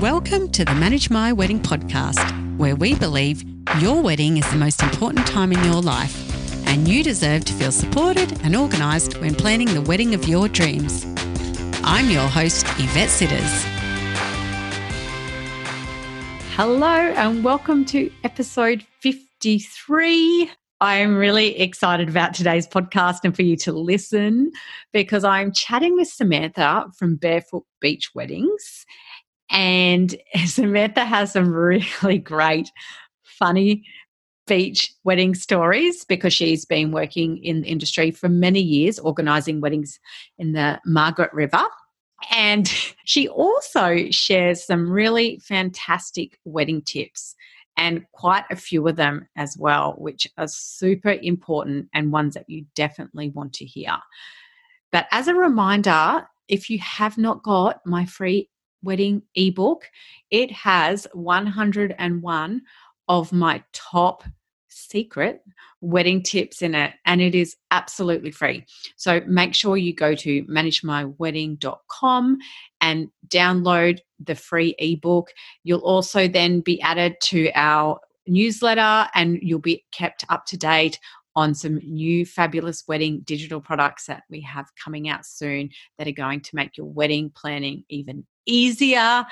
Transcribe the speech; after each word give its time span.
Welcome 0.00 0.48
to 0.52 0.64
the 0.64 0.74
Manage 0.74 1.10
My 1.10 1.30
Wedding 1.30 1.60
podcast, 1.60 2.56
where 2.56 2.74
we 2.74 2.94
believe 2.94 3.44
your 3.80 4.00
wedding 4.00 4.38
is 4.38 4.50
the 4.50 4.56
most 4.56 4.82
important 4.82 5.26
time 5.26 5.52
in 5.52 5.62
your 5.62 5.82
life, 5.82 6.66
and 6.66 6.88
you 6.88 7.04
deserve 7.04 7.44
to 7.44 7.52
feel 7.52 7.70
supported 7.70 8.40
and 8.42 8.56
organised 8.56 9.20
when 9.20 9.34
planning 9.34 9.68
the 9.74 9.82
wedding 9.82 10.14
of 10.14 10.26
your 10.26 10.48
dreams. 10.48 11.04
I'm 11.84 12.08
your 12.08 12.26
host, 12.26 12.64
Yvette 12.78 13.10
Sitters. 13.10 13.64
Hello, 16.56 16.86
and 16.88 17.44
welcome 17.44 17.84
to 17.84 18.10
episode 18.24 18.86
53. 19.00 20.50
I'm 20.80 21.14
really 21.14 21.60
excited 21.60 22.08
about 22.08 22.32
today's 22.32 22.66
podcast 22.66 23.18
and 23.24 23.36
for 23.36 23.42
you 23.42 23.54
to 23.58 23.72
listen 23.72 24.50
because 24.94 25.24
I'm 25.24 25.52
chatting 25.52 25.94
with 25.94 26.08
Samantha 26.08 26.86
from 26.96 27.16
Barefoot 27.16 27.66
Beach 27.82 28.12
Weddings. 28.14 28.86
And 29.50 30.14
Samantha 30.46 31.04
has 31.04 31.32
some 31.32 31.52
really 31.52 32.18
great, 32.18 32.70
funny 33.22 33.84
beach 34.46 34.92
wedding 35.04 35.34
stories 35.34 36.04
because 36.04 36.32
she's 36.32 36.64
been 36.64 36.90
working 36.90 37.38
in 37.38 37.60
the 37.60 37.68
industry 37.68 38.10
for 38.10 38.28
many 38.28 38.60
years, 38.60 38.98
organizing 38.98 39.60
weddings 39.60 40.00
in 40.38 40.52
the 40.52 40.80
Margaret 40.84 41.32
River. 41.32 41.62
And 42.32 42.66
she 43.04 43.28
also 43.28 44.06
shares 44.10 44.64
some 44.64 44.90
really 44.90 45.40
fantastic 45.44 46.38
wedding 46.44 46.82
tips 46.82 47.34
and 47.76 48.04
quite 48.12 48.44
a 48.50 48.56
few 48.56 48.86
of 48.88 48.96
them 48.96 49.28
as 49.36 49.56
well, 49.58 49.94
which 49.98 50.26
are 50.36 50.48
super 50.48 51.16
important 51.22 51.88
and 51.94 52.12
ones 52.12 52.34
that 52.34 52.48
you 52.48 52.66
definitely 52.74 53.30
want 53.30 53.52
to 53.54 53.64
hear. 53.64 53.96
But 54.92 55.06
as 55.12 55.28
a 55.28 55.34
reminder, 55.34 56.26
if 56.48 56.68
you 56.68 56.80
have 56.80 57.16
not 57.16 57.42
got 57.44 57.80
my 57.86 58.04
free 58.04 58.50
wedding 58.82 59.22
ebook. 59.34 59.88
It 60.30 60.50
has 60.52 61.06
101 61.12 62.62
of 63.08 63.32
my 63.32 63.62
top 63.72 64.24
secret 64.68 65.42
wedding 65.80 66.22
tips 66.22 66.62
in 66.62 66.74
it 66.74 66.92
and 67.06 67.20
it 67.20 67.34
is 67.34 67.56
absolutely 67.70 68.30
free. 68.30 68.64
So 68.96 69.20
make 69.26 69.54
sure 69.54 69.76
you 69.76 69.94
go 69.94 70.14
to 70.14 70.44
managemywedding.com 70.44 72.38
and 72.80 73.08
download 73.28 73.98
the 74.20 74.34
free 74.34 74.74
ebook. 74.78 75.30
You'll 75.64 75.80
also 75.80 76.28
then 76.28 76.60
be 76.60 76.80
added 76.82 77.16
to 77.24 77.50
our 77.54 77.98
newsletter 78.26 79.08
and 79.14 79.38
you'll 79.42 79.58
be 79.58 79.84
kept 79.92 80.24
up 80.28 80.46
to 80.46 80.56
date 80.56 80.98
on 81.36 81.54
some 81.54 81.76
new 81.84 82.26
fabulous 82.26 82.84
wedding 82.88 83.20
digital 83.20 83.60
products 83.60 84.06
that 84.06 84.24
we 84.28 84.40
have 84.40 84.66
coming 84.82 85.08
out 85.08 85.24
soon 85.24 85.70
that 85.96 86.08
are 86.08 86.12
going 86.12 86.40
to 86.40 86.56
make 86.56 86.76
your 86.76 86.86
wedding 86.86 87.30
planning 87.34 87.84
even 87.88 88.26
easier 88.46 89.24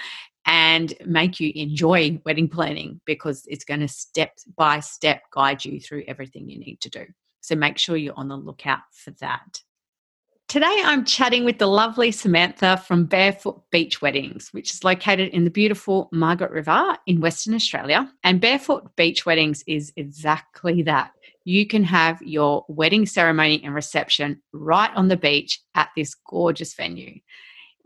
and 0.46 0.94
make 1.04 1.40
you 1.40 1.52
enjoy 1.54 2.20
wedding 2.24 2.48
planning 2.48 3.00
because 3.04 3.44
it's 3.48 3.64
going 3.64 3.80
to 3.80 3.88
step 3.88 4.32
by 4.56 4.80
step 4.80 5.22
guide 5.30 5.64
you 5.64 5.78
through 5.78 6.04
everything 6.08 6.48
you 6.48 6.58
need 6.58 6.80
to 6.80 6.88
do. 6.88 7.04
So 7.40 7.54
make 7.54 7.78
sure 7.78 7.96
you're 7.96 8.14
on 8.16 8.28
the 8.28 8.36
lookout 8.36 8.80
for 8.92 9.10
that. 9.20 9.62
Today, 10.48 10.80
I'm 10.82 11.04
chatting 11.04 11.44
with 11.44 11.58
the 11.58 11.66
lovely 11.66 12.10
Samantha 12.10 12.78
from 12.78 13.04
Barefoot 13.04 13.60
Beach 13.70 14.00
Weddings, 14.00 14.48
which 14.52 14.72
is 14.72 14.82
located 14.82 15.28
in 15.34 15.44
the 15.44 15.50
beautiful 15.50 16.08
Margaret 16.10 16.50
River 16.50 16.96
in 17.06 17.20
Western 17.20 17.52
Australia. 17.52 18.10
And 18.24 18.40
Barefoot 18.40 18.96
Beach 18.96 19.26
Weddings 19.26 19.62
is 19.66 19.92
exactly 19.96 20.80
that. 20.84 21.10
You 21.44 21.66
can 21.66 21.84
have 21.84 22.22
your 22.22 22.64
wedding 22.68 23.04
ceremony 23.04 23.62
and 23.62 23.74
reception 23.74 24.40
right 24.54 24.90
on 24.94 25.08
the 25.08 25.18
beach 25.18 25.60
at 25.74 25.90
this 25.94 26.14
gorgeous 26.14 26.72
venue 26.72 27.20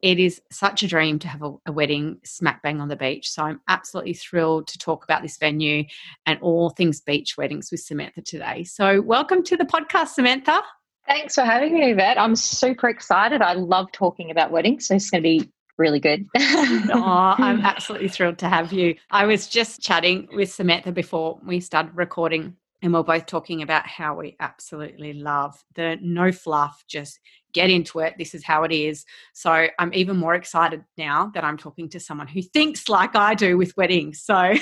it 0.03 0.19
is 0.19 0.43
such 0.51 0.83
a 0.83 0.89
dream 0.89 1.19
to 1.21 1.29
have 1.29 1.43
a, 1.43 1.55
a, 1.67 1.73
wedding 1.73 2.19
smack 2.25 2.61
bang 2.63 2.81
on 2.81 2.89
the 2.89 2.97
beach. 2.97 3.31
So 3.31 3.45
I'm 3.45 3.61
absolutely 3.69 4.15
thrilled 4.15 4.67
to 4.69 4.79
talk 4.79 5.05
about 5.05 5.23
this 5.23 5.39
venue 5.39 5.85
and 6.27 6.41
all 6.43 6.71
things 6.71 7.01
beach 7.01 7.37
weddings 7.39 7.71
with 7.71 7.81
Samantha 7.81 8.21
today. 8.21 8.65
So 8.65 9.01
welcome 9.01 9.45
to 9.45 9.57
the 9.57 9.65
podcast, 9.65 10.09
Samantha. 10.09 10.61
Thanks 11.07 11.35
for 11.35 11.43
having 11.43 11.75
me, 11.75 11.93
Yvette. 11.93 12.19
I'm 12.19 12.37
super 12.37 12.89
excited. 12.89 13.43
I 13.43 13.55
love 13.55 13.91
talking 13.93 14.31
about 14.31 14.51
weddings, 14.51 14.89
so 14.89 14.97
it's 14.97 15.11
going 15.11 15.23
to 15.23 15.29
be 15.29 15.51
really 15.79 16.01
good. 16.01 16.27
oh, 16.39 17.35
I'm 17.39 17.61
absolutely 17.61 18.09
thrilled 18.09 18.39
to 18.39 18.49
have 18.49 18.73
you. 18.73 18.97
I 19.11 19.27
was 19.27 19.47
just 19.47 19.81
chatting 19.81 20.29
with 20.33 20.53
Samantha 20.53 20.93
before 20.93 21.41
we 21.45 21.61
started 21.61 21.93
recording 21.95 22.57
and 22.83 22.93
we're 22.93 23.03
both 23.03 23.27
talking 23.27 23.63
about 23.63 23.87
how 23.87 24.17
we 24.17 24.37
absolutely 24.41 25.13
love 25.13 25.63
the 25.75 25.99
no 26.03 26.33
fluff, 26.33 26.85
just 26.89 27.21
get 27.53 27.71
into 27.71 28.01
it. 28.01 28.15
This 28.19 28.35
is 28.35 28.45
how 28.45 28.65
it 28.65 28.73
is. 28.73 29.05
So 29.33 29.69
I'm 29.79 29.95
even 29.95 30.17
more 30.17 30.35
excited 30.35 30.85
now 30.97 31.31
that 31.35 31.45
I'm 31.45 31.57
talking 31.57 31.89
to 31.91 32.01
someone 32.01 32.27
who 32.27 32.43
thinks 32.43 32.89
like 32.89 33.15
I 33.15 33.35
do 33.35 33.57
with 33.57 33.77
weddings. 33.77 34.23
So 34.23 34.55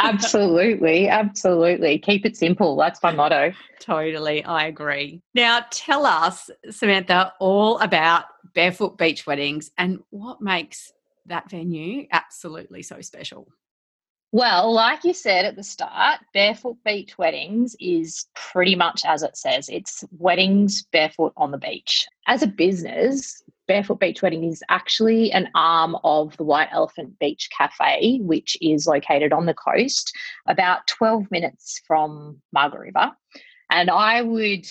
absolutely, 0.00 1.08
absolutely. 1.08 1.98
Keep 1.98 2.26
it 2.26 2.36
simple. 2.36 2.76
That's 2.76 3.02
my 3.02 3.12
motto. 3.12 3.52
Totally. 3.80 4.44
I 4.44 4.66
agree. 4.66 5.22
Now 5.34 5.64
tell 5.70 6.04
us, 6.04 6.50
Samantha, 6.70 7.32
all 7.40 7.78
about 7.78 8.24
Barefoot 8.54 8.98
Beach 8.98 9.26
Weddings 9.26 9.70
and 9.78 10.00
what 10.10 10.40
makes 10.40 10.92
that 11.26 11.50
venue 11.50 12.06
absolutely 12.12 12.82
so 12.82 13.00
special. 13.00 13.48
Well, 14.34 14.72
like 14.72 15.04
you 15.04 15.14
said 15.14 15.44
at 15.44 15.54
the 15.54 15.62
start, 15.62 16.18
Barefoot 16.32 16.78
Beach 16.84 17.16
Weddings 17.16 17.76
is 17.78 18.26
pretty 18.34 18.74
much 18.74 19.02
as 19.06 19.22
it 19.22 19.36
says 19.36 19.68
it's 19.68 20.02
weddings 20.18 20.82
barefoot 20.90 21.32
on 21.36 21.52
the 21.52 21.56
beach. 21.56 22.08
As 22.26 22.42
a 22.42 22.48
business, 22.48 23.44
Barefoot 23.68 24.00
Beach 24.00 24.22
Wedding 24.22 24.42
is 24.42 24.60
actually 24.68 25.30
an 25.30 25.50
arm 25.54 25.96
of 26.02 26.36
the 26.36 26.42
White 26.42 26.66
Elephant 26.72 27.16
Beach 27.20 27.48
Cafe, 27.56 28.18
which 28.22 28.56
is 28.60 28.88
located 28.88 29.32
on 29.32 29.46
the 29.46 29.54
coast, 29.54 30.12
about 30.48 30.88
12 30.88 31.30
minutes 31.30 31.80
from 31.86 32.42
Margaret 32.52 32.92
River. 32.92 33.12
And 33.70 33.88
I 33.88 34.22
would 34.22 34.66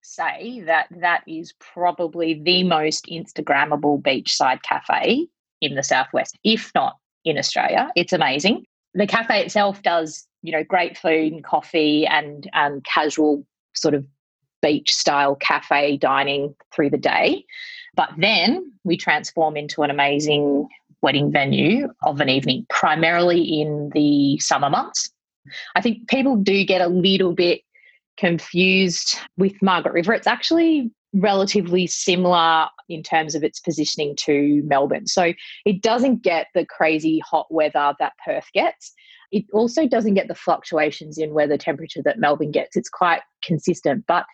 say 0.00 0.62
that 0.64 0.86
that 1.02 1.22
is 1.28 1.52
probably 1.60 2.40
the 2.42 2.64
most 2.64 3.04
Instagrammable 3.12 4.00
beachside 4.00 4.62
cafe 4.62 5.26
in 5.60 5.74
the 5.74 5.82
Southwest, 5.82 6.38
if 6.44 6.72
not 6.74 6.96
in 7.26 7.36
Australia. 7.36 7.92
It's 7.94 8.14
amazing 8.14 8.64
the 8.94 9.06
cafe 9.06 9.42
itself 9.42 9.82
does 9.82 10.26
you 10.42 10.52
know 10.52 10.64
great 10.64 10.98
food 10.98 11.32
and 11.32 11.44
coffee 11.44 12.06
and 12.06 12.48
and 12.52 12.84
casual 12.84 13.46
sort 13.74 13.94
of 13.94 14.04
beach 14.60 14.92
style 14.94 15.34
cafe 15.34 15.96
dining 15.96 16.54
through 16.74 16.90
the 16.90 16.98
day. 16.98 17.44
But 17.94 18.10
then 18.16 18.72
we 18.84 18.96
transform 18.96 19.56
into 19.56 19.82
an 19.82 19.90
amazing 19.90 20.68
wedding 21.02 21.32
venue 21.32 21.88
of 22.04 22.20
an 22.20 22.28
evening 22.28 22.64
primarily 22.70 23.42
in 23.42 23.90
the 23.92 24.38
summer 24.38 24.70
months. 24.70 25.10
I 25.74 25.80
think 25.80 26.08
people 26.08 26.36
do 26.36 26.64
get 26.64 26.80
a 26.80 26.86
little 26.86 27.34
bit 27.34 27.62
confused 28.16 29.18
with 29.36 29.60
margaret 29.60 29.94
river. 29.94 30.12
It's 30.14 30.28
actually 30.28 30.92
relatively 31.14 31.86
similar 31.86 32.68
in 32.88 33.02
terms 33.02 33.34
of 33.34 33.44
its 33.44 33.60
positioning 33.60 34.16
to 34.16 34.62
Melbourne. 34.64 35.06
So 35.06 35.32
it 35.64 35.82
doesn't 35.82 36.22
get 36.22 36.46
the 36.54 36.66
crazy 36.66 37.20
hot 37.20 37.46
weather 37.50 37.94
that 37.98 38.12
Perth 38.24 38.48
gets. 38.54 38.92
It 39.30 39.44
also 39.52 39.86
doesn't 39.86 40.14
get 40.14 40.28
the 40.28 40.34
fluctuations 40.34 41.18
in 41.18 41.34
weather 41.34 41.56
temperature 41.56 42.02
that 42.04 42.18
Melbourne 42.18 42.50
gets. 42.50 42.76
It's 42.76 42.88
quite 42.88 43.22
consistent, 43.42 44.04
but 44.06 44.26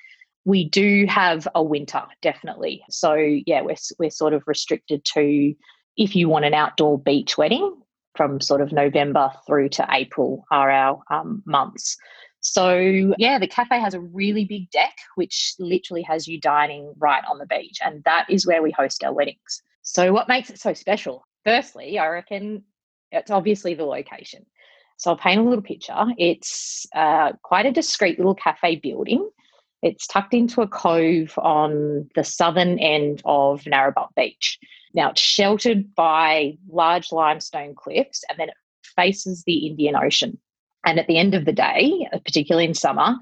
we 0.44 0.68
do 0.68 1.06
have 1.08 1.46
a 1.54 1.62
winter 1.62 2.02
definitely. 2.22 2.82
So 2.90 3.14
yeah, 3.14 3.62
we're 3.62 3.76
we're 3.98 4.10
sort 4.10 4.32
of 4.32 4.42
restricted 4.46 5.04
to 5.14 5.54
if 5.96 6.16
you 6.16 6.28
want 6.28 6.46
an 6.46 6.54
outdoor 6.54 6.98
beach 6.98 7.36
wedding 7.36 7.76
from 8.16 8.40
sort 8.40 8.60
of 8.60 8.72
November 8.72 9.30
through 9.46 9.68
to 9.68 9.86
April 9.92 10.44
are 10.50 10.70
our 10.70 11.00
um, 11.10 11.42
months. 11.44 11.96
So, 12.40 13.14
yeah, 13.18 13.38
the 13.38 13.48
cafe 13.48 13.80
has 13.80 13.94
a 13.94 14.00
really 14.00 14.44
big 14.44 14.70
deck, 14.70 14.96
which 15.16 15.54
literally 15.58 16.02
has 16.02 16.28
you 16.28 16.40
dining 16.40 16.92
right 16.98 17.22
on 17.28 17.38
the 17.38 17.46
beach. 17.46 17.78
And 17.84 18.02
that 18.04 18.26
is 18.30 18.46
where 18.46 18.62
we 18.62 18.70
host 18.70 19.02
our 19.02 19.12
weddings. 19.12 19.62
So, 19.82 20.12
what 20.12 20.28
makes 20.28 20.50
it 20.50 20.60
so 20.60 20.72
special? 20.72 21.24
Firstly, 21.44 21.98
I 21.98 22.08
reckon 22.08 22.64
it's 23.10 23.30
obviously 23.30 23.74
the 23.74 23.84
location. 23.84 24.46
So, 24.98 25.10
I'll 25.10 25.16
paint 25.16 25.40
a 25.40 25.44
little 25.44 25.62
picture. 25.62 26.06
It's 26.16 26.86
uh, 26.94 27.32
quite 27.42 27.66
a 27.66 27.72
discreet 27.72 28.18
little 28.18 28.34
cafe 28.34 28.76
building. 28.76 29.28
It's 29.82 30.06
tucked 30.06 30.34
into 30.34 30.60
a 30.60 30.68
cove 30.68 31.34
on 31.38 32.08
the 32.14 32.24
southern 32.24 32.78
end 32.78 33.22
of 33.24 33.62
Gnarabup 33.62 34.08
Beach. 34.16 34.58
Now, 34.94 35.10
it's 35.10 35.20
sheltered 35.20 35.94
by 35.94 36.58
large 36.68 37.12
limestone 37.12 37.74
cliffs 37.74 38.24
and 38.28 38.38
then 38.38 38.48
it 38.48 38.56
faces 38.96 39.44
the 39.44 39.66
Indian 39.66 39.94
Ocean. 39.94 40.38
And 40.84 40.98
at 40.98 41.06
the 41.06 41.18
end 41.18 41.34
of 41.34 41.44
the 41.44 41.52
day, 41.52 42.06
particularly 42.24 42.66
in 42.66 42.74
summer, 42.74 43.16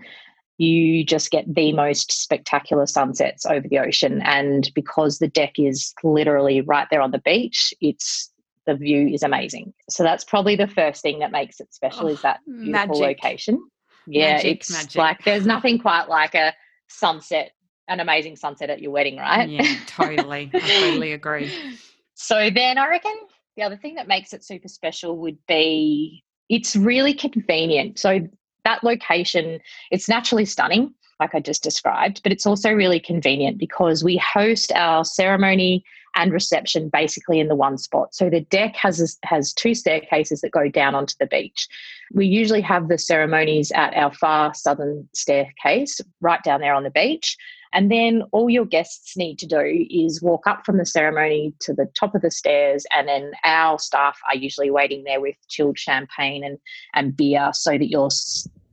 you 0.59 1.05
just 1.05 1.31
get 1.31 1.53
the 1.53 1.73
most 1.73 2.13
spectacular 2.13 2.87
sunsets 2.87 3.45
over 3.45 3.67
the 3.69 3.79
ocean. 3.79 4.23
And 4.23 4.71
because 4.75 5.19
the 5.19 5.29
deck 5.29 5.59
is 5.59 5.93
literally 6.03 6.61
right 6.63 6.87
there 6.91 7.03
on 7.03 7.11
the 7.11 7.19
beach, 7.19 7.75
it's 7.81 8.31
the 8.67 8.75
view 8.75 9.09
is 9.09 9.23
amazing. 9.23 9.73
So 9.89 10.03
that's 10.03 10.25
probably 10.25 10.57
the 10.57 10.67
first 10.67 11.03
thing 11.03 11.21
that 11.21 11.31
makes 11.31 11.61
it 11.61 11.73
special 11.73 12.07
oh, 12.07 12.11
is 12.11 12.23
that 12.23 12.41
beautiful 12.47 13.01
magic. 13.01 13.01
location. 13.01 13.69
Yeah, 14.07 14.35
magic, 14.35 14.57
it's 14.57 14.71
magic. 14.71 14.97
like 14.97 15.25
there's 15.25 15.47
nothing 15.55 15.79
quite 15.79 16.09
like 16.09 16.35
a 16.35 16.53
sunset, 16.89 17.53
an 17.89 18.01
amazing 18.01 18.37
sunset 18.37 18.71
at 18.71 18.81
your 18.81 18.93
wedding, 18.93 19.19
right? 19.19 19.49
Yeah, 19.49 19.77
totally. 19.87 20.51
I 20.53 20.59
totally 20.59 21.13
agree. 21.13 21.51
So 22.19 22.49
then 22.49 22.79
I 22.79 22.89
reckon 22.89 23.15
The 23.59 23.65
other 23.65 23.77
thing 23.77 23.97
that 23.97 24.09
makes 24.09 24.33
it 24.33 24.43
super 24.43 24.69
special 24.69 25.19
would 25.19 25.37
be 25.47 26.25
it's 26.49 26.77
really 26.77 27.15
convenient. 27.15 27.99
So 27.99 28.21
that 28.65 28.85
location, 28.85 29.61
it's 29.91 30.09
naturally 30.09 30.45
stunning, 30.45 30.93
like 31.21 31.35
I 31.35 31.41
just 31.41 31.63
described, 31.63 32.23
but 32.23 32.33
it's 32.33 32.47
also 32.47 32.73
really 32.73 33.01
convenient 33.01 33.59
because 33.59 34.05
we 34.05 34.17
host 34.19 34.73
our 34.73 35.05
ceremony 35.05 35.85
and 36.15 36.33
reception 36.33 36.89
basically 36.89 37.39
in 37.39 37.49
the 37.49 37.55
one 37.55 37.79
spot. 37.79 38.15
So 38.15 38.31
the 38.31 38.41
deck 38.41 38.75
has 38.77 39.19
has 39.23 39.53
two 39.53 39.75
staircases 39.75 40.41
that 40.41 40.51
go 40.51 40.69
down 40.69 40.95
onto 40.95 41.15
the 41.21 41.27
beach. 41.27 41.69
We 42.13 42.27
usually 42.27 42.63
have 42.63 42.89
the 42.89 42.99
ceremonies 42.99 43.71
at 43.73 43.95
our 43.95 44.13
far 44.13 44.55
southern 44.55 45.09
staircase 45.13 46.01
right 46.21 46.43
down 46.43 46.61
there 46.61 46.75
on 46.75 46.85
the 46.85 46.91
beach. 46.91 47.37
And 47.73 47.91
then 47.91 48.23
all 48.33 48.49
your 48.49 48.65
guests 48.65 49.17
need 49.17 49.39
to 49.41 49.47
do 49.47 49.87
is 49.91 50.23
walk 50.23 50.47
up 50.47 50.65
from 50.65 50.79
the 50.79 50.87
ceremony 50.87 51.55
to 51.61 51.75
the 51.75 51.87
top 51.99 52.15
of 52.15 52.23
the 52.23 52.31
stairs, 52.31 52.87
and 52.95 53.09
then 53.09 53.33
our 53.45 53.79
staff 53.79 54.19
are 54.31 54.37
usually 54.37 54.71
waiting 54.71 55.05
there 55.05 55.21
with 55.21 55.37
chilled 55.49 55.79
champagne 55.79 56.45
and, 56.45 56.59
and 56.95 57.17
beer 57.17 57.51
so 57.53 57.73
that 57.73 57.91
your 57.91 58.09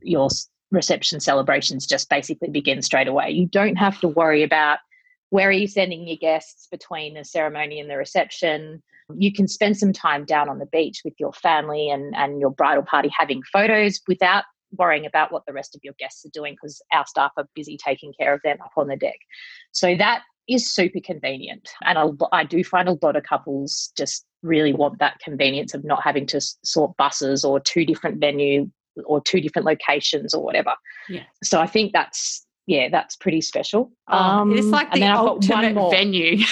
your 0.02 0.28
reception 0.70 1.20
celebrations 1.20 1.86
just 1.86 2.08
basically 2.10 2.50
begin 2.50 2.82
straight 2.82 3.08
away. 3.08 3.30
You 3.30 3.46
don't 3.46 3.76
have 3.76 4.00
to 4.00 4.08
worry 4.08 4.42
about 4.42 4.78
where 5.30 5.48
are 5.48 5.52
you 5.52 5.66
sending 5.66 6.06
your 6.06 6.16
guests 6.16 6.68
between 6.70 7.14
the 7.14 7.24
ceremony 7.24 7.80
and 7.80 7.88
the 7.88 7.96
reception. 7.96 8.82
You 9.16 9.32
can 9.32 9.48
spend 9.48 9.76
some 9.76 9.92
time 9.92 10.24
down 10.24 10.48
on 10.48 10.58
the 10.58 10.66
beach 10.66 11.02
with 11.04 11.14
your 11.18 11.32
family 11.32 11.90
and, 11.90 12.14
and 12.14 12.40
your 12.40 12.50
bridal 12.50 12.84
party 12.84 13.10
having 13.16 13.42
photos 13.52 14.00
without 14.06 14.44
worrying 14.78 15.06
about 15.06 15.32
what 15.32 15.44
the 15.46 15.52
rest 15.52 15.74
of 15.74 15.80
your 15.84 15.94
guests 15.98 16.24
are 16.24 16.30
doing 16.32 16.54
because 16.54 16.80
our 16.92 17.06
staff 17.06 17.32
are 17.36 17.48
busy 17.54 17.76
taking 17.76 18.12
care 18.18 18.34
of 18.34 18.40
them 18.44 18.58
up 18.64 18.72
on 18.76 18.88
the 18.88 18.96
deck. 18.96 19.18
So 19.72 19.96
that 19.96 20.22
is 20.48 20.72
super 20.72 21.00
convenient. 21.04 21.70
And 21.84 21.98
I, 21.98 22.06
I 22.32 22.44
do 22.44 22.62
find 22.62 22.88
a 22.88 22.96
lot 23.02 23.16
of 23.16 23.22
couples 23.22 23.92
just 23.96 24.26
really 24.42 24.72
want 24.72 24.98
that 24.98 25.18
convenience 25.20 25.74
of 25.74 25.84
not 25.84 26.02
having 26.02 26.26
to 26.26 26.40
sort 26.64 26.96
buses 26.96 27.44
or 27.44 27.60
two 27.60 27.84
different 27.84 28.20
venue 28.20 28.70
or 29.06 29.20
two 29.20 29.40
different 29.40 29.66
locations 29.66 30.34
or 30.34 30.42
whatever. 30.42 30.74
Yeah. 31.08 31.24
So 31.42 31.60
I 31.60 31.66
think 31.66 31.92
that's 31.92 32.46
yeah, 32.66 32.88
that's 32.90 33.16
pretty 33.16 33.42
special. 33.42 33.92
Oh, 34.08 34.16
um, 34.16 34.56
it's 34.56 34.66
like 34.66 34.90
the 34.92 35.04
ultimate 35.04 35.90
venue. 35.90 36.38
the 36.38 36.44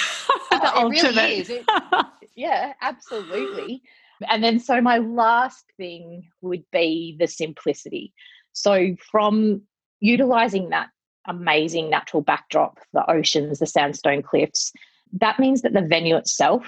it 0.52 0.76
ultimate. 0.76 1.02
really 1.02 1.38
is. 1.38 1.50
It, 1.50 1.64
yeah, 2.36 2.74
absolutely. 2.82 3.82
And 4.28 4.42
then, 4.42 4.58
so 4.58 4.80
my 4.80 4.98
last 4.98 5.64
thing 5.76 6.28
would 6.40 6.64
be 6.72 7.16
the 7.18 7.26
simplicity. 7.26 8.12
So, 8.52 8.94
from 9.10 9.62
utilizing 10.00 10.70
that 10.70 10.88
amazing 11.26 11.88
natural 11.90 12.22
backdrop, 12.22 12.78
the 12.92 13.08
oceans, 13.10 13.58
the 13.58 13.66
sandstone 13.66 14.22
cliffs, 14.22 14.72
that 15.20 15.38
means 15.38 15.62
that 15.62 15.72
the 15.72 15.82
venue 15.82 16.16
itself 16.16 16.64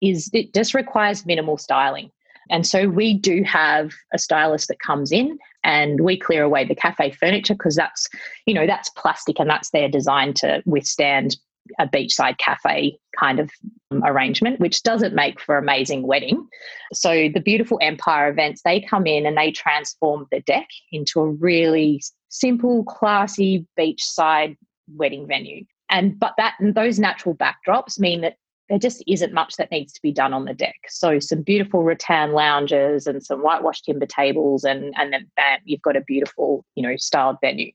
is, 0.00 0.30
it 0.32 0.54
just 0.54 0.74
requires 0.74 1.26
minimal 1.26 1.58
styling. 1.58 2.10
And 2.50 2.66
so 2.66 2.88
we 2.88 3.14
do 3.14 3.42
have 3.44 3.92
a 4.12 4.18
stylist 4.18 4.68
that 4.68 4.80
comes 4.80 5.12
in 5.12 5.38
and 5.62 6.00
we 6.00 6.18
clear 6.18 6.42
away 6.42 6.64
the 6.64 6.74
cafe 6.74 7.12
furniture 7.12 7.54
because 7.54 7.76
that's, 7.76 8.08
you 8.46 8.54
know, 8.54 8.66
that's 8.66 8.88
plastic 8.90 9.38
and 9.38 9.48
that's 9.48 9.70
there 9.70 9.88
designed 9.88 10.36
to 10.36 10.62
withstand 10.66 11.36
a 11.78 11.86
beachside 11.86 12.38
cafe 12.38 12.98
kind 13.18 13.40
of 13.40 13.50
um, 13.90 14.02
arrangement, 14.04 14.60
which 14.60 14.82
doesn't 14.82 15.14
make 15.14 15.40
for 15.40 15.56
amazing 15.56 16.06
wedding. 16.06 16.46
So 16.92 17.28
the 17.32 17.40
beautiful 17.40 17.78
Empire 17.80 18.30
events, 18.30 18.62
they 18.64 18.80
come 18.80 19.06
in 19.06 19.26
and 19.26 19.36
they 19.36 19.50
transform 19.50 20.26
the 20.30 20.40
deck 20.40 20.66
into 20.92 21.20
a 21.20 21.28
really 21.28 22.02
simple, 22.28 22.84
classy 22.84 23.66
beachside 23.78 24.56
wedding 24.94 25.26
venue. 25.26 25.64
And 25.90 26.18
but 26.18 26.34
that 26.36 26.54
and 26.60 26.74
those 26.74 26.98
natural 26.98 27.34
backdrops 27.34 27.98
mean 27.98 28.20
that 28.20 28.36
there 28.68 28.78
just 28.78 29.02
isn't 29.08 29.32
much 29.32 29.56
that 29.56 29.72
needs 29.72 29.92
to 29.92 30.00
be 30.00 30.12
done 30.12 30.32
on 30.32 30.44
the 30.44 30.54
deck. 30.54 30.76
So 30.88 31.18
some 31.18 31.42
beautiful 31.42 31.82
rattan 31.82 32.32
lounges 32.32 33.08
and 33.08 33.20
some 33.20 33.40
whitewashed 33.40 33.84
timber 33.84 34.06
tables, 34.06 34.62
and 34.62 34.94
and 34.96 35.12
then 35.12 35.28
bam, 35.36 35.58
you've 35.64 35.82
got 35.82 35.96
a 35.96 36.02
beautiful, 36.02 36.64
you 36.76 36.82
know, 36.84 36.96
styled 36.96 37.38
venue. 37.42 37.72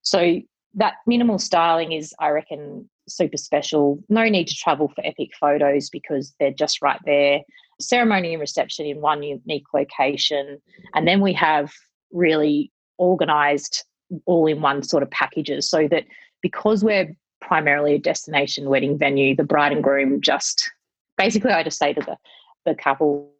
So 0.00 0.40
that 0.74 0.94
minimal 1.06 1.38
styling 1.38 1.92
is, 1.92 2.14
I 2.18 2.30
reckon, 2.30 2.88
super 3.16 3.36
special. 3.36 4.02
No 4.08 4.24
need 4.24 4.48
to 4.48 4.54
travel 4.54 4.88
for 4.88 5.04
epic 5.06 5.30
photos 5.38 5.90
because 5.90 6.34
they're 6.38 6.52
just 6.52 6.82
right 6.82 7.00
there. 7.04 7.40
Ceremony 7.80 8.32
and 8.32 8.40
reception 8.40 8.86
in 8.86 9.00
one 9.00 9.22
unique 9.22 9.66
location, 9.74 10.60
and 10.94 11.06
then 11.06 11.20
we 11.20 11.32
have 11.32 11.72
really 12.12 12.70
organized 12.98 13.84
all 14.26 14.46
in 14.46 14.60
one 14.60 14.82
sort 14.82 15.02
of 15.02 15.10
packages 15.10 15.68
so 15.68 15.88
that 15.88 16.04
because 16.42 16.84
we're 16.84 17.16
primarily 17.40 17.94
a 17.94 17.98
destination 17.98 18.68
wedding 18.68 18.98
venue, 18.98 19.34
the 19.34 19.44
bride 19.44 19.72
and 19.72 19.82
groom 19.82 20.20
just 20.20 20.70
basically 21.16 21.52
I 21.52 21.62
just 21.62 21.78
say 21.78 21.92
to 21.92 22.00
the, 22.00 22.16
the 22.64 22.74
couple, 22.74 23.30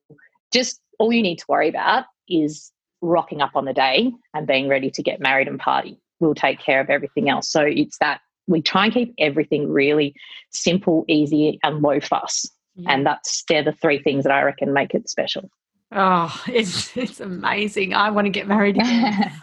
just 0.53 0.81
all 0.99 1.13
you 1.13 1.23
need 1.23 1.39
to 1.39 1.45
worry 1.49 1.69
about 1.69 2.05
is 2.29 2.73
rocking 3.01 3.41
up 3.41 3.53
on 3.55 3.65
the 3.65 3.73
day 3.73 4.13
and 4.35 4.47
being 4.47 4.69
ready 4.69 4.91
to 4.91 5.03
get 5.03 5.21
married 5.21 5.49
and 5.49 5.59
party. 5.59 5.99
We'll 6.21 6.35
take 6.35 6.61
care 6.61 6.81
of 6.81 6.91
everything 6.91 7.29
else. 7.29 7.51
So 7.51 7.63
it's 7.63 7.99
that 7.99 8.21
we 8.53 8.63
try 8.63 8.85
and 8.85 8.95
keep 8.95 9.15
everything 9.19 9.71
really 9.71 10.15
simple, 10.51 11.05
easy, 11.09 11.59
and 11.63 11.83
low 11.83 12.01
fuss. 12.01 12.47
Yeah. 12.75 12.93
And 12.93 13.07
that's 13.07 13.45
they're 13.49 13.65
the 13.65 13.73
three 13.73 14.03
things 14.03 14.25
that 14.25 14.33
I 14.33 14.43
reckon 14.43 14.73
make 14.73 14.95
it 14.95 15.09
special. 15.09 15.51
Oh, 15.91 16.43
it's 16.49 16.97
it's 16.97 17.21
amazing. 17.21 17.95
I 17.95 18.11
want 18.11 18.27
to 18.27 18.31
get 18.31 18.47
married 18.47 18.77
again. 18.77 19.33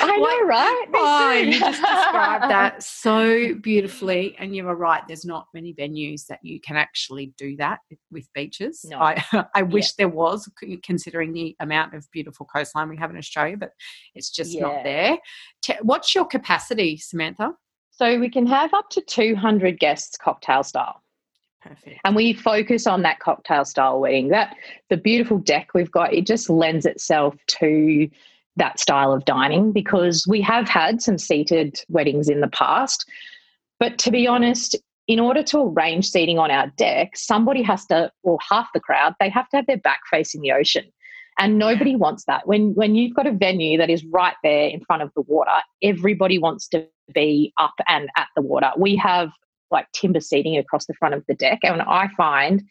I 0.00 0.16
know, 0.16 0.46
right? 0.46 0.86
oh, 0.94 1.32
you 1.32 1.58
just 1.58 1.80
described 1.80 2.50
that 2.50 2.82
so 2.82 3.54
beautifully. 3.54 4.36
And 4.38 4.54
you 4.54 4.64
were 4.64 4.76
right. 4.76 5.02
There's 5.06 5.24
not 5.24 5.46
many 5.54 5.74
venues 5.74 6.26
that 6.26 6.40
you 6.42 6.60
can 6.60 6.76
actually 6.76 7.32
do 7.36 7.56
that 7.56 7.80
with 8.10 8.28
beaches. 8.34 8.84
No. 8.88 8.98
I, 8.98 9.24
I 9.54 9.62
wish 9.62 9.86
yeah. 9.86 10.06
there 10.06 10.08
was, 10.08 10.48
considering 10.82 11.32
the 11.32 11.56
amount 11.60 11.94
of 11.94 12.06
beautiful 12.12 12.46
coastline 12.46 12.88
we 12.88 12.96
have 12.96 13.10
in 13.10 13.16
Australia, 13.16 13.56
but 13.56 13.70
it's 14.14 14.30
just 14.30 14.52
yeah. 14.52 14.62
not 14.62 14.84
there. 14.84 15.18
What's 15.82 16.14
your 16.14 16.26
capacity, 16.26 16.96
Samantha? 16.96 17.52
So 18.02 18.18
we 18.18 18.30
can 18.30 18.48
have 18.48 18.74
up 18.74 18.90
to 18.90 19.00
200 19.00 19.78
guests 19.78 20.16
cocktail 20.16 20.64
style. 20.64 21.00
Perfect. 21.62 22.00
And 22.04 22.16
we 22.16 22.32
focus 22.32 22.88
on 22.88 23.02
that 23.02 23.20
cocktail 23.20 23.64
style 23.64 24.00
wedding. 24.00 24.30
That 24.30 24.56
the 24.90 24.96
beautiful 24.96 25.38
deck 25.38 25.68
we've 25.72 25.92
got, 25.92 26.12
it 26.12 26.26
just 26.26 26.50
lends 26.50 26.84
itself 26.84 27.36
to 27.60 28.10
that 28.56 28.80
style 28.80 29.12
of 29.12 29.24
dining 29.24 29.70
because 29.70 30.26
we 30.26 30.40
have 30.40 30.68
had 30.68 31.00
some 31.00 31.16
seated 31.16 31.78
weddings 31.90 32.28
in 32.28 32.40
the 32.40 32.48
past. 32.48 33.08
But 33.78 33.98
to 33.98 34.10
be 34.10 34.26
honest, 34.26 34.74
in 35.06 35.20
order 35.20 35.44
to 35.44 35.60
arrange 35.60 36.08
seating 36.08 36.40
on 36.40 36.50
our 36.50 36.72
deck, 36.76 37.16
somebody 37.16 37.62
has 37.62 37.86
to, 37.86 38.10
or 38.24 38.36
half 38.50 38.66
the 38.74 38.80
crowd, 38.80 39.14
they 39.20 39.28
have 39.28 39.48
to 39.50 39.58
have 39.58 39.66
their 39.66 39.76
back 39.76 40.00
facing 40.10 40.40
the 40.40 40.50
ocean. 40.50 40.86
And 41.38 41.56
nobody 41.56 41.94
wants 41.94 42.24
that. 42.24 42.48
When 42.48 42.74
when 42.74 42.96
you've 42.96 43.14
got 43.14 43.28
a 43.28 43.32
venue 43.32 43.78
that 43.78 43.90
is 43.90 44.04
right 44.06 44.34
there 44.42 44.68
in 44.70 44.80
front 44.80 45.02
of 45.02 45.12
the 45.14 45.22
water, 45.22 45.52
everybody 45.84 46.38
wants 46.38 46.66
to 46.70 46.88
be 47.12 47.52
up 47.58 47.74
and 47.88 48.08
at 48.16 48.28
the 48.36 48.42
water. 48.42 48.70
We 48.76 48.96
have 48.96 49.30
like 49.70 49.90
timber 49.92 50.20
seating 50.20 50.56
across 50.56 50.86
the 50.86 50.94
front 50.94 51.14
of 51.14 51.24
the 51.26 51.34
deck. 51.34 51.60
And 51.62 51.82
I 51.82 52.08
find 52.16 52.62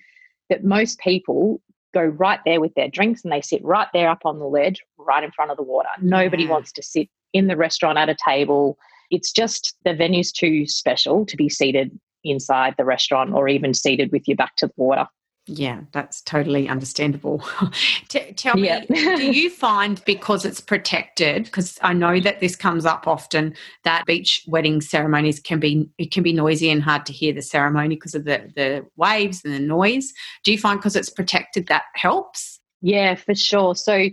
that 0.50 0.64
most 0.64 1.00
people 1.00 1.62
go 1.94 2.04
right 2.04 2.40
there 2.46 2.62
with 2.62 2.74
their 2.76 2.88
drinks 2.88 3.24
and 3.24 3.34
they 3.34 3.42
sit 3.42 3.64
right 3.64 3.88
there 3.94 4.10
up 4.10 4.22
on 4.24 4.40
the 4.40 4.46
ledge, 4.46 4.82
right 4.98 5.24
in 5.24 5.32
front 5.32 5.52
of 5.52 5.58
the 5.58 5.64
water. 5.64 5.90
Nobody 6.02 6.48
wants 6.48 6.72
to 6.74 6.84
sit 6.84 7.10
in 7.34 7.48
the 7.48 7.58
restaurant 7.58 7.98
at 7.98 8.10
a 8.10 8.16
table. 8.24 8.78
It's 9.10 9.32
just 9.32 9.76
the 9.84 9.94
venue's 9.94 10.32
too 10.32 10.66
special 10.68 11.26
to 11.26 11.36
be 11.36 11.50
seated 11.50 11.92
inside 12.24 12.76
the 12.78 12.86
restaurant 12.86 13.34
or 13.34 13.48
even 13.48 13.74
seated 13.74 14.12
with 14.12 14.28
your 14.28 14.38
back 14.38 14.56
to 14.58 14.68
the 14.68 14.74
water. 14.78 15.08
Yeah, 15.48 15.82
that's 15.92 16.22
totally 16.22 16.70
understandable. 16.70 17.44
T- 18.10 18.32
tell 18.34 18.56
me, 18.56 18.68
yeah. 18.68 18.86
do 18.86 19.32
you 19.32 19.50
find 19.50 20.02
because 20.06 20.46
it's 20.46 20.62
protected? 20.62 21.46
Because 21.46 21.80
I 21.82 21.94
know 21.94 22.20
that 22.20 22.40
this 22.40 22.56
comes 22.56 22.86
up 22.86 23.08
often 23.08 23.56
that 23.84 24.06
beach 24.06 24.44
wedding 24.48 24.82
ceremonies 24.82 25.40
can 25.40 25.60
be 25.60 25.90
it 25.98 26.12
can 26.12 26.22
be 26.22 26.32
noisy 26.32 26.70
and 26.70 26.84
hard 26.84 27.08
to 27.08 27.14
hear 27.14 27.34
the 27.34 27.42
ceremony 27.42 27.96
because 27.96 28.14
of 28.14 28.26
the 28.26 28.52
the 28.56 28.86
waves 28.98 29.42
and 29.44 29.54
the 29.54 29.60
noise. 29.60 30.14
Do 30.44 30.52
you 30.52 30.60
find 30.60 30.80
because 30.80 30.96
it's 30.96 31.10
protected 31.10 31.68
that 31.68 31.84
helps? 31.96 32.60
Yeah, 32.82 33.16
for 33.16 33.34
sure. 33.34 33.76
So 33.76 34.10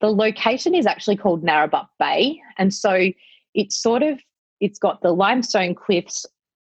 the 0.00 0.12
location 0.12 0.74
is 0.74 0.86
actually 0.86 1.16
called 1.16 1.42
Gnarabup 1.42 1.88
Bay, 1.98 2.40
and 2.58 2.74
so 2.74 3.08
it's 3.54 3.80
sort 3.80 4.02
of 4.02 4.20
it's 4.60 4.78
got 4.78 5.00
the 5.00 5.12
limestone 5.12 5.74
cliffs 5.74 6.26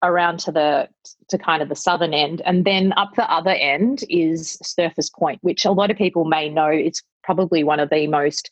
around 0.03 0.39
to 0.41 0.51
the 0.51 0.87
to 1.29 1.37
kind 1.37 1.63
of 1.63 1.69
the 1.69 1.75
southern 1.75 2.13
end. 2.13 2.41
And 2.45 2.65
then 2.65 2.93
up 2.97 3.15
the 3.15 3.31
other 3.31 3.51
end 3.51 4.03
is 4.09 4.57
surfers 4.63 5.11
point 5.11 5.39
which 5.41 5.65
a 5.65 5.71
lot 5.71 5.89
of 5.89 5.97
people 5.97 6.25
may 6.25 6.49
know 6.49 6.67
it's 6.67 7.01
probably 7.23 7.63
one 7.63 7.79
of 7.79 7.89
the 7.89 8.05
most 8.07 8.51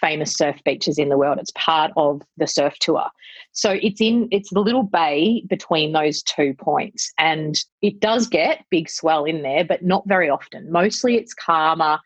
famous 0.00 0.32
surf 0.34 0.56
beaches 0.64 0.98
in 0.98 1.10
the 1.10 1.18
world. 1.18 1.38
It's 1.38 1.52
part 1.54 1.90
of 1.96 2.22
the 2.38 2.46
surf 2.46 2.74
tour. 2.80 3.06
So 3.50 3.78
it's 3.82 4.00
in 4.00 4.28
it's 4.30 4.50
the 4.50 4.60
little 4.60 4.84
bay 4.84 5.44
between 5.48 5.92
those 5.92 6.22
two 6.22 6.54
points. 6.54 7.12
And 7.18 7.58
it 7.82 8.00
does 8.00 8.26
get 8.26 8.64
big 8.70 8.88
swell 8.88 9.24
in 9.24 9.42
there 9.42 9.64
but 9.64 9.84
not 9.84 10.04
very 10.06 10.30
often. 10.30 10.70
Mostly 10.70 11.16
it's 11.16 11.34
calmer 11.34 11.98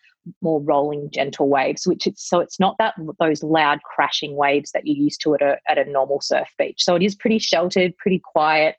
more 0.42 0.60
rolling 0.60 1.08
gentle 1.12 1.48
waves 1.48 1.86
which 1.86 2.04
it's 2.04 2.28
so 2.28 2.40
it's 2.40 2.58
not 2.58 2.76
that 2.78 2.94
those 3.20 3.44
loud 3.44 3.78
crashing 3.84 4.34
waves 4.34 4.72
that 4.72 4.84
you're 4.84 4.96
used 4.96 5.20
to 5.20 5.34
at 5.36 5.40
a, 5.40 5.56
at 5.68 5.78
a 5.78 5.88
normal 5.88 6.20
surf 6.20 6.48
beach. 6.58 6.82
So 6.82 6.96
it 6.96 7.02
is 7.02 7.14
pretty 7.14 7.38
sheltered 7.38 7.96
pretty 7.96 8.18
quiet 8.18 8.74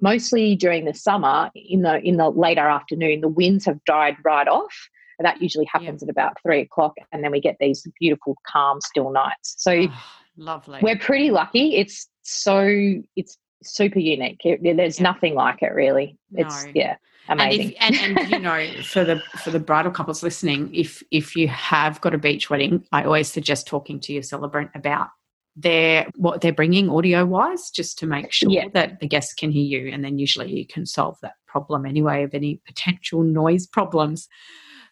mostly 0.00 0.56
during 0.56 0.84
the 0.84 0.94
summer, 0.94 1.50
in 1.54 1.82
the 1.82 2.00
in 2.00 2.16
the 2.16 2.30
later 2.30 2.66
afternoon, 2.68 3.20
the 3.20 3.28
winds 3.28 3.64
have 3.66 3.82
died 3.84 4.16
right 4.24 4.48
off. 4.48 4.74
And 5.18 5.24
that 5.26 5.40
usually 5.40 5.66
happens 5.72 6.02
at 6.02 6.08
about 6.08 6.32
three 6.42 6.60
o'clock, 6.60 6.94
and 7.12 7.22
then 7.22 7.30
we 7.30 7.40
get 7.40 7.56
these 7.60 7.86
beautiful, 8.00 8.36
calm, 8.46 8.80
still 8.80 9.10
nights. 9.12 9.54
So 9.58 9.72
Oh, 9.88 9.94
lovely. 10.36 10.80
we're 10.82 10.98
pretty 10.98 11.30
lucky. 11.30 11.76
It's 11.76 12.08
so 12.22 12.66
it's 13.14 13.38
super 13.62 14.00
unique. 14.00 14.40
It- 14.44 14.76
there's 14.76 14.98
Yeah. 14.98 15.04
nothing 15.04 15.34
like 15.36 15.62
it, 15.62 15.72
really. 15.72 16.18
It's 16.34 16.64
No. 16.64 16.72
yeah, 16.74 16.96
and 17.28 17.40
amazing. 17.40 17.70
if 17.70 17.76
and, 17.80 18.18
and 18.18 18.28
you 18.30 18.38
know 18.40 18.66
for 18.82 19.04
the 19.04 19.20
for 19.44 19.50
the 19.52 19.60
bridal 19.60 19.92
couples 19.92 20.22
listening 20.24 20.74
if 20.74 21.00
if 21.12 21.36
you 21.36 21.46
have 21.46 22.00
got 22.00 22.12
a 22.12 22.18
beach 22.18 22.50
wedding 22.50 22.84
i 22.92 23.02
always 23.04 23.28
suggest 23.30 23.66
talking 23.66 23.98
to 24.00 24.12
your 24.12 24.22
celebrant 24.22 24.70
about 24.74 25.08
their 25.56 26.06
what 26.16 26.40
they're 26.40 26.52
bringing 26.52 26.88
audio 26.90 27.24
wise 27.24 27.70
just 27.70 27.98
to 27.98 28.06
make 28.06 28.32
sure 28.32 28.50
Yeah. 28.50 28.68
that 28.74 29.00
the 29.00 29.06
guests 29.06 29.34
can 29.34 29.50
hear 29.52 29.64
you 29.64 29.92
and 29.92 30.04
then 30.04 30.18
usually 30.18 30.52
you 30.52 30.66
can 30.66 30.84
solve 30.86 31.16
that 31.22 31.34
problem 31.46 31.86
anyway 31.86 32.24
of 32.24 32.34
any 32.34 32.60
potential 32.66 33.22
noise 33.22 33.66
problems 33.66 34.28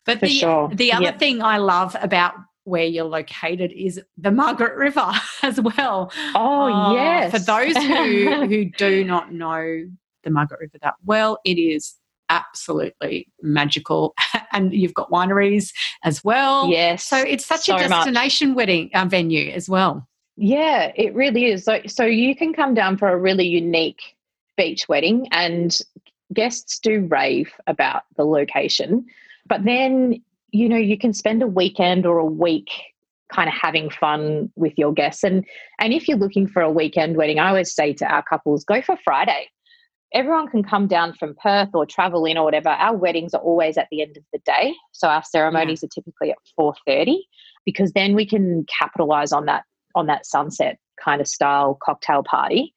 but 0.06 0.20
For 0.20 0.26
the 0.26 0.32
sure. 0.32 0.68
the 0.72 0.92
other 0.92 1.04
Yep. 1.06 1.18
thing 1.18 1.42
i 1.42 1.56
love 1.56 1.96
about 2.00 2.34
where 2.64 2.84
you're 2.84 3.04
located 3.04 3.72
is 3.72 4.00
the 4.16 4.30
margaret 4.30 4.76
river 4.76 5.10
as 5.42 5.60
well 5.60 6.12
oh, 6.36 6.94
yes. 6.94 7.32
for 7.32 7.40
those 7.40 7.76
who 7.76 8.46
who 8.46 8.64
do 8.78 9.02
not 9.04 9.32
know 9.32 9.84
the 10.22 10.30
Margaret 10.30 10.60
River 10.60 10.78
that 10.82 10.94
well, 11.04 11.38
it 11.44 11.58
is 11.58 11.96
absolutely 12.30 13.26
magical, 13.42 14.14
and 14.52 14.72
you've 14.72 14.94
got 14.94 15.10
wineries 15.10 15.72
as 16.04 16.22
well. 16.22 16.68
yes. 16.68 17.04
So 17.04 17.16
it's 17.18 17.44
such 17.44 17.62
so 17.64 17.74
a 17.76 17.80
much. 17.80 17.88
destination 17.88 18.54
wedding 18.54 18.90
uh, 18.94 19.04
venue 19.06 19.50
as 19.50 19.68
well. 19.68 20.06
Yeah, 20.36 20.92
it 20.96 21.14
really 21.14 21.46
is. 21.46 21.64
So, 21.64 21.80
so 21.86 22.04
you 22.04 22.34
can 22.34 22.52
come 22.54 22.74
down 22.74 22.96
for 22.96 23.08
a 23.08 23.16
really 23.18 23.46
unique 23.46 24.00
beach 24.56 24.88
wedding, 24.88 25.28
and 25.30 25.78
guests 26.32 26.78
do 26.78 27.06
rave 27.10 27.52
about 27.66 28.02
the 28.16 28.24
location. 28.24 29.04
But 29.46 29.64
then, 29.64 30.22
you 30.50 30.68
know, 30.68 30.76
you 30.76 30.96
can 30.98 31.12
spend 31.12 31.42
a 31.42 31.46
weekend 31.46 32.06
or 32.06 32.18
a 32.18 32.24
week 32.24 32.70
kind 33.32 33.48
of 33.48 33.54
having 33.60 33.88
fun 33.90 34.50
with 34.56 34.72
your 34.76 34.92
guests. 34.92 35.24
And 35.24 35.44
and 35.78 35.92
if 35.92 36.08
you're 36.08 36.18
looking 36.18 36.46
for 36.46 36.62
a 36.62 36.70
weekend 36.70 37.16
wedding, 37.16 37.38
I 37.38 37.48
always 37.48 37.74
say 37.74 37.92
to 37.94 38.06
our 38.06 38.22
couples, 38.22 38.64
go 38.64 38.80
for 38.82 38.96
Friday. 39.04 39.48
Everyone 40.14 40.46
can 40.48 40.62
come 40.62 40.86
down 40.86 41.14
from 41.14 41.34
Perth 41.42 41.70
or 41.72 41.86
travel 41.86 42.26
in 42.26 42.36
or 42.36 42.44
whatever. 42.44 42.68
Our 42.68 42.94
weddings 42.94 43.32
are 43.32 43.40
always 43.40 43.78
at 43.78 43.88
the 43.90 44.02
end 44.02 44.18
of 44.18 44.24
the 44.32 44.40
day, 44.44 44.74
so 44.92 45.08
our 45.08 45.22
ceremonies 45.24 45.82
are 45.82 45.88
typically 45.88 46.30
at 46.30 46.36
four 46.54 46.74
thirty, 46.86 47.26
because 47.64 47.92
then 47.92 48.14
we 48.14 48.26
can 48.26 48.66
capitalize 48.78 49.32
on 49.32 49.46
that 49.46 49.64
on 49.94 50.06
that 50.06 50.26
sunset 50.26 50.78
kind 51.02 51.20
of 51.20 51.28
style 51.28 51.78
cocktail 51.82 52.22
party. 52.22 52.74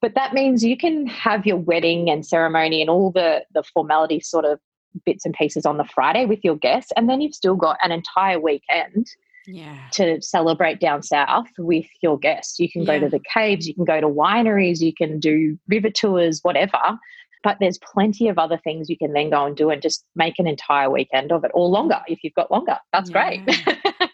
But 0.00 0.14
that 0.14 0.32
means 0.32 0.64
you 0.64 0.76
can 0.76 1.06
have 1.06 1.46
your 1.46 1.58
wedding 1.58 2.08
and 2.10 2.24
ceremony 2.24 2.80
and 2.80 2.88
all 2.90 3.10
the 3.10 3.44
the 3.52 3.62
formality 3.62 4.20
sort 4.20 4.44
of 4.44 4.58
bits 5.04 5.24
and 5.24 5.34
pieces 5.34 5.66
on 5.66 5.76
the 5.76 5.84
Friday 5.84 6.26
with 6.26 6.40
your 6.42 6.56
guests, 6.56 6.90
and 6.96 7.08
then 7.08 7.20
you've 7.20 7.34
still 7.34 7.54
got 7.54 7.76
an 7.82 7.92
entire 7.92 8.40
weekend 8.40 9.06
Yeah. 9.46 9.76
to 9.92 10.20
celebrate 10.20 10.80
down 10.80 11.02
south 11.02 11.46
with 11.58 11.86
your 12.02 12.18
guests. 12.18 12.58
You 12.58 12.68
can 12.70 12.82
Yeah. 12.82 12.86
go 12.98 13.00
to 13.00 13.08
the 13.08 13.20
caves, 13.32 13.68
you 13.68 13.74
can 13.74 13.84
go 13.84 14.00
to 14.00 14.08
wineries, 14.08 14.80
you 14.80 14.92
can 14.92 15.20
do 15.20 15.58
river 15.68 15.90
tours, 15.90 16.40
whatever. 16.42 16.98
But 17.42 17.56
there's 17.60 17.78
plenty 17.78 18.28
of 18.28 18.38
other 18.38 18.58
things 18.62 18.90
you 18.90 18.98
can 18.98 19.12
then 19.12 19.30
go 19.30 19.46
and 19.46 19.56
do 19.56 19.70
and 19.70 19.80
just 19.80 20.04
make 20.14 20.38
an 20.38 20.46
entire 20.46 20.90
weekend 20.90 21.32
of 21.32 21.44
it 21.44 21.50
or 21.54 21.68
longer 21.68 22.00
if 22.06 22.22
you've 22.22 22.34
got 22.34 22.50
longer. 22.50 22.78
That's 22.92 23.08
great. 23.10 23.40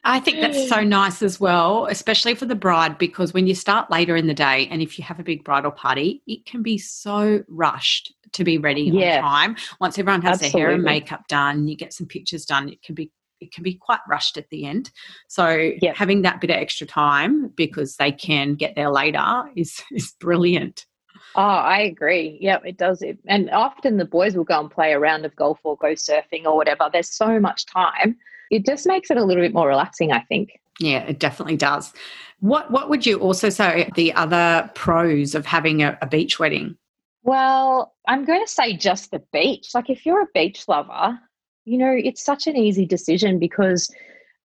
I 0.04 0.20
think 0.20 0.40
that's 0.40 0.68
so 0.68 0.82
nice 0.82 1.22
as 1.22 1.40
well, 1.40 1.86
especially 1.86 2.34
for 2.36 2.46
the 2.46 2.54
bride, 2.54 2.96
because 2.98 3.34
when 3.34 3.48
you 3.48 3.54
start 3.56 3.90
later 3.90 4.14
in 4.14 4.28
the 4.28 4.34
day 4.34 4.68
and 4.70 4.80
if 4.80 4.96
you 4.98 5.04
have 5.04 5.18
a 5.18 5.24
big 5.24 5.42
bridal 5.42 5.72
party, 5.72 6.22
it 6.28 6.46
can 6.46 6.62
be 6.62 6.78
so 6.78 7.42
rushed 7.48 8.14
to 8.32 8.44
be 8.44 8.58
ready 8.58 8.82
Yeah. 8.82 9.16
on 9.16 9.22
time. 9.22 9.56
Once 9.80 9.98
everyone 9.98 10.22
has 10.22 10.38
their 10.40 10.50
hair 10.50 10.70
and 10.70 10.84
makeup 10.84 11.26
done, 11.28 11.66
you 11.66 11.76
get 11.76 11.92
some 11.92 12.06
pictures 12.06 12.44
done, 12.44 12.68
it 12.68 12.82
can 12.82 12.94
be 12.94 13.10
it 13.38 13.52
can 13.52 13.62
be 13.62 13.74
quite 13.74 14.00
rushed 14.08 14.38
at 14.38 14.48
the 14.48 14.64
end. 14.64 14.90
So 15.28 15.72
Yep. 15.82 15.94
having 15.94 16.22
that 16.22 16.40
bit 16.40 16.48
of 16.48 16.56
extra 16.56 16.86
time 16.86 17.48
because 17.54 17.96
they 17.96 18.10
can 18.10 18.54
get 18.54 18.74
there 18.76 18.90
later 18.90 19.50
is 19.54 19.82
is 19.92 20.14
brilliant. 20.20 20.86
Oh, 21.36 21.42
I 21.42 21.80
agree. 21.80 22.38
Yeah, 22.40 22.58
it 22.64 22.78
does. 22.78 23.02
It, 23.02 23.18
and 23.26 23.50
often 23.50 23.98
the 23.98 24.06
boys 24.06 24.34
will 24.34 24.44
go 24.44 24.58
and 24.58 24.70
play 24.70 24.92
a 24.92 24.98
round 24.98 25.26
of 25.26 25.36
golf 25.36 25.60
or 25.64 25.76
go 25.76 25.88
surfing 25.92 26.46
or 26.46 26.56
whatever. 26.56 26.88
There's 26.90 27.10
so 27.10 27.38
much 27.38 27.66
time. 27.66 28.16
It 28.50 28.64
just 28.64 28.86
makes 28.86 29.10
it 29.10 29.18
a 29.18 29.24
little 29.24 29.42
bit 29.42 29.52
more 29.52 29.68
relaxing, 29.68 30.12
I 30.12 30.20
think. 30.20 30.58
Yeah, 30.80 31.00
it 31.00 31.18
definitely 31.18 31.56
does. 31.56 31.92
What 32.40 32.70
what 32.70 32.88
would 32.88 33.04
you 33.04 33.18
also 33.18 33.50
say 33.50 33.90
the 33.94 34.14
other 34.14 34.70
pros 34.74 35.34
of 35.34 35.44
having 35.46 35.82
a, 35.82 35.98
a 36.00 36.06
beach 36.06 36.38
wedding? 36.38 36.76
Well, 37.22 37.94
I'm 38.06 38.24
going 38.24 38.44
to 38.44 38.50
say 38.50 38.76
just 38.76 39.10
the 39.10 39.22
beach. 39.32 39.70
Like, 39.74 39.90
if 39.90 40.06
you're 40.06 40.22
a 40.22 40.28
beach 40.32 40.68
lover, 40.68 41.18
you 41.64 41.76
know, 41.76 41.92
it's 41.92 42.24
such 42.24 42.46
an 42.46 42.56
easy 42.56 42.86
decision 42.86 43.38
because, 43.38 43.92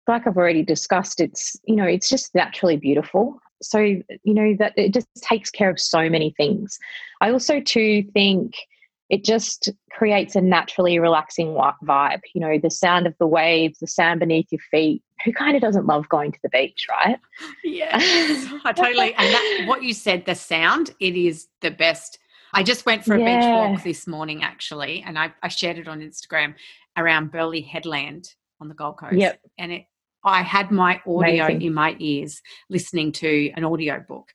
like 0.08 0.26
I've 0.26 0.36
already 0.36 0.64
discussed, 0.64 1.20
it's, 1.20 1.56
you 1.64 1.76
know, 1.76 1.86
it's 1.86 2.08
just 2.08 2.34
naturally 2.34 2.76
beautiful. 2.76 3.38
So, 3.62 3.78
you 3.78 4.04
know, 4.24 4.54
that 4.58 4.72
it 4.76 4.92
just 4.92 5.08
takes 5.16 5.50
care 5.50 5.70
of 5.70 5.80
so 5.80 6.08
many 6.08 6.34
things. 6.36 6.78
I 7.20 7.30
also, 7.30 7.60
too, 7.60 8.04
think 8.12 8.54
it 9.12 9.24
just 9.24 9.68
creates 9.90 10.34
a 10.36 10.40
naturally 10.40 10.98
relaxing 10.98 11.48
vibe. 11.48 12.20
You 12.34 12.40
know, 12.40 12.58
the 12.58 12.70
sound 12.70 13.06
of 13.06 13.14
the 13.18 13.26
waves, 13.26 13.78
the 13.78 13.86
sand 13.86 14.20
beneath 14.20 14.46
your 14.50 14.60
feet. 14.70 15.02
Who 15.24 15.32
kind 15.32 15.54
of 15.54 15.60
doesn't 15.60 15.86
love 15.86 16.08
going 16.08 16.32
to 16.32 16.38
the 16.42 16.48
beach, 16.48 16.86
right? 16.90 17.18
yeah 17.64 17.90
I 18.64 18.72
totally. 18.72 19.14
And 19.14 19.34
that, 19.34 19.64
what 19.66 19.82
you 19.82 19.92
said, 19.92 20.24
the 20.24 20.34
sound, 20.34 20.94
it 20.98 21.14
is 21.14 21.48
the 21.60 21.70
best. 21.70 22.18
I 22.54 22.62
just 22.62 22.86
went 22.86 23.04
for 23.04 23.14
a 23.14 23.18
beach 23.18 23.44
walk 23.44 23.82
this 23.84 24.06
morning, 24.06 24.42
actually, 24.42 25.04
and 25.06 25.18
I, 25.18 25.32
I 25.42 25.48
shared 25.48 25.78
it 25.78 25.88
on 25.88 26.00
Instagram 26.00 26.54
around 26.96 27.30
Burleigh 27.30 27.62
Headland 27.62 28.34
on 28.60 28.68
the 28.68 28.74
Gold 28.74 28.96
Coast. 28.96 29.14
Yep. 29.14 29.40
And 29.58 29.72
it, 29.72 29.84
I 30.24 30.42
had 30.42 30.70
my 30.70 31.00
audio 31.06 31.44
Amazing. 31.46 31.62
in 31.62 31.74
my 31.74 31.96
ears 31.98 32.40
listening 32.70 33.12
to 33.12 33.50
an 33.56 33.64
audio 33.64 34.00
book, 34.06 34.28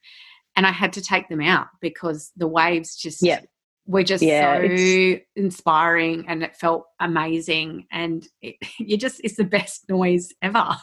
and 0.56 0.66
I 0.66 0.72
had 0.72 0.94
to 0.94 1.02
take 1.02 1.30
them 1.30 1.42
out 1.42 1.68
because 1.82 2.32
the 2.36 2.48
waves 2.48 2.96
just 2.96 3.22
Yep. 3.24 3.46
were 3.86 4.04
just 4.04 4.24
Yeah, 4.24 4.58
so 4.58 4.64
it's- 4.64 5.20
inspiring, 5.36 6.26
and 6.28 6.44
it 6.44 6.56
felt 6.56 6.86
amazing. 7.00 7.88
And 7.92 8.28
it, 8.42 8.56
you 8.80 8.98
just, 8.98 9.22
it's 9.24 9.38
the 9.38 9.44
best 9.44 9.88
noise 9.90 10.34
ever. 10.42 10.76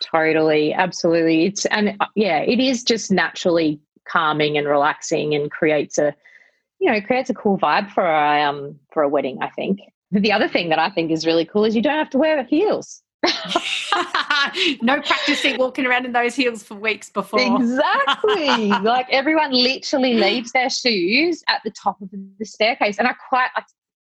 Totally, 0.00 0.72
absolutely. 0.72 1.44
It's 1.46 1.64
and 1.66 1.96
uh, 2.00 2.06
yeah, 2.16 2.38
it 2.38 2.58
is 2.60 2.82
just 2.82 3.10
naturally 3.10 3.80
calming 4.08 4.58
and 4.58 4.66
relaxing 4.66 5.34
and 5.34 5.50
creates 5.50 5.98
a 5.98 6.14
you 6.80 6.90
know, 6.90 7.00
creates 7.00 7.30
a 7.30 7.34
cool 7.34 7.56
vibe 7.58 7.88
for 7.92 8.04
a 8.04 8.42
um 8.42 8.76
for 8.92 9.02
a 9.04 9.08
wedding, 9.08 9.38
I 9.40 9.48
think. 9.50 9.78
The 10.10 10.32
other 10.32 10.48
thing 10.48 10.68
that 10.70 10.78
I 10.80 10.90
think 10.90 11.10
is 11.12 11.24
really 11.24 11.44
cool 11.44 11.64
is 11.64 11.76
you 11.76 11.82
don't 11.82 11.96
have 11.98 12.10
to 12.10 12.18
wear 12.18 12.42
heels. 12.44 13.00
no 14.82 15.00
practicing 15.00 15.56
walking 15.58 15.86
around 15.86 16.04
in 16.06 16.12
those 16.12 16.34
heels 16.34 16.62
for 16.62 16.74
weeks 16.74 17.08
before. 17.10 17.40
Exactly. 17.40 18.68
like 18.82 19.06
everyone 19.10 19.52
literally 19.52 20.14
leaves 20.14 20.52
their 20.52 20.70
shoes 20.70 21.42
at 21.48 21.60
the 21.64 21.70
top 21.70 22.00
of 22.00 22.10
the 22.10 22.44
staircase. 22.44 22.98
And 22.98 23.06
I 23.06 23.12
quite 23.12 23.48
I, 23.54 23.62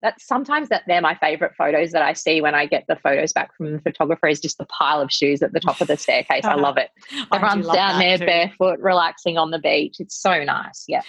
that 0.04 0.22
sometimes 0.22 0.68
that 0.70 0.84
they're 0.86 1.02
my 1.02 1.16
favorite 1.16 1.54
photos 1.58 1.92
that 1.92 2.02
I 2.02 2.12
see 2.12 2.42
when 2.42 2.54
I 2.54 2.66
get 2.66 2.84
the 2.90 2.98
photos 2.98 3.32
back 3.32 3.56
from 3.56 3.72
the 3.72 3.80
photographer 3.80 4.28
is 4.28 4.40
just 4.42 4.58
the 4.58 4.66
pile 4.66 5.00
of 5.02 5.10
shoes 5.12 5.42
at 5.42 5.54
the 5.54 5.62
top 5.62 5.80
of 5.80 5.88
the 5.88 5.96
staircase. 6.06 6.44
I 6.44 6.56
love 6.56 6.78
it. 6.78 6.90
I 7.32 7.56
do 7.56 7.64
down 7.64 8.00
there 8.00 8.18
too. 8.18 8.26
barefoot, 8.26 8.80
relaxing 8.80 9.38
on 9.38 9.50
the 9.52 9.60
beach. 9.60 9.96
It's 10.00 10.22
so 10.22 10.44
nice. 10.44 10.84
Yeah. 10.90 11.02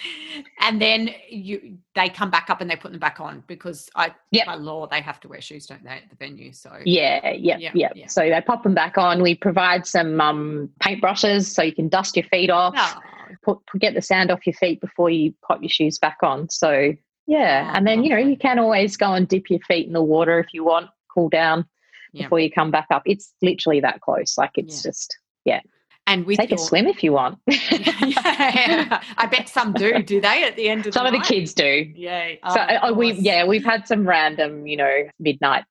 And 0.61 0.81
then 0.81 1.09
you 1.29 1.77
they 1.93 2.07
come 2.09 2.29
back 2.29 2.49
up 2.49 2.61
and 2.61 2.69
they 2.71 2.77
put 2.77 2.91
them 2.91 2.99
back 2.99 3.19
on 3.19 3.43
because 3.47 3.89
I 3.95 4.15
Yep. 4.31 4.45
by 4.47 4.55
law 4.55 4.87
they 4.87 5.01
have 5.01 5.19
to 5.21 5.27
wear 5.27 5.41
shoes, 5.41 5.65
don't 5.67 5.83
they, 5.83 5.89
at 5.89 6.09
the 6.09 6.15
venue. 6.15 6.53
So 6.53 6.71
Yeah, 6.85 7.31
yeah, 7.31 7.57
Yeah, 7.57 7.71
yeah, 7.73 7.89
yeah. 7.95 8.07
So 8.07 8.21
they 8.21 8.41
pop 8.41 8.63
them 8.63 8.73
back 8.73 8.97
on. 8.97 9.21
We 9.21 9.35
provide 9.35 9.85
some 9.85 10.19
um, 10.21 10.69
paintbrushes 10.81 11.45
so 11.53 11.63
you 11.63 11.73
can 11.75 11.89
dust 11.89 12.15
your 12.15 12.25
feet 12.25 12.49
off, 12.49 12.73
Oh, 12.77 13.01
put, 13.43 13.65
put- 13.67 13.81
get 13.81 13.93
the 13.93 14.01
sand 14.01 14.31
off 14.31 14.45
your 14.47 14.53
feet 14.55 14.79
before 14.79 15.09
you 15.09 15.33
pop 15.45 15.61
your 15.61 15.69
shoes 15.69 15.99
back 15.99 16.17
on. 16.23 16.49
So 16.49 16.93
yeah, 17.27 17.69
Oh, 17.71 17.77
and 17.77 17.87
then 17.87 18.03
you 18.03 18.09
know 18.11 18.17
you 18.17 18.37
can 18.37 18.59
always 18.59 18.97
go 18.97 19.13
and 19.13 19.27
dip 19.27 19.49
your 19.49 19.59
feet 19.61 19.87
in 19.87 19.93
the 19.93 20.03
water 20.03 20.39
if 20.39 20.53
you 20.53 20.63
want, 20.63 20.89
cool 21.13 21.29
down 21.29 21.65
Yeah. 22.13 22.23
before 22.23 22.39
you 22.39 22.51
come 22.51 22.71
back 22.71 22.87
up. 22.91 23.03
It's 23.05 23.33
literally 23.41 23.79
that 23.81 24.01
close. 24.01 24.37
Like 24.37 24.51
it's 24.55 24.83
Yeah. 24.83 24.89
just 24.89 25.17
yeah. 25.45 25.59
and 26.07 26.25
with 26.25 26.37
take 26.37 26.51
your, 26.51 26.59
a 26.59 26.61
swim 26.61 26.87
if 26.87 27.03
you 27.03 27.13
want. 27.13 27.39
yeah, 27.47 29.01
I 29.17 29.25
bet 29.27 29.49
some 29.49 29.73
do. 29.73 30.01
Do 30.03 30.21
they 30.21 30.43
at 30.43 30.55
the 30.55 30.69
end 30.69 30.79
of 30.81 30.85
the 30.85 30.91
day? 30.91 30.93
Some 30.93 31.11
the 31.11 31.17
of 31.17 31.23
the 31.23 31.27
kids 31.33 31.53
do. 31.53 31.91
Yay! 31.95 32.39
So 32.51 32.59
Oh, 32.59 32.89
uh, 32.89 32.93
we 32.93 33.13
yeah 33.13 33.45
we've 33.45 33.65
had 33.65 33.87
some 33.87 34.07
random 34.07 34.67
you 34.67 34.77
know 34.77 35.03
midnight 35.19 35.63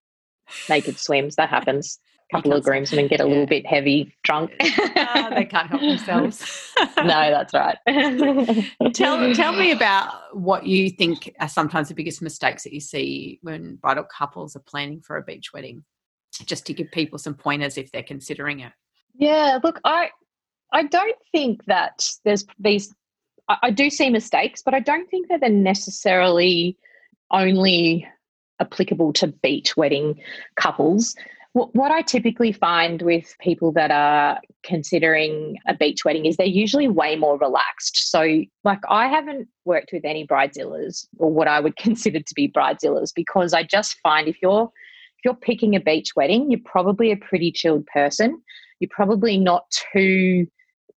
naked 0.68 0.98
swims 0.98 1.36
that 1.36 1.48
happens. 1.48 1.98
Couple 2.34 2.52
of 2.54 2.64
groomsmen 2.64 3.06
get 3.06 3.20
a 3.20 3.22
yeah. 3.22 3.28
little 3.28 3.46
bit 3.46 3.64
heavy 3.64 4.12
drunk. 4.24 4.50
Oh, 4.60 5.30
they 5.30 5.44
can't 5.44 5.68
help 5.68 5.80
themselves. 5.80 6.72
no, 6.96 7.04
that's 7.04 7.54
right. 7.54 7.78
tell 8.92 9.32
tell 9.34 9.52
me 9.52 9.70
about 9.70 10.36
what 10.36 10.66
you 10.66 10.90
think 10.90 11.32
are 11.38 11.48
sometimes 11.48 11.90
the 11.90 11.94
biggest 11.94 12.20
mistakes 12.22 12.64
that 12.64 12.72
you 12.72 12.80
see 12.80 13.38
when 13.42 13.76
bridal 13.76 14.02
couples 14.02 14.56
are 14.56 14.62
planning 14.66 15.00
for 15.00 15.16
a 15.16 15.22
beach 15.22 15.52
wedding 15.52 15.84
just 16.44 16.66
to 16.66 16.74
give 16.74 16.90
people 16.90 17.18
some 17.18 17.34
pointers 17.34 17.78
if 17.78 17.92
they're 17.92 18.02
considering 18.02 18.58
it 18.60 18.72
Yeah, 19.14 19.60
look, 19.62 19.80
I 19.84 20.10
I 20.72 20.82
don't 20.82 21.16
think 21.30 21.64
that 21.66 22.04
there's 22.24 22.44
these 22.58 22.92
I, 23.48 23.58
I 23.64 23.70
do 23.70 23.90
see 23.90 24.10
mistakes, 24.10 24.60
but 24.64 24.74
I 24.74 24.80
don't 24.80 25.08
think 25.08 25.28
that 25.28 25.40
they're 25.40 25.50
necessarily 25.50 26.76
only 27.30 28.08
applicable 28.60 29.12
to 29.12 29.28
beach 29.28 29.76
wedding 29.76 30.20
couples. 30.56 31.14
What 31.54 31.92
I 31.92 32.02
typically 32.02 32.50
find 32.50 33.00
with 33.00 33.36
people 33.40 33.70
that 33.72 33.92
are 33.92 34.40
considering 34.64 35.56
a 35.68 35.74
beach 35.74 36.04
wedding 36.04 36.26
is 36.26 36.36
they're 36.36 36.46
usually 36.46 36.88
way 36.88 37.14
more 37.14 37.38
relaxed. 37.38 38.10
So, 38.10 38.42
like, 38.64 38.80
I 38.88 39.06
haven't 39.06 39.46
worked 39.64 39.90
with 39.92 40.04
any 40.04 40.26
bridezillas 40.26 41.06
or 41.16 41.32
what 41.32 41.46
I 41.46 41.60
would 41.60 41.76
consider 41.86 42.18
to 42.18 42.34
be 42.34 42.48
bridezillas 42.50 43.12
because 43.14 43.54
I 43.54 43.62
just 43.62 43.96
find 44.02 44.26
if 44.26 44.42
you're 44.42 44.64
if 44.64 45.24
you're 45.24 45.34
picking 45.34 45.76
a 45.76 45.80
beach 45.80 46.16
wedding, 46.16 46.50
you're 46.50 46.60
probably 46.64 47.12
a 47.12 47.16
pretty 47.16 47.52
chilled 47.52 47.86
person. 47.86 48.42
You're 48.80 48.90
probably 48.92 49.38
not 49.38 49.70
too 49.92 50.48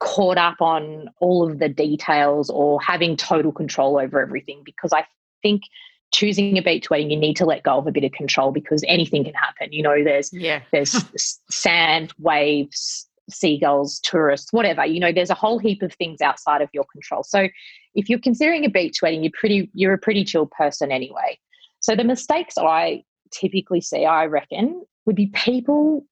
caught 0.01 0.39
up 0.39 0.63
on 0.63 1.11
all 1.21 1.47
of 1.47 1.59
the 1.59 1.69
details 1.69 2.49
or 2.49 2.81
having 2.81 3.19
total 3.19 3.53
control 3.53 3.99
over 3.99 4.23
everything 4.23 4.63
because 4.65 4.95
I 4.95 5.05
think 5.43 5.65
choosing 6.13 6.57
a 6.57 6.63
beach 6.63 6.89
wedding 6.91 7.11
you 7.11 7.17
need 7.17 7.37
to 7.37 7.45
let 7.45 7.63
go 7.63 7.79
of 7.79 7.87
a 7.87 7.93
bit 7.93 8.05
of 8.05 8.13
control 8.13 8.53
because 8.53 8.83
anything 8.87 9.25
can 9.25 9.35
happen. 9.35 9.73
You 9.73 9.83
know 9.83 10.03
there's 10.03 10.33
yeah. 10.33 10.61
there's 10.73 11.05
sand 11.51 12.13
waves 12.19 13.09
seagulls 13.29 14.01
tourists 14.01 14.53
whatever. 14.53 14.87
You 14.87 15.01
know 15.01 15.13
there's 15.13 15.31
a 15.31 15.35
whole 15.35 15.59
heap 15.59 15.83
of 15.83 15.93
things 15.95 16.21
outside 16.21 16.63
of 16.63 16.69
your 16.73 16.85
control. 16.85 17.23
So 17.23 17.49
if 17.95 18.09
you're 18.09 18.21
considering 18.21 18.65
a 18.65 18.71
beach 18.71 19.03
wedding 19.03 19.23
you're 19.23 19.33
pretty 19.39 19.71
you're 19.75 19.95
a 19.95 19.99
pretty 19.99 20.25
chill 20.25 20.47
person 20.47 20.93
anyway. 20.93 21.39
So 21.81 21.95
the 21.95 22.05
mistakes 22.05 22.57
i 22.59 23.05
typically 23.33 23.81
see 23.81 24.05
i 24.05 24.25
reckon 24.25 24.85
would 25.05 25.17
be 25.17 25.27
people 25.27 26.05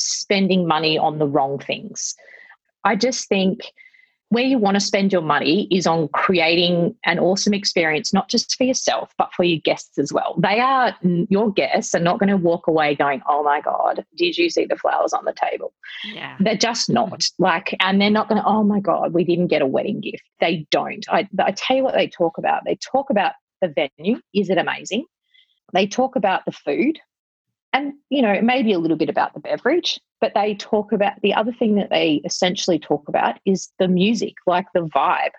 spending 0.00 0.66
money 0.66 0.98
on 0.98 1.18
the 1.18 1.26
wrong 1.26 1.58
things. 1.58 2.14
I 2.84 2.96
just 2.96 3.28
think 3.28 3.60
where 4.30 4.44
you 4.44 4.58
want 4.58 4.76
to 4.76 4.80
spend 4.80 5.12
your 5.12 5.22
money 5.22 5.66
is 5.72 5.86
on 5.88 6.08
creating 6.08 6.94
an 7.04 7.18
awesome 7.18 7.52
experience, 7.52 8.12
not 8.12 8.28
just 8.28 8.56
for 8.56 8.62
yourself, 8.62 9.12
but 9.18 9.32
for 9.34 9.42
your 9.42 9.60
guests 9.60 9.98
as 9.98 10.12
well. 10.12 10.36
They 10.38 10.60
are, 10.60 10.96
your 11.02 11.52
guests 11.52 11.94
are 11.96 12.00
not 12.00 12.20
going 12.20 12.28
to 12.28 12.36
walk 12.36 12.68
away 12.68 12.94
going, 12.94 13.22
oh 13.28 13.42
my 13.42 13.60
God, 13.60 14.04
did 14.16 14.38
you 14.38 14.48
see 14.48 14.66
the 14.66 14.76
flowers 14.76 15.12
on 15.12 15.24
the 15.24 15.34
table? 15.34 15.72
Yeah. 16.04 16.36
They're 16.38 16.56
just 16.56 16.88
not. 16.88 17.10
Mm-hmm. 17.10 17.42
Like, 17.42 17.76
and 17.80 18.00
they're 18.00 18.08
not 18.08 18.28
going 18.28 18.40
to, 18.40 18.46
oh 18.46 18.62
my 18.62 18.78
God, 18.78 19.12
we 19.12 19.24
didn't 19.24 19.48
get 19.48 19.62
a 19.62 19.66
wedding 19.66 20.00
gift. 20.00 20.22
They 20.38 20.64
don't. 20.70 21.04
I, 21.10 21.28
I 21.40 21.50
tell 21.50 21.76
you 21.76 21.82
what 21.82 21.94
they 21.94 22.06
talk 22.06 22.38
about. 22.38 22.64
They 22.64 22.76
talk 22.76 23.10
about 23.10 23.32
the 23.60 23.68
venue. 23.68 24.20
Is 24.32 24.48
it 24.48 24.58
amazing? 24.58 25.06
They 25.72 25.88
talk 25.88 26.14
about 26.14 26.44
the 26.44 26.52
food 26.52 27.00
and 27.72 27.92
you 28.08 28.22
know 28.22 28.40
maybe 28.42 28.72
a 28.72 28.78
little 28.78 28.96
bit 28.96 29.08
about 29.08 29.34
the 29.34 29.40
beverage 29.40 30.00
but 30.20 30.32
they 30.34 30.54
talk 30.54 30.92
about 30.92 31.14
the 31.22 31.34
other 31.34 31.52
thing 31.52 31.76
that 31.76 31.90
they 31.90 32.20
essentially 32.24 32.78
talk 32.78 33.08
about 33.08 33.38
is 33.46 33.72
the 33.78 33.88
music 33.88 34.34
like 34.46 34.66
the 34.74 34.80
vibe. 34.80 35.30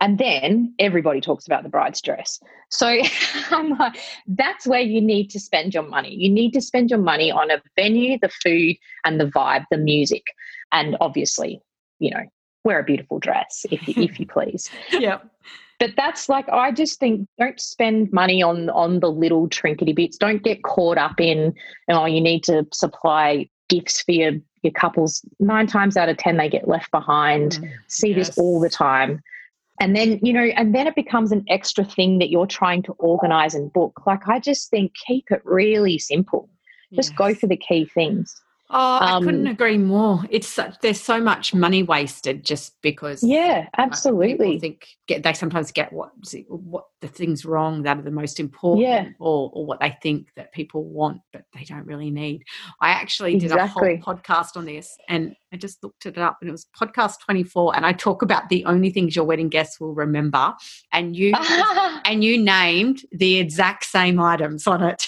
And 0.00 0.18
then 0.18 0.74
everybody 0.80 1.20
talks 1.20 1.46
about 1.46 1.62
the 1.62 1.68
bride's 1.68 2.02
dress. 2.02 2.40
So 2.70 3.00
that's 4.26 4.66
where 4.66 4.80
you 4.80 5.00
need 5.00 5.30
to 5.30 5.40
spend 5.40 5.72
your 5.72 5.84
money. 5.84 6.12
You 6.12 6.28
need 6.28 6.52
to 6.54 6.60
spend 6.60 6.90
your 6.90 6.98
money 6.98 7.30
on 7.30 7.50
a 7.50 7.62
venue 7.76 8.18
the 8.20 8.28
food 8.28 8.76
and 9.04 9.20
the 9.20 9.26
vibe 9.26 9.64
the 9.70 9.78
music. 9.78 10.24
And 10.72 10.96
obviously 11.00 11.60
you 11.98 12.10
know 12.10 12.24
wear 12.64 12.80
a 12.80 12.84
beautiful 12.84 13.18
dress 13.18 13.64
if, 13.70 13.88
if 13.88 14.20
you 14.20 14.26
please. 14.32 14.70
Yeah 14.92 15.18
but 15.82 15.96
that's 15.96 16.28
like 16.28 16.48
i 16.50 16.70
just 16.70 17.00
think 17.00 17.28
don't 17.40 17.60
spend 17.60 18.12
money 18.12 18.40
on 18.40 18.70
on 18.70 19.00
the 19.00 19.10
little 19.10 19.48
trinkety 19.48 19.94
bits. 19.94 20.16
Don't 20.16 20.44
get 20.44 20.62
caught 20.62 20.96
up 20.96 21.20
in 21.20 21.52
oh 21.88 22.06
you 22.06 22.20
need 22.20 22.44
to 22.44 22.64
supply 22.72 23.48
gifts 23.68 24.00
for 24.00 24.12
your 24.12 24.32
your 24.62 24.72
couples. 24.72 25.22
Nine 25.40 25.66
times 25.66 25.96
out 25.96 26.08
of 26.08 26.18
ten 26.18 26.36
they 26.36 26.48
get 26.48 26.68
left 26.68 26.90
behind. 26.92 27.52
Mm, 27.52 27.72
see 27.88 28.12
yes. 28.12 28.28
this 28.28 28.38
all 28.38 28.60
the 28.60 28.70
time. 28.70 29.20
And 29.80 29.96
then 29.96 30.20
you 30.22 30.32
know 30.32 30.44
and 30.56 30.72
then 30.72 30.86
it 30.86 30.94
becomes 30.94 31.32
an 31.32 31.44
extra 31.48 31.84
thing 31.84 32.20
that 32.20 32.30
you're 32.30 32.46
trying 32.46 32.84
to 32.84 32.92
organize 32.92 33.56
and 33.56 33.72
book. 33.72 34.06
Like 34.06 34.28
i 34.28 34.38
just 34.38 34.70
think 34.70 34.92
keep 35.04 35.32
it 35.32 35.42
really 35.44 35.98
simple. 35.98 36.48
Just 36.94 37.10
yes. 37.10 37.18
go 37.18 37.34
for 37.34 37.48
the 37.48 37.56
key 37.56 37.86
things 37.86 38.40
Oh, 38.74 38.98
I 39.02 39.12
um, 39.12 39.24
couldn't 39.24 39.46
agree 39.46 39.76
more. 39.76 40.24
It's 40.30 40.48
such, 40.48 40.80
there's 40.80 41.00
so 41.00 41.20
much 41.20 41.52
money 41.52 41.82
wasted 41.82 42.42
just 42.42 42.80
because. 42.80 43.22
Yeah, 43.22 43.68
absolutely. 43.76 44.56
I 44.56 44.58
think 44.58 44.86
get, 45.06 45.22
they 45.22 45.34
sometimes 45.34 45.70
get 45.72 45.92
what 45.92 46.12
what 46.48 46.84
the 47.02 47.08
things 47.08 47.44
wrong 47.44 47.82
that 47.82 47.98
are 47.98 48.02
the 48.02 48.10
most 48.10 48.40
important, 48.40 48.86
yeah. 48.86 49.08
or 49.18 49.50
or 49.52 49.66
what 49.66 49.80
they 49.80 49.94
think 50.02 50.28
that 50.36 50.52
people 50.52 50.84
want 50.84 51.20
but 51.34 51.44
they 51.54 51.64
don't 51.64 51.86
really 51.86 52.10
need. 52.10 52.44
I 52.80 52.90
actually 52.90 53.34
did 53.34 53.52
exactly. 53.52 53.94
a 53.94 54.00
whole 54.00 54.14
podcast 54.14 54.56
on 54.56 54.64
this, 54.64 54.96
and 55.06 55.36
I 55.52 55.58
just 55.58 55.84
looked 55.84 56.06
it 56.06 56.16
up, 56.16 56.38
and 56.40 56.48
it 56.48 56.52
was 56.52 56.66
podcast 56.74 57.16
24, 57.26 57.76
and 57.76 57.84
I 57.84 57.92
talk 57.92 58.22
about 58.22 58.48
the 58.48 58.64
only 58.64 58.88
things 58.88 59.14
your 59.14 59.26
wedding 59.26 59.50
guests 59.50 59.80
will 59.80 59.94
remember, 59.94 60.54
and 60.92 61.14
you 61.14 61.34
and 62.06 62.24
you 62.24 62.42
named 62.42 63.02
the 63.12 63.36
exact 63.36 63.84
same 63.84 64.18
items 64.18 64.66
on 64.66 64.82
it. 64.82 65.06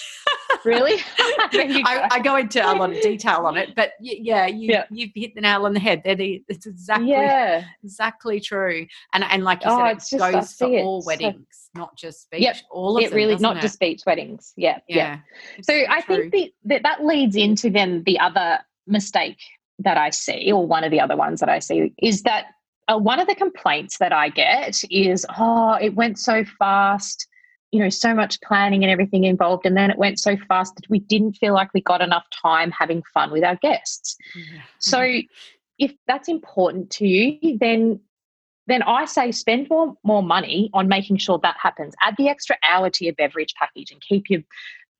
Really? 0.65 1.01
I, 1.19 2.07
I, 2.11 2.19
go 2.19 2.35
into 2.35 2.61
a 2.61 2.73
lot 2.73 2.91
of 2.91 3.01
detail 3.01 3.45
on 3.45 3.57
it, 3.57 3.75
but 3.75 3.93
yeah, 3.99 4.47
you, 4.47 4.69
yeah. 4.69 4.85
you've 4.89 5.11
hit 5.15 5.35
the 5.35 5.41
nail 5.41 5.65
on 5.65 5.73
the 5.73 5.79
head. 5.79 6.01
They're 6.03 6.15
the, 6.15 6.43
it's 6.47 6.65
exactly 6.65 7.11
yeah. 7.11 7.63
exactly 7.83 8.39
true. 8.39 8.87
And 9.13 9.23
and 9.23 9.43
like 9.43 9.63
you 9.63 9.71
oh, 9.71 9.97
said, 9.97 10.19
it 10.19 10.33
goes 10.33 10.53
for 10.53 10.67
all 10.67 11.03
weddings, 11.05 11.45
so, 11.51 11.79
not 11.79 11.95
just 11.95 12.29
beach. 12.31 12.41
Yep. 12.41 12.57
All 12.71 12.97
of 12.97 13.03
it 13.03 13.09
them, 13.09 13.17
really 13.17 13.35
not 13.37 13.57
it? 13.57 13.61
just 13.61 13.79
beach 13.79 14.01
weddings. 14.05 14.53
Yeah, 14.57 14.79
yeah. 14.87 15.19
yeah. 15.57 15.61
So, 15.61 15.73
I 15.89 16.01
think 16.01 16.31
the, 16.31 16.53
that 16.65 16.83
that 16.83 17.05
leads 17.05 17.35
into 17.35 17.69
then 17.69 18.03
the 18.05 18.19
other 18.19 18.59
mistake 18.87 19.39
that 19.79 19.97
I 19.97 20.09
see, 20.09 20.51
or 20.51 20.65
one 20.65 20.83
of 20.83 20.91
the 20.91 20.99
other 20.99 21.15
ones 21.15 21.39
that 21.39 21.49
I 21.49 21.59
see, 21.59 21.93
is 22.01 22.23
that 22.23 22.45
uh, 22.87 22.97
one 22.97 23.19
of 23.19 23.27
the 23.27 23.35
complaints 23.35 23.97
that 23.99 24.13
I 24.13 24.29
get 24.29 24.81
is, 24.89 25.25
oh, 25.37 25.73
it 25.73 25.95
went 25.95 26.19
so 26.19 26.45
fast 26.57 27.27
you 27.71 27.79
know 27.79 27.89
so 27.89 28.13
much 28.13 28.39
planning 28.41 28.83
and 28.83 28.91
everything 28.91 29.23
involved 29.23 29.65
and 29.65 29.75
then 29.75 29.89
it 29.89 29.97
went 29.97 30.19
so 30.19 30.37
fast 30.47 30.75
that 30.75 30.89
we 30.89 30.99
didn't 30.99 31.33
feel 31.33 31.53
like 31.53 31.73
we 31.73 31.81
got 31.81 32.01
enough 32.01 32.25
time 32.41 32.71
having 32.71 33.01
fun 33.13 33.31
with 33.31 33.43
our 33.43 33.55
guests 33.57 34.15
mm-hmm. 34.37 34.57
so 34.79 35.19
if 35.77 35.93
that's 36.07 36.29
important 36.29 36.89
to 36.89 37.07
you 37.07 37.57
then 37.59 37.99
then 38.67 38.81
I 38.81 39.05
say 39.05 39.31
spend 39.31 39.69
more, 39.69 39.95
more 40.03 40.23
money 40.23 40.69
on 40.73 40.87
making 40.87 41.17
sure 41.17 41.39
that 41.43 41.55
happens. 41.61 41.93
Add 42.01 42.15
the 42.17 42.29
extra 42.29 42.57
hour 42.67 42.89
to 42.89 43.05
your 43.05 43.13
beverage 43.13 43.53
package 43.53 43.91
and 43.91 44.01
keep 44.01 44.29
your 44.29 44.41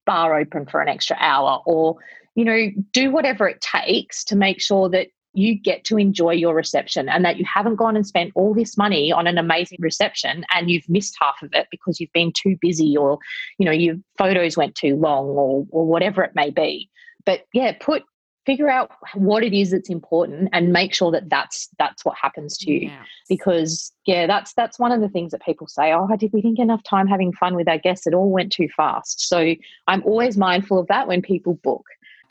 bar 0.06 0.38
open 0.38 0.66
for 0.66 0.82
an 0.82 0.88
extra 0.88 1.18
hour 1.20 1.62
or 1.66 1.98
you 2.36 2.46
know 2.46 2.68
do 2.92 3.10
whatever 3.10 3.48
it 3.48 3.60
takes 3.62 4.24
to 4.26 4.36
make 4.36 4.62
sure 4.62 4.88
that 4.90 5.08
you 5.36 5.54
get 5.54 5.84
to 5.86 5.98
enjoy 5.98 6.32
your 6.32 6.56
reception 6.56 7.10
and 7.10 7.26
that 7.26 7.38
you 7.38 7.46
haven't 7.46 7.76
gone 7.76 7.96
and 7.96 8.08
spent 8.08 8.32
all 8.36 8.54
this 8.54 8.78
money 8.78 9.12
on 9.12 9.28
an 9.28 9.38
amazing 9.38 9.78
reception 9.82 10.46
and 10.54 10.70
you've 10.72 10.88
missed 10.88 11.16
half 11.22 11.42
of 11.44 11.50
it 11.54 11.68
because 11.70 12.00
you've 12.00 12.14
been 12.14 12.32
too 12.32 12.58
busy 12.62 12.96
or 12.96 13.20
you 13.58 13.66
know 13.66 13.72
your 13.72 13.96
photos 14.18 14.58
went 14.58 14.76
too 14.76 14.96
long 14.96 15.26
or 15.26 15.66
or 15.70 15.86
whatever 15.86 16.24
it 16.24 16.36
may 16.36 16.50
be. 16.50 16.90
But 17.26 17.46
yeah 17.54 17.74
put 17.80 18.04
figure 18.46 18.70
out 18.70 18.92
what 19.16 19.44
it 19.44 19.54
is 19.54 19.72
that's 19.72 19.90
important 19.90 20.50
and 20.54 20.72
make 20.72 20.94
sure 20.94 21.12
that 21.12 21.30
that's 21.30 21.68
that's 21.80 22.06
what 22.06 22.16
happens 22.16 22.58
to 22.60 22.72
you. 22.72 22.80
Yes. 22.88 23.08
because 23.28 23.92
yeah 24.06 24.28
that's 24.28 24.54
that's 24.54 24.80
one 24.80 24.92
of 24.92 25.02
the 25.02 25.10
things 25.10 25.32
that 25.32 25.42
people 25.42 25.68
say 25.68 25.92
oh 25.92 26.08
I 26.12 26.16
did 26.16 26.32
we 26.32 26.42
didn't 26.42 26.58
get 26.58 26.64
enough 26.64 26.84
time 26.84 27.08
having 27.08 27.34
fun 27.34 27.56
with 27.56 27.68
our 27.68 27.78
guests. 27.78 28.08
It 28.08 28.14
all 28.14 28.32
went 28.32 28.52
too 28.52 28.70
fast. 28.76 29.28
So 29.28 29.56
i'm 29.88 30.04
always 30.04 30.38
mindful 30.38 30.80
of 30.80 30.88
that 30.88 31.08
when 31.08 31.22
people 31.22 31.56
book. 31.56 31.86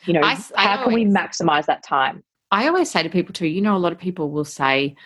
You 0.07 0.15
know 0.15 0.21
I, 0.21 0.39
I 0.57 0.63
how 0.65 0.79
always, 0.79 0.85
can 0.85 0.95
we 0.95 1.05
maximize 1.07 1.67
that 1.67 1.83
time 1.83 2.23
I 2.51 2.69
always 2.69 2.91
say 2.91 3.03
to 3.03 3.09
people 3.09 3.33
too, 3.33 3.47
you 3.47 3.61
know, 3.61 3.77
a 3.77 3.79
lot 3.79 3.93
of 3.93 3.99
people 3.99 4.31
will 4.31 4.45
say, 4.45 4.97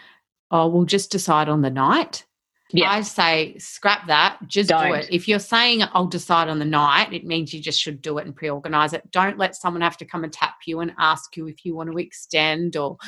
oh, 0.50 0.68
we'll 0.68 0.84
just 0.84 1.10
decide 1.10 1.48
on 1.48 1.62
the 1.62 1.70
night. 1.70 2.24
Yeah. 2.70 2.90
I 2.90 3.00
say, 3.00 3.56
scrap 3.58 4.06
that, 4.08 4.38
just 4.46 4.68
Don't. 4.68 4.88
do 4.88 4.94
it. 4.94 5.08
If 5.10 5.26
you're 5.26 5.38
saying 5.38 5.82
I'll 5.94 6.06
decide 6.06 6.48
on 6.48 6.58
the 6.58 6.66
night, 6.66 7.12
it 7.14 7.24
means 7.24 7.54
you 7.54 7.60
just 7.62 7.80
should 7.80 8.02
do 8.02 8.18
it 8.18 8.26
and 8.26 8.36
pre 8.36 8.50
organize 8.50 8.92
it. 8.92 9.10
Don't 9.10 9.38
let 9.38 9.56
someone 9.56 9.80
have 9.80 9.96
to 9.98 10.04
come 10.04 10.22
and 10.22 10.32
tap 10.32 10.56
you 10.66 10.80
and 10.80 10.92
ask 10.98 11.34
you 11.36 11.46
if 11.46 11.64
you 11.64 11.74
want 11.74 11.90
to 11.90 11.98
extend 11.98 12.76
or, 12.76 12.98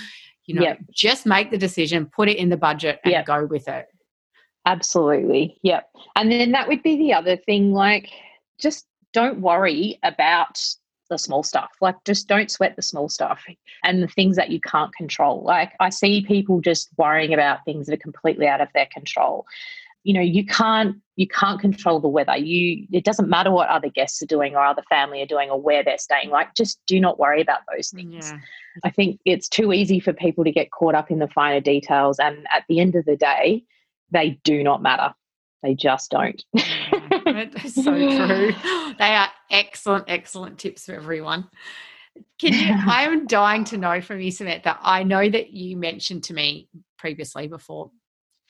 you 0.47 0.55
know, 0.55 0.63
yep. 0.63 0.79
just 0.91 1.27
make 1.27 1.51
the 1.51 1.59
decision, 1.59 2.07
put 2.07 2.31
it 2.31 2.39
in 2.39 2.49
the 2.49 2.57
budget 2.57 3.01
and 3.05 3.13
yep. 3.13 3.27
go 3.27 3.45
with 3.45 3.69
it. 3.69 3.87
Absolutely. 4.65 5.59
Yep. 5.63 5.91
And 6.17 6.33
then 6.33 6.53
that 6.53 6.69
would 6.69 6.83
be 6.83 6.97
the 6.97 7.13
other 7.13 7.37
thing 7.37 7.73
like, 7.73 8.09
just 8.59 8.87
don't 9.13 9.41
worry 9.41 9.99
about 10.03 10.59
the 11.11 11.19
small 11.19 11.43
stuff. 11.43 11.71
Like, 11.81 11.97
just 12.05 12.29
don't 12.29 12.51
sweat 12.51 12.77
the 12.77 12.83
small 12.83 13.09
stuff 13.09 13.45
and 13.85 14.03
the 14.03 14.09
things 14.09 14.37
that 14.37 14.51
you 14.51 14.61
can't 14.61 14.95
control. 14.95 15.43
Like, 15.43 15.73
I 15.81 15.91
see 15.91 16.25
people 16.25 16.61
just 16.61 16.89
worrying 16.97 17.35
about 17.35 17.65
things 17.65 17.87
that 17.87 17.95
are 17.95 18.03
completely 18.03 18.47
out 18.47 18.61
of 18.61 18.69
their 18.75 18.89
control. 18.93 19.45
You 20.05 20.15
know, 20.15 20.23
you 20.23 20.47
can't 20.47 20.97
you 21.17 21.29
can't 21.29 21.61
control 21.61 22.01
the 22.01 22.09
weather. 22.09 22.35
You 22.39 22.87
it 22.91 23.05
doesn't 23.05 23.29
matter 23.29 23.51
what 23.51 23.69
other 23.69 23.91
guests 23.91 24.23
are 24.23 24.27
doing 24.27 24.55
or 24.55 24.65
other 24.65 24.83
family 24.89 25.21
are 25.21 25.27
doing 25.27 25.51
or 25.51 25.61
where 25.61 25.85
they're 25.85 25.99
staying. 25.99 26.31
Like, 26.31 26.55
just 26.55 26.81
do 26.87 26.99
not 26.99 27.19
worry 27.19 27.43
about 27.43 27.61
those 27.71 27.91
mm, 27.91 27.97
things. 27.97 28.31
Yeah. 28.31 28.39
I 28.83 28.91
think 28.91 29.21
it's 29.27 29.49
too 29.49 29.75
easy 29.75 30.01
for 30.01 30.15
people 30.15 30.45
to 30.45 30.53
get 30.53 30.71
caught 30.71 30.95
up 30.95 31.11
in 31.11 31.19
the 31.19 31.29
finer 31.29 31.61
details, 31.61 32.19
and 32.19 32.47
at 32.51 32.65
the 32.69 32.81
end 32.81 32.95
of 32.95 33.05
the 33.05 33.17
day, 33.17 33.65
they 34.11 34.41
do 34.43 34.63
not 34.63 34.81
matter. 34.81 35.13
They 35.63 35.75
just 35.75 36.11
don't. 36.11 36.43
It's 36.55 37.75
so 37.75 37.93
true. 37.93 38.53
They 38.99 39.15
are 39.15 39.29
excellent, 39.51 40.05
excellent 40.09 40.59
tips 40.59 40.87
for 40.87 40.95
everyone. 40.95 41.49
Can 42.39 42.53
you? 42.53 42.75
I 42.91 43.05
am 43.05 43.27
dying 43.27 43.65
to 43.65 43.77
know 43.77 44.01
from 44.01 44.21
you, 44.21 44.31
Samantha. 44.31 44.79
I 44.81 45.03
know 45.03 45.29
that 45.29 45.51
you 45.51 45.77
mentioned 45.77 46.25
to 46.25 46.35
me 46.35 46.69
previously 46.99 47.49
before 47.49 47.91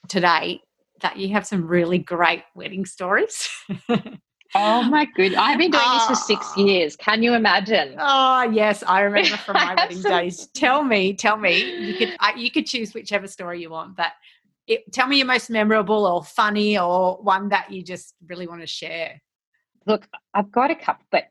today 0.09 0.61
that 1.03 1.17
you 1.17 1.33
have 1.33 1.47
some 1.47 1.67
really 1.67 1.99
great 1.99 2.43
wedding 2.55 2.85
stories. 2.85 3.49
Oh 4.55 4.83
my 4.83 5.07
good! 5.15 5.35
I've 5.35 5.59
been 5.59 5.71
doing 5.71 5.85
this 5.93 6.07
for 6.07 6.15
six 6.17 6.45
ah. 6.57 6.61
years. 6.61 6.97
Can 6.97 7.23
you 7.23 7.35
imagine? 7.35 7.95
Oh 7.99 8.43
yes, 8.43 8.83
I 8.85 9.03
remember 9.03 9.37
from 9.37 9.55
my 9.55 9.75
wedding 9.77 10.03
days. 10.03 10.49
Tell 10.55 10.83
me, 10.83 11.15
tell 11.15 11.37
me. 11.37 11.87
You 11.87 11.95
could 11.95 12.17
you 12.37 12.51
could 12.51 12.67
choose 12.67 12.93
whichever 12.93 13.29
story 13.29 13.63
you 13.63 13.71
want, 13.71 13.97
but 13.97 14.11
it, 14.67 14.93
tell 14.93 15.07
me 15.07 15.19
your 15.19 15.27
most 15.27 15.51
memorable 15.51 16.05
or 16.05 16.25
funny 16.25 16.77
or 16.77 17.19
one 17.23 17.51
that 17.51 17.71
you 17.71 17.85
just 17.85 18.15
really 18.27 18.49
want 18.49 18.61
to 18.61 18.67
share. 18.67 19.21
Look, 19.87 20.07
I've 20.35 20.51
got 20.53 20.71
a 20.71 20.75
couple, 20.75 21.05
but 21.11 21.25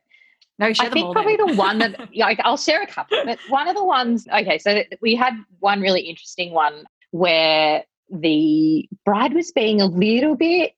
no, 0.58 0.66
I 0.66 0.90
think 0.90 1.12
probably 1.12 1.36
then. 1.36 1.46
the 1.48 1.54
one 1.54 1.78
that 1.78 2.08
yeah, 2.12 2.34
I'll 2.40 2.58
share 2.58 2.82
a 2.82 2.86
couple. 2.86 3.16
But 3.24 3.38
one 3.48 3.66
of 3.66 3.74
the 3.74 3.84
ones, 3.84 4.26
okay, 4.28 4.58
so 4.58 4.82
we 5.00 5.14
had 5.14 5.34
one 5.58 5.80
really 5.80 6.02
interesting 6.02 6.52
one 6.52 6.84
where 7.12 7.84
the 8.10 8.88
bride 9.04 9.32
was 9.32 9.52
being 9.52 9.80
a 9.80 9.86
little 9.86 10.36
bit 10.36 10.72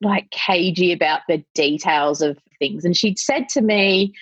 like 0.00 0.30
cagey 0.30 0.92
about 0.92 1.20
the 1.28 1.44
details 1.54 2.20
of 2.20 2.38
things. 2.58 2.84
And 2.84 2.96
she'd 2.96 3.18
said 3.18 3.48
to 3.50 3.60
me, 3.60 4.12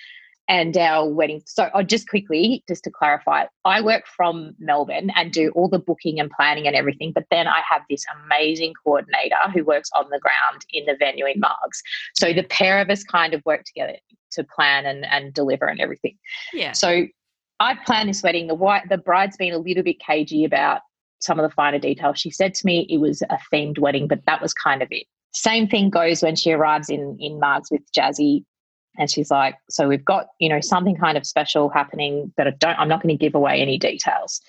and 0.47 0.77
our 0.77 1.07
wedding. 1.07 1.41
So, 1.45 1.69
oh, 1.73 1.83
just 1.83 2.07
quickly, 2.07 2.63
just 2.67 2.83
to 2.85 2.91
clarify, 2.91 3.45
I 3.65 3.81
work 3.81 4.05
from 4.07 4.55
Melbourne 4.59 5.11
and 5.15 5.31
do 5.31 5.51
all 5.51 5.67
the 5.67 5.79
booking 5.79 6.19
and 6.19 6.31
planning 6.31 6.67
and 6.67 6.75
everything. 6.75 7.11
But 7.13 7.25
then 7.31 7.47
I 7.47 7.61
have 7.69 7.81
this 7.89 8.05
amazing 8.23 8.73
coordinator 8.83 9.35
who 9.53 9.63
works 9.63 9.89
on 9.93 10.05
the 10.09 10.19
ground 10.19 10.65
in 10.71 10.85
the 10.85 10.95
venue 10.97 11.25
in 11.25 11.41
Margs. 11.41 11.79
So 12.15 12.33
the 12.33 12.43
pair 12.43 12.79
of 12.79 12.89
us 12.89 13.03
kind 13.03 13.33
of 13.33 13.43
work 13.45 13.63
together 13.65 13.97
to 14.31 14.43
plan 14.43 14.85
and, 14.85 15.05
and 15.05 15.33
deliver 15.33 15.65
and 15.65 15.79
everything. 15.79 16.17
Yeah. 16.53 16.71
So 16.71 17.07
I've 17.59 17.83
planned 17.85 18.09
this 18.09 18.23
wedding. 18.23 18.47
The 18.47 18.55
white, 18.55 18.87
the 18.89 18.97
bride's 18.97 19.37
been 19.37 19.53
a 19.53 19.57
little 19.57 19.83
bit 19.83 19.99
cagey 19.99 20.45
about 20.45 20.81
some 21.19 21.39
of 21.39 21.43
the 21.49 21.53
finer 21.53 21.79
details. 21.79 22.19
She 22.19 22.29
said 22.29 22.53
to 22.55 22.65
me 22.65 22.85
it 22.89 22.97
was 22.97 23.21
a 23.23 23.37
themed 23.51 23.79
wedding, 23.79 24.07
but 24.07 24.25
that 24.25 24.41
was 24.41 24.53
kind 24.53 24.81
of 24.81 24.87
it. 24.91 25.07
Same 25.33 25.67
thing 25.67 25.89
goes 25.89 26.23
when 26.23 26.35
she 26.35 26.51
arrives 26.51 26.89
in 26.89 27.17
in 27.19 27.39
Margs 27.39 27.69
with 27.71 27.81
Jazzy, 27.95 28.43
and 28.97 29.09
she's 29.09 29.31
like, 29.31 29.55
"So 29.69 29.87
we've 29.87 30.05
got 30.05 30.27
you 30.39 30.49
know 30.49 30.61
something 30.61 30.95
kind 30.95 31.17
of 31.17 31.25
special 31.25 31.69
happening, 31.69 32.31
but 32.37 32.47
I 32.47 32.51
don't. 32.51 32.79
I'm 32.79 32.89
not 32.89 33.01
going 33.01 33.15
to 33.17 33.23
give 33.23 33.35
away 33.35 33.61
any 33.61 33.77
details." 33.77 34.41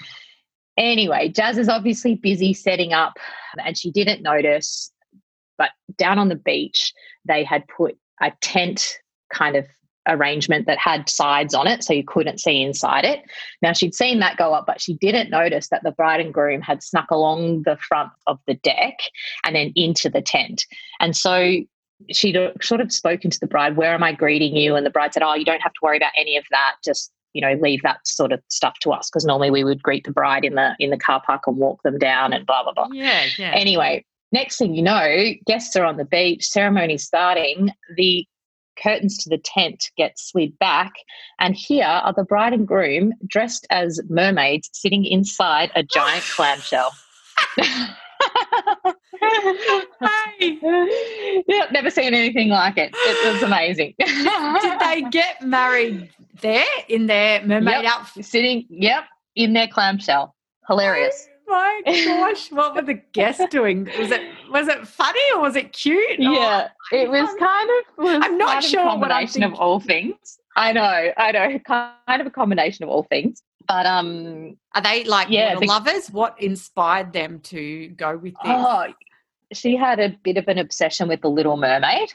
Anyway, 0.76 1.28
Jazz 1.28 1.58
is 1.58 1.68
obviously 1.68 2.14
busy 2.14 2.54
setting 2.54 2.92
up, 2.92 3.18
and 3.64 3.76
she 3.76 3.90
didn't 3.90 4.22
notice. 4.22 4.92
But 5.56 5.70
down 5.96 6.18
on 6.18 6.28
the 6.28 6.37
beach, 6.37 6.92
they 7.24 7.42
had 7.42 7.66
put 7.68 7.98
a 8.20 8.32
tent 8.40 8.98
kind 9.32 9.56
of 9.56 9.66
arrangement 10.08 10.66
that 10.66 10.78
had 10.78 11.08
sides 11.08 11.54
on 11.54 11.66
it 11.66 11.84
so 11.84 11.92
you 11.92 12.04
couldn't 12.04 12.40
see 12.40 12.62
inside 12.62 13.04
it. 13.04 13.22
Now 13.62 13.72
she'd 13.72 13.94
seen 13.94 14.20
that 14.20 14.37
go 14.37 14.54
up, 14.54 14.66
but 14.66 14.80
she 14.80 14.94
didn't 14.94 15.30
notice 15.30 15.68
that 15.68 15.82
the 15.84 15.92
bride 15.92 16.20
and 16.20 16.32
groom 16.32 16.61
had 16.61 16.82
snuck 16.82 17.11
along 17.11 17.62
the 17.64 17.76
front 17.76 18.11
of 18.26 18.38
the 18.46 18.54
deck 18.54 18.98
and 19.44 19.54
then 19.54 19.72
into 19.76 20.08
the 20.08 20.22
tent. 20.22 20.64
And 21.00 21.16
so 21.16 21.58
she'd 22.11 22.37
sort 22.62 22.80
of 22.80 22.92
spoken 22.92 23.30
to 23.30 23.40
the 23.40 23.46
bride, 23.46 23.76
Where 23.76 23.94
am 23.94 24.02
I 24.02 24.12
greeting 24.12 24.56
you? 24.56 24.76
And 24.76 24.84
the 24.84 24.90
bride 24.90 25.14
said, 25.14 25.22
Oh, 25.22 25.34
you 25.34 25.44
don't 25.44 25.61
have 25.61 25.72
to 25.72 25.80
worry 25.82 25.96
about 25.96 26.12
any 26.16 26.37
of 26.37 26.44
that. 26.50 26.76
Just 26.84 27.12
you 27.34 27.42
know 27.42 27.58
leave 27.61 27.82
that 27.82 27.98
sort 28.06 28.32
of 28.32 28.40
stuff 28.48 28.78
to 28.80 28.90
us 28.90 29.11
because 29.11 29.26
normally 29.26 29.50
we 29.50 29.62
would 29.62 29.82
greet 29.82 30.04
the 30.04 30.11
bride 30.11 30.44
in 30.44 30.54
the 30.54 30.74
in 30.78 30.88
the 30.88 30.96
car 30.96 31.22
park 31.24 31.42
and 31.46 31.58
walk 31.58 31.82
them 31.82 31.98
down 31.98 32.32
and 32.32 32.46
blah 32.46 32.62
blah 32.62 32.72
blah 32.72 32.88
yeah 32.90 33.26
yeah 33.37 33.52
anyway 33.54 34.02
next 34.32 34.56
thing 34.56 34.74
you 34.74 34.80
know 34.80 35.34
guests 35.46 35.76
are 35.76 35.84
on 35.84 35.98
the 35.98 36.06
beach 36.06 36.42
ceremony 36.42 36.96
starting 36.96 37.70
the 37.96 38.26
curtains 38.82 39.18
to 39.18 39.28
the 39.28 39.38
tent 39.38 39.90
get 39.96 40.18
slid 40.18 40.58
back, 40.58 40.92
and 41.38 41.54
here 41.54 41.84
are 41.84 42.12
the 42.12 42.24
bride 42.24 42.52
and 42.52 42.66
groom 42.66 43.12
dressed 43.26 43.66
as 43.70 44.00
mermaids 44.08 44.70
sitting 44.72 45.04
inside 45.04 45.70
a 45.74 45.82
giant 45.82 46.24
clamshell. 46.34 46.94
hey. 49.20 50.58
Yep, 51.48 51.72
never 51.72 51.90
seen 51.90 52.14
anything 52.14 52.48
like 52.48 52.78
it. 52.78 52.90
It 52.94 53.32
was 53.32 53.42
amazing. 53.42 53.94
Did 53.98 54.80
they 54.80 55.02
get 55.10 55.42
married 55.42 56.10
there 56.40 56.64
in 56.88 57.06
their 57.06 57.44
mermaid 57.44 57.82
yep. 57.82 57.92
outfit? 57.92 58.24
Sitting, 58.24 58.66
yep, 58.68 59.04
in 59.34 59.52
their 59.52 59.68
clamshell. 59.68 60.34
Hilarious 60.66 61.28
oh 61.48 61.82
my 61.84 61.84
gosh, 62.04 62.52
what 62.52 62.74
were 62.74 62.82
the 62.82 63.00
guests 63.12 63.44
doing? 63.50 63.88
Was 63.98 64.10
it 64.10 64.22
was 64.50 64.68
it 64.68 64.86
funny 64.86 65.20
or 65.34 65.40
was 65.40 65.56
it 65.56 65.72
cute? 65.72 66.18
Yeah, 66.18 66.68
oh, 66.92 66.96
it 66.96 67.10
was 67.10 67.28
kind 67.38 67.70
of. 67.70 68.04
Was 68.04 68.20
I'm 68.22 68.38
not 68.38 68.62
sure 68.62 68.80
a 68.80 68.84
combination 68.84 69.42
of 69.42 69.54
all 69.54 69.80
things. 69.80 70.38
I 70.56 70.72
know, 70.72 71.12
I 71.16 71.32
know, 71.32 71.58
kind 71.60 72.20
of 72.20 72.26
a 72.26 72.30
combination 72.30 72.84
of 72.84 72.90
all 72.90 73.04
things. 73.04 73.42
But 73.68 73.85
um, 73.85 74.57
are 74.74 74.83
they 74.83 75.04
like 75.04 75.28
yeah, 75.28 75.54
the, 75.59 75.66
lovers? 75.66 76.09
What 76.11 76.40
inspired 76.42 77.12
them 77.12 77.40
to 77.40 77.88
go 77.88 78.16
with 78.16 78.33
this? 78.33 78.40
Oh, 78.44 78.87
she 79.52 79.76
had 79.76 80.00
a 80.00 80.09
bit 80.22 80.38
of 80.38 80.48
an 80.48 80.59
obsession 80.59 81.09
with 81.09 81.20
the 81.20 81.28
Little 81.28 81.59
Mermaid. 81.59 82.14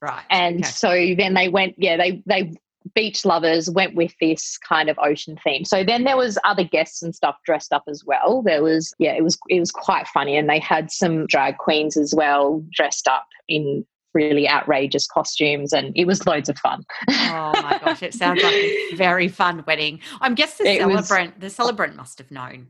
Right. 0.00 0.24
And 0.30 0.64
okay. 0.64 0.70
so 0.70 1.14
then 1.16 1.34
they 1.34 1.48
went, 1.48 1.74
yeah, 1.78 1.96
they 1.96 2.22
they 2.26 2.54
beach 2.94 3.24
lovers 3.24 3.70
went 3.70 3.94
with 3.94 4.12
this 4.20 4.58
kind 4.58 4.90
of 4.90 4.98
ocean 4.98 5.38
theme. 5.42 5.64
So 5.64 5.84
then 5.84 6.04
there 6.04 6.16
was 6.16 6.38
other 6.44 6.64
guests 6.64 7.02
and 7.02 7.14
stuff 7.14 7.36
dressed 7.44 7.72
up 7.72 7.84
as 7.88 8.04
well. 8.04 8.42
There 8.42 8.62
was 8.62 8.94
yeah, 8.98 9.12
it 9.12 9.24
was 9.24 9.38
it 9.48 9.60
was 9.60 9.70
quite 9.70 10.06
funny 10.08 10.36
and 10.36 10.48
they 10.48 10.58
had 10.58 10.90
some 10.90 11.26
drag 11.26 11.58
queens 11.58 11.96
as 11.96 12.14
well 12.14 12.64
dressed 12.72 13.08
up 13.08 13.26
in 13.48 13.84
really 14.14 14.48
outrageous 14.48 15.06
costumes 15.06 15.72
and 15.72 15.92
it 15.96 16.06
was 16.06 16.26
loads 16.26 16.48
of 16.48 16.58
fun. 16.58 16.84
oh 17.08 17.52
my 17.62 17.80
gosh, 17.84 18.02
it 18.02 18.14
sounds 18.14 18.42
like 18.42 18.54
a 18.54 18.94
very 18.94 19.28
fun 19.28 19.64
wedding. 19.66 20.00
I'm 20.20 20.34
guess 20.34 20.58
the 20.58 20.64
it 20.64 20.78
celebrant 20.78 21.34
was, 21.34 21.40
the 21.40 21.50
celebrant 21.50 21.96
must 21.96 22.18
have 22.18 22.30
known. 22.30 22.68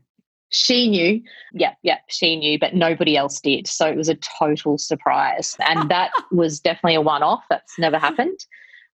She 0.49 0.87
knew, 0.87 1.21
yeah, 1.53 1.73
yeah, 1.83 1.97
she 2.07 2.35
knew, 2.35 2.57
but 2.59 2.75
nobody 2.75 3.17
else 3.17 3.41
did. 3.41 3.67
So 3.67 3.87
it 3.87 3.97
was 3.97 4.09
a 4.09 4.15
total 4.39 4.77
surprise. 4.77 5.55
And 5.59 5.89
that 5.89 6.11
was 6.31 6.59
definitely 6.59 6.95
a 6.95 7.01
one 7.01 7.23
off. 7.23 7.43
That's 7.49 7.77
never 7.77 7.97
happened 7.97 8.39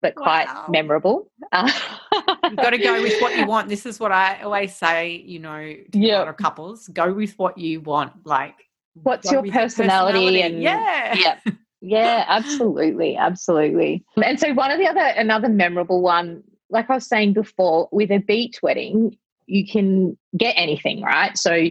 but 0.01 0.15
quite 0.15 0.47
wow. 0.47 0.65
memorable. 0.67 1.31
You've 1.53 2.55
got 2.55 2.71
to 2.71 2.77
go 2.77 3.01
with 3.01 3.21
what 3.21 3.37
you 3.37 3.45
want. 3.45 3.69
This 3.69 3.85
is 3.85 3.99
what 3.99 4.11
I 4.11 4.41
always 4.41 4.75
say, 4.75 5.23
you 5.25 5.39
know, 5.39 5.59
to 5.59 5.97
yep. 5.97 6.17
a 6.17 6.19
lot 6.19 6.27
of 6.27 6.37
couples 6.37 6.87
go 6.87 7.13
with 7.13 7.37
what 7.37 7.57
you 7.57 7.81
want. 7.81 8.25
Like, 8.25 8.55
what's 8.93 9.31
your 9.31 9.43
personality, 9.43 10.39
personality? 10.39 10.41
And 10.41 10.61
yeah. 10.61 11.15
Yeah. 11.15 11.39
Yeah, 11.81 12.25
absolutely. 12.27 13.17
Absolutely. 13.17 14.05
And 14.23 14.39
so, 14.39 14.53
one 14.53 14.71
of 14.71 14.79
the 14.79 14.87
other, 14.87 14.99
another 14.99 15.49
memorable 15.49 16.01
one, 16.01 16.43
like 16.69 16.89
I 16.89 16.95
was 16.95 17.07
saying 17.07 17.33
before, 17.33 17.89
with 17.91 18.11
a 18.11 18.19
beach 18.19 18.59
wedding, 18.61 19.17
you 19.47 19.67
can 19.67 20.17
get 20.37 20.53
anything, 20.53 21.01
right? 21.01 21.37
So, 21.37 21.69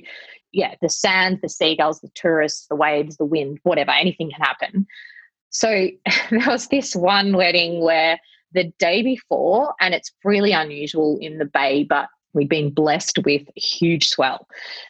yeah, 0.52 0.74
the 0.82 0.88
sand, 0.88 1.38
the 1.42 1.48
seagulls, 1.48 2.00
the 2.00 2.10
tourists, 2.14 2.66
the 2.68 2.74
waves, 2.74 3.16
the 3.16 3.24
wind, 3.24 3.60
whatever, 3.62 3.92
anything 3.92 4.30
can 4.30 4.40
happen. 4.40 4.86
So 5.50 5.68
there 6.30 6.46
was 6.46 6.68
this 6.68 6.96
one 6.96 7.36
wedding 7.36 7.80
where 7.82 8.18
the 8.52 8.72
day 8.78 9.02
before, 9.02 9.74
and 9.80 9.94
it's 9.94 10.12
really 10.24 10.52
unusual 10.52 11.18
in 11.20 11.38
the 11.38 11.44
Bay, 11.44 11.84
but 11.84 12.08
we've 12.32 12.48
been 12.48 12.70
blessed 12.70 13.18
with 13.24 13.42
huge 13.56 14.08
swell. 14.08 14.46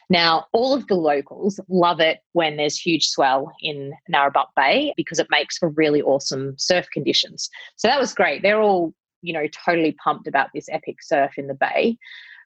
Now, 0.09 0.45
all 0.53 0.73
of 0.73 0.87
the 0.87 0.95
locals 0.95 1.59
love 1.69 1.99
it 1.99 2.19
when 2.33 2.57
there's 2.57 2.77
huge 2.77 3.07
swell 3.07 3.51
in 3.61 3.93
Gnarabup 4.11 4.47
Bay 4.55 4.93
because 4.97 5.19
it 5.19 5.27
makes 5.29 5.57
for 5.57 5.69
really 5.69 6.01
awesome 6.01 6.55
surf 6.57 6.87
conditions. 6.91 7.49
So 7.75 7.87
that 7.87 7.99
was 7.99 8.13
great. 8.13 8.41
They're 8.41 8.61
all, 8.61 8.93
you 9.21 9.33
know, 9.33 9.47
totally 9.65 9.93
pumped 10.03 10.27
about 10.27 10.49
this 10.53 10.67
epic 10.69 10.97
surf 11.01 11.31
in 11.37 11.47
the 11.47 11.53
Bay. 11.53 11.97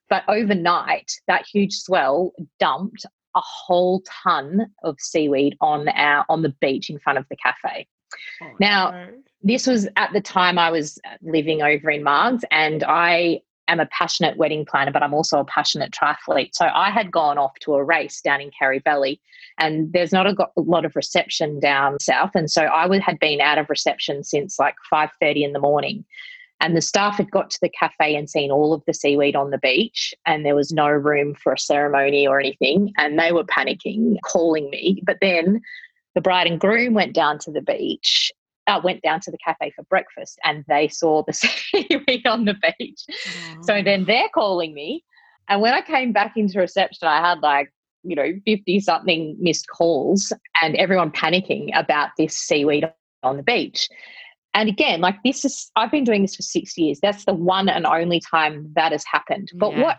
But 0.10 0.24
overnight, 0.28 1.12
that 1.28 1.46
huge 1.52 1.74
swell 1.74 2.32
dumped 2.60 3.06
a 3.36 3.42
whole 3.42 4.02
ton 4.24 4.68
of 4.84 4.96
seaweed 5.00 5.58
on 5.62 5.90
our 5.90 6.26
on 6.30 6.42
the 6.42 6.54
beach 6.62 6.90
in 6.90 7.00
front 7.00 7.20
of 7.20 7.26
the 7.30 7.36
cafe. 7.36 7.88
Oh, 8.42 8.52
now, 8.60 8.92
no. 8.92 9.08
this 9.42 9.68
was 9.68 9.88
at 9.98 10.14
the 10.14 10.22
time 10.22 10.58
I 10.58 10.72
was 10.72 11.00
living 11.22 11.62
over 11.62 11.90
in 11.90 12.04
Margs, 12.04 12.44
and 12.52 12.84
I 12.84 13.42
am 13.68 13.80
a 13.80 13.86
passionate 13.88 14.38
wedding 14.38 14.66
planner, 14.66 14.92
but 14.92 15.04
I'm 15.04 15.14
also 15.14 15.40
a 15.40 15.46
passionate 15.46 15.92
triathlete. 15.92 16.52
So 16.54 16.68
I 16.74 16.90
had 16.90 17.12
gone 17.12 17.38
off 17.38 17.54
to 17.62 17.76
a 17.76 17.84
race 17.84 18.22
down 18.22 18.42
in 18.42 18.52
Karri 18.52 18.84
Valley, 18.84 19.20
and 19.58 19.92
there's 19.94 20.12
not 20.12 20.28
a, 20.28 20.36
lot 20.58 20.86
of 20.86 20.96
reception 20.96 21.60
down 21.60 22.00
south, 22.00 22.32
and 22.36 22.50
so 22.50 22.64
I 22.64 22.86
would, 22.86 23.02
had 23.02 23.20
been 23.20 23.42
out 23.42 23.58
of 23.58 23.70
reception 23.70 24.24
since 24.24 24.60
like 24.60 24.76
5:30 24.92 25.44
in 25.44 25.54
the 25.54 25.60
morning. 25.60 26.06
And 26.62 26.76
the 26.76 26.82
staff 26.82 27.18
had 27.18 27.32
got 27.32 27.50
to 27.50 27.60
the 27.62 27.70
cafe 27.70 28.16
and 28.16 28.30
seen 28.30 28.50
all 28.50 28.74
of 28.74 28.82
the 28.88 28.94
seaweed 28.94 29.36
on 29.36 29.52
the 29.52 29.58
beach, 29.58 30.14
and 30.26 30.46
there 30.46 30.56
was 30.56 30.72
no 30.72 30.88
room 30.88 31.36
for 31.36 31.54
a 31.54 31.60
ceremony 31.60 32.26
or 32.26 32.40
anything. 32.40 32.94
And 32.98 33.20
they 33.20 33.34
were 33.34 33.44
panicking, 33.44 34.16
calling 34.24 34.70
me. 34.70 35.02
But 35.06 35.18
then 35.22 35.62
the 36.14 36.22
bride 36.22 36.48
and 36.48 36.60
groom 36.60 36.94
went 36.94 37.14
down 37.14 37.40
to 37.40 37.52
the 37.52 37.62
beach 37.62 38.32
uh, 38.68 38.82
went 38.84 39.02
down 39.02 39.20
to 39.22 39.32
the 39.32 39.38
cafe 39.38 39.72
for 39.76 39.84
breakfast 39.84 40.40
and 40.44 40.64
they 40.68 40.88
saw 40.88 41.24
the 41.24 41.34
seaweed 41.34 42.26
on 42.26 42.46
the 42.46 42.56
beach. 42.78 43.06
Oh. 43.10 43.62
So 43.62 43.82
then 43.82 44.06
they're 44.06 44.30
calling 44.34 44.74
me. 44.74 45.04
And 45.48 45.62
when 45.62 45.74
I 45.74 45.82
came 45.82 46.12
back 46.12 46.38
into 46.38 46.60
reception, 46.60 47.08
I 47.08 47.20
had 47.20 47.42
like, 47.42 47.72
you 48.04 48.16
know, 48.16 48.34
50 48.46 48.80
something 48.80 49.36
missed 49.40 49.68
calls 49.68 50.34
and 50.62 50.76
everyone 50.76 51.12
panicking 51.12 51.70
about 51.78 52.10
this 52.18 52.36
seaweed 52.36 52.92
on 53.24 53.38
the 53.38 53.44
beach. 53.44 53.90
And 54.54 54.70
again, 54.70 55.02
like 55.02 55.22
this 55.24 55.44
is, 55.44 55.70
I've 55.76 55.92
been 55.92 56.04
doing 56.04 56.22
this 56.22 56.36
for 56.36 56.42
six 56.42 56.78
years. 56.78 57.00
That's 57.02 57.26
the 57.26 57.34
one 57.34 57.68
and 57.68 57.86
only 57.86 58.22
time 58.22 58.72
that 58.76 58.92
has 58.92 59.04
happened. 59.06 59.52
But 59.56 59.74
yeah. 59.74 59.84
what 59.84 59.98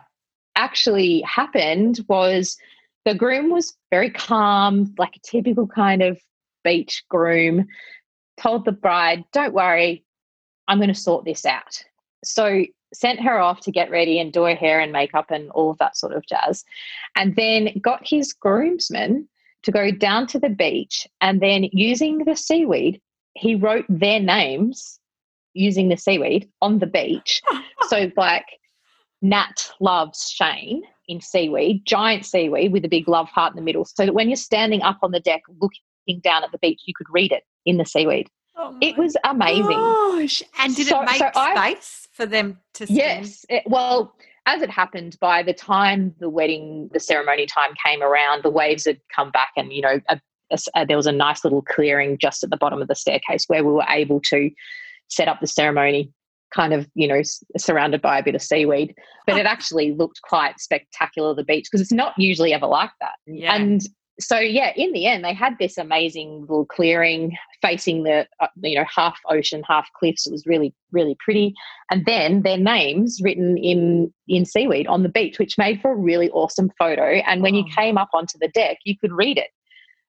actually 0.57 1.21
happened 1.23 2.01
was 2.09 2.57
the 3.05 3.15
groom 3.15 3.51
was 3.51 3.77
very 3.91 4.11
calm, 4.11 4.95
like 4.99 5.17
a 5.17 5.21
typical 5.21 5.67
kind 5.67 6.03
of 6.03 6.19
Beach 6.65 7.05
groom 7.09 7.69
told 8.41 8.65
the 8.65 8.73
bride, 8.73 9.25
Don't 9.33 9.55
worry, 9.55 10.05
I'm 10.69 10.79
going 10.79 10.89
to 10.89 10.95
sort 10.95 11.25
this 11.25 11.45
out. 11.47 11.83
So 12.25 12.65
sent 12.95 13.21
her 13.21 13.39
off 13.39 13.61
to 13.61 13.71
get 13.71 13.91
ready 13.91 14.19
and 14.19 14.33
do 14.33 14.45
her 14.45 14.55
hair 14.55 14.81
and 14.81 14.93
makeup 14.93 15.31
and 15.31 15.51
all 15.51 15.71
of 15.71 15.79
that 15.79 15.97
sort 15.97 16.13
of 16.13 16.27
jazz. 16.27 16.65
And 17.15 17.37
then 17.37 17.71
got 17.81 18.07
his 18.07 18.33
groomsmen 18.33 19.29
to 19.65 19.73
go 19.73 19.91
down 19.91 20.27
to 20.29 20.39
the 20.39 20.49
beach 20.49 21.07
and 21.21 21.41
then 21.41 21.65
using 21.73 22.19
the 22.19 22.37
seaweed, 22.37 23.01
he 23.35 23.55
wrote 23.55 23.85
their 23.89 24.21
names 24.21 24.99
using 25.55 25.89
the 25.89 25.97
seaweed 25.97 26.49
on 26.63 26.79
the 26.79 26.87
beach. 26.87 27.43
so 27.89 28.11
like 28.17 28.47
Nat 29.23 29.71
loves 29.81 30.31
Shane 30.31 30.83
in 31.09 31.21
seaweed, 31.21 31.85
giant 31.85 32.25
seaweed 32.25 32.73
with 32.73 32.85
a 32.85 32.89
big 32.89 33.09
love 33.09 33.29
heart 33.29 33.53
in 33.53 33.57
the 33.57 33.63
middle. 33.63 33.85
So 33.85 34.07
that 34.07 34.15
when 34.15 34.29
you're 34.29 34.37
standing 34.37 34.83
up 34.83 34.99
on 35.03 35.11
the 35.11 35.21
deck 35.21 35.43
looking 35.61 35.81
down 36.15 36.45
at 36.45 36.53
the 36.53 36.59
beach, 36.59 36.83
you 36.87 36.95
could 36.95 37.07
read 37.11 37.33
it 37.33 37.45
in 37.65 37.77
the 37.77 37.85
seaweed. 37.85 38.29
Oh 38.57 38.77
it 38.81 38.97
was 38.97 39.17
amazing. 39.25 39.67
Gosh. 39.67 40.43
And 40.59 40.75
did 40.75 40.87
so, 40.87 41.03
it 41.03 41.07
make 41.07 41.19
so 41.19 41.29
space 41.29 41.35
I, 41.35 41.77
for 42.13 42.27
them 42.27 42.59
to 42.75 42.87
stand? 42.87 42.99
Yes. 42.99 43.45
It, 43.51 43.65
well, 43.67 44.15
as 44.47 44.63
it 44.63 44.71
happened, 44.71 45.19
by 45.21 45.43
the 45.43 45.53
time 45.53 46.15
the 46.21 46.31
wedding, 46.31 46.89
the 46.93 47.01
ceremony 47.01 47.47
time 47.47 47.71
came 47.85 48.03
around, 48.03 48.43
the 48.43 48.51
waves 48.51 48.87
had 48.87 49.01
come 49.15 49.31
back, 49.31 49.51
and 49.57 49.73
you 49.73 49.83
know, 49.83 50.01
a, 50.09 50.21
a, 50.75 50.87
there 50.87 50.97
was 50.97 51.07
a 51.07 51.13
nice 51.13 51.45
little 51.45 51.63
clearing 51.63 52.17
just 52.19 52.43
at 52.45 52.51
the 52.51 52.57
bottom 52.57 52.81
of 52.81 52.89
the 52.89 52.95
staircase 52.95 53.45
where 53.49 53.65
we 53.65 53.73
were 53.73 53.87
able 53.89 54.21
to 54.21 54.51
set 55.09 55.29
up 55.29 55.41
the 55.41 55.47
ceremony 55.47 56.13
kind 56.55 56.73
of 56.73 56.89
you 56.95 57.09
know 57.09 57.21
surrounded 57.59 58.01
by 58.01 58.19
a 58.19 58.23
bit 58.23 58.35
of 58.35 58.41
seaweed 58.41 58.95
but 59.27 59.37
it 59.37 59.47
oh. 59.47 59.49
actually 59.49 59.93
looked 59.93 60.23
quite 60.23 60.59
spectacular 60.61 61.35
the 61.35 61.43
beach 61.43 61.67
because 61.71 61.81
it's 61.81 61.93
not 61.93 62.15
usually 62.17 62.53
ever 62.53 62.67
like 62.67 62.91
that 63.01 63.15
yeah. 63.27 63.55
and 63.55 63.83
so 64.19 64.39
yeah 64.39 64.73
in 64.77 64.93
the 64.93 65.07
end 65.07 65.25
they 65.25 65.35
had 65.35 65.57
this 65.59 65.77
amazing 65.79 66.41
little 66.43 66.67
clearing 66.67 67.37
facing 67.63 68.05
the 68.05 68.27
uh, 68.41 68.47
you 68.63 68.77
know 68.77 68.85
half 68.95 69.19
ocean 69.29 69.63
half 69.69 69.89
cliffs. 69.99 70.27
It 70.27 70.33
was 70.33 70.47
really 70.47 70.75
really 70.93 71.17
pretty. 71.19 71.55
And 71.91 72.05
then 72.07 72.43
their 72.43 72.59
names 72.59 73.21
written 73.23 73.57
in 73.57 74.13
in 74.29 74.45
seaweed 74.45 74.87
on 74.87 75.03
the 75.03 75.09
beach 75.09 75.39
which 75.39 75.59
made 75.59 75.81
for 75.81 75.93
a 75.93 75.97
really 75.97 76.31
awesome 76.31 76.71
photo. 76.79 77.21
And 77.27 77.43
when 77.43 77.55
oh. 77.55 77.59
you 77.59 77.65
came 77.75 77.99
up 77.99 78.11
onto 78.15 78.39
the 78.39 78.49
deck 78.49 78.79
you 78.85 78.97
could 78.99 79.13
read 79.13 79.39
it 79.39 79.49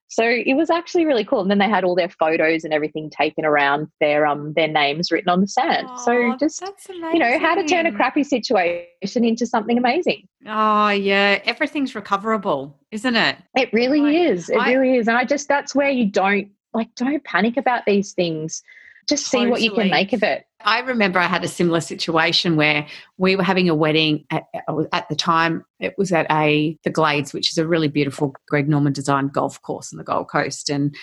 so 0.08 0.24
it 0.24 0.54
was 0.54 0.70
actually 0.70 1.04
really 1.04 1.24
cool. 1.24 1.42
And 1.42 1.50
then 1.50 1.58
they 1.58 1.68
had 1.68 1.84
all 1.84 1.94
their 1.94 2.08
photos 2.08 2.64
and 2.64 2.72
everything 2.72 3.10
taken 3.10 3.44
around 3.44 3.88
their 4.00 4.26
um 4.26 4.54
their 4.54 4.66
names 4.66 5.12
written 5.12 5.28
on 5.28 5.42
the 5.42 5.46
sand. 5.46 5.86
Oh, 5.90 6.04
so 6.04 6.36
just 6.38 6.62
you 6.88 7.18
know 7.18 7.38
how 7.38 7.54
to 7.54 7.64
turn 7.64 7.84
a 7.84 7.92
crappy 7.92 8.24
situation 8.24 8.86
into 9.24 9.46
something 9.46 9.76
amazing. 9.76 10.26
Oh 10.46 10.88
yeah, 10.88 11.40
everything's 11.44 11.94
recoverable, 11.94 12.78
isn't 12.90 13.16
it? 13.16 13.36
It 13.54 13.70
really 13.72 14.00
like, 14.00 14.16
is. 14.16 14.48
It 14.48 14.56
I, 14.56 14.72
really 14.72 14.96
is. 14.96 15.08
And 15.08 15.16
I 15.18 15.24
just 15.24 15.46
that's 15.46 15.74
where 15.74 15.90
you 15.90 16.06
don't 16.06 16.48
like 16.72 16.94
don't 16.94 17.22
panic 17.24 17.58
about 17.58 17.84
these 17.84 18.12
things 18.12 18.62
just 19.08 19.30
totally. 19.30 19.46
see 19.46 19.50
what 19.50 19.62
you 19.62 19.72
can 19.72 19.90
make 19.90 20.14
of 20.14 20.22
it. 20.22 20.46
I 20.64 20.80
remember 20.80 21.18
I 21.18 21.26
had 21.26 21.44
a 21.44 21.48
similar 21.48 21.80
situation 21.80 22.56
where 22.56 22.86
we 23.16 23.36
were 23.36 23.44
having 23.44 23.68
a 23.68 23.74
wedding 23.74 24.24
at, 24.30 24.44
at, 24.92 25.08
the 25.08 25.14
time. 25.14 25.64
It 25.78 25.94
was 25.96 26.12
at 26.12 26.26
a 26.30 26.76
the 26.84 26.90
Glades, 26.90 27.32
which 27.32 27.52
is 27.52 27.58
a 27.58 27.66
really 27.66 27.88
beautiful 27.88 28.34
Greg 28.48 28.68
Norman 28.68 28.92
designed 28.92 29.32
golf 29.32 29.60
course 29.62 29.92
on 29.92 29.98
the 29.98 30.04
Gold 30.04 30.28
Coast, 30.28 30.68
and 30.68 30.94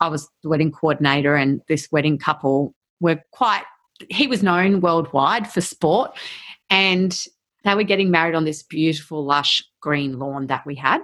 I 0.00 0.08
was 0.08 0.28
the 0.42 0.48
wedding 0.48 0.72
coordinator. 0.72 1.36
And 1.36 1.60
this 1.68 1.88
wedding 1.92 2.18
couple 2.18 2.74
were 3.00 3.20
quite. 3.32 3.64
He 4.08 4.26
was 4.26 4.42
known 4.42 4.80
worldwide 4.80 5.50
for 5.50 5.60
sport, 5.60 6.16
and 6.70 7.26
they 7.64 7.74
were 7.74 7.82
getting 7.84 8.10
married 8.10 8.34
on 8.34 8.44
this 8.44 8.62
beautiful, 8.62 9.24
lush 9.24 9.62
green 9.80 10.18
lawn 10.18 10.46
that 10.46 10.64
we 10.66 10.74
had 10.74 11.02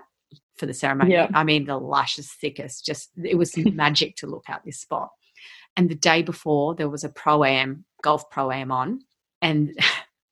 for 0.56 0.66
the 0.66 0.74
ceremony. 0.74 1.12
Yeah. 1.12 1.28
I 1.34 1.44
mean, 1.44 1.66
the 1.66 1.78
lushest, 1.78 2.32
thickest. 2.40 2.84
Just 2.84 3.10
it 3.22 3.36
was 3.36 3.56
magic 3.56 4.16
to 4.16 4.26
look 4.26 4.48
at 4.48 4.62
this 4.64 4.80
spot. 4.80 5.10
And 5.76 5.88
the 5.88 5.94
day 5.94 6.22
before, 6.22 6.74
there 6.74 6.88
was 6.88 7.04
a 7.04 7.08
pro 7.08 7.44
am, 7.44 7.84
golf 8.02 8.30
pro 8.30 8.50
am 8.50 8.72
on, 8.72 9.00
and 9.42 9.78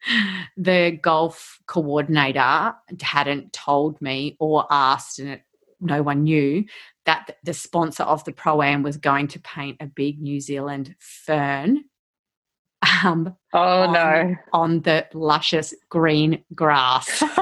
the 0.56 0.98
golf 1.02 1.58
coordinator 1.66 2.74
hadn't 3.00 3.52
told 3.52 4.00
me 4.00 4.36
or 4.38 4.66
asked, 4.70 5.18
and 5.18 5.28
it, 5.28 5.42
no 5.80 6.02
one 6.02 6.24
knew 6.24 6.64
that 7.04 7.36
the 7.44 7.54
sponsor 7.54 8.02
of 8.02 8.24
the 8.24 8.32
pro 8.32 8.62
am 8.62 8.82
was 8.82 8.96
going 8.96 9.28
to 9.28 9.40
paint 9.40 9.76
a 9.80 9.86
big 9.86 10.20
New 10.20 10.40
Zealand 10.40 10.94
fern. 10.98 11.84
Um, 13.04 13.34
oh 13.52 13.58
on, 13.58 13.92
no! 13.92 14.34
On 14.52 14.80
the 14.82 15.06
luscious 15.12 15.74
green 15.88 16.44
grass. 16.54 17.22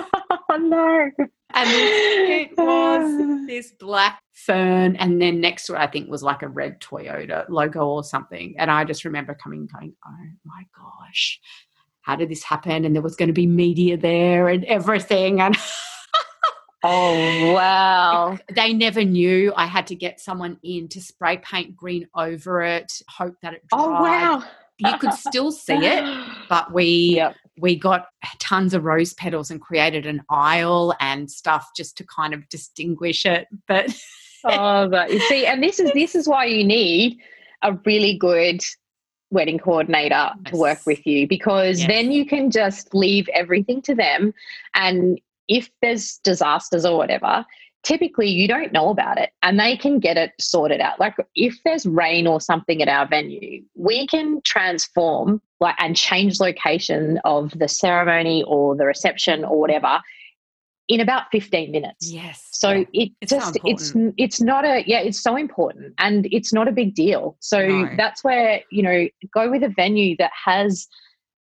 oh 0.50 0.56
no! 0.56 1.10
And 1.56 1.68
it 1.70 2.50
was 2.56 3.46
this 3.46 3.72
black 3.72 4.20
fern, 4.34 4.96
and 4.96 5.20
then 5.20 5.40
next 5.40 5.66
to 5.66 5.74
it, 5.74 5.78
I 5.78 5.86
think 5.86 6.10
was 6.10 6.22
like 6.22 6.42
a 6.42 6.48
red 6.48 6.80
Toyota 6.80 7.48
logo 7.48 7.86
or 7.86 8.04
something. 8.04 8.54
And 8.58 8.70
I 8.70 8.84
just 8.84 9.04
remember 9.04 9.34
coming, 9.34 9.68
going, 9.72 9.94
"Oh 10.06 10.26
my 10.44 10.64
gosh, 10.76 11.40
how 12.02 12.16
did 12.16 12.28
this 12.28 12.42
happen?" 12.42 12.84
And 12.84 12.94
there 12.94 13.02
was 13.02 13.16
going 13.16 13.28
to 13.28 13.32
be 13.32 13.46
media 13.46 13.96
there 13.96 14.48
and 14.48 14.64
everything, 14.64 15.40
and. 15.40 15.56
Oh, 16.86 17.54
wow. 17.54 18.38
They 18.54 18.74
never 18.74 19.04
knew 19.04 19.54
I 19.56 19.64
had 19.64 19.86
to 19.86 19.94
get 19.94 20.20
someone 20.20 20.58
in 20.62 20.86
to 20.88 21.00
spray 21.00 21.38
paint 21.38 21.74
green 21.74 22.06
over 22.14 22.60
it, 22.60 23.00
hope 23.08 23.36
that 23.40 23.54
it 23.54 23.62
oh, 23.72 23.88
dried. 23.88 23.98
Oh, 23.98 24.02
wow. 24.02 24.44
You 24.76 24.98
could 24.98 25.14
still 25.14 25.50
see 25.52 25.78
it, 25.78 26.04
but 26.50 26.74
we 26.74 27.14
yep 27.16 27.36
we 27.58 27.76
got 27.76 28.06
tons 28.38 28.74
of 28.74 28.84
rose 28.84 29.14
petals 29.14 29.50
and 29.50 29.60
created 29.60 30.06
an 30.06 30.22
aisle 30.28 30.94
and 31.00 31.30
stuff 31.30 31.70
just 31.76 31.96
to 31.98 32.04
kind 32.04 32.34
of 32.34 32.48
distinguish 32.48 33.24
it. 33.24 33.46
But 33.68 33.94
oh, 34.44 34.88
but 34.88 35.12
you 35.12 35.20
see, 35.20 35.46
and 35.46 35.62
this 35.62 35.78
is 35.80 35.90
this 35.92 36.14
is 36.14 36.28
why 36.28 36.44
you 36.44 36.64
need 36.64 37.18
a 37.62 37.72
really 37.84 38.16
good 38.16 38.60
wedding 39.30 39.58
coordinator 39.58 40.30
yes. 40.44 40.52
to 40.52 40.56
work 40.56 40.86
with 40.86 41.04
you 41.06 41.26
because 41.26 41.80
yes. 41.80 41.88
then 41.88 42.12
you 42.12 42.24
can 42.24 42.50
just 42.50 42.94
leave 42.94 43.28
everything 43.34 43.82
to 43.82 43.94
them 43.94 44.32
and 44.74 45.20
if 45.48 45.70
there's 45.82 46.18
disasters 46.22 46.84
or 46.84 46.96
whatever 46.96 47.44
typically 47.84 48.28
you 48.28 48.48
don't 48.48 48.72
know 48.72 48.88
about 48.88 49.18
it 49.18 49.30
and 49.42 49.60
they 49.60 49.76
can 49.76 50.00
get 50.00 50.16
it 50.16 50.32
sorted 50.40 50.80
out. 50.80 50.98
Like 50.98 51.14
if 51.34 51.56
there's 51.64 51.86
rain 51.86 52.26
or 52.26 52.40
something 52.40 52.82
at 52.82 52.88
our 52.88 53.06
venue, 53.06 53.62
we 53.74 54.06
can 54.06 54.40
transform 54.42 55.40
like 55.60 55.76
and 55.78 55.94
change 55.94 56.40
location 56.40 57.20
of 57.24 57.56
the 57.56 57.68
ceremony 57.68 58.42
or 58.46 58.74
the 58.74 58.86
reception 58.86 59.44
or 59.44 59.60
whatever 59.60 60.00
in 60.88 61.00
about 61.00 61.24
15 61.32 61.70
minutes. 61.70 62.10
Yes. 62.10 62.46
So 62.52 62.70
yeah. 62.70 62.84
it 62.92 63.12
it's 63.20 63.30
just 63.30 63.58
it's 63.64 63.92
it's 64.16 64.40
not 64.40 64.64
a 64.64 64.84
yeah, 64.86 65.00
it's 65.00 65.20
so 65.20 65.36
important 65.36 65.94
and 65.98 66.26
it's 66.30 66.52
not 66.52 66.68
a 66.68 66.72
big 66.72 66.94
deal. 66.94 67.36
So 67.40 67.66
no. 67.66 67.90
that's 67.96 68.22
where, 68.22 68.60
you 68.70 68.82
know, 68.82 69.08
go 69.32 69.50
with 69.50 69.62
a 69.62 69.68
venue 69.68 70.16
that 70.18 70.30
has 70.44 70.86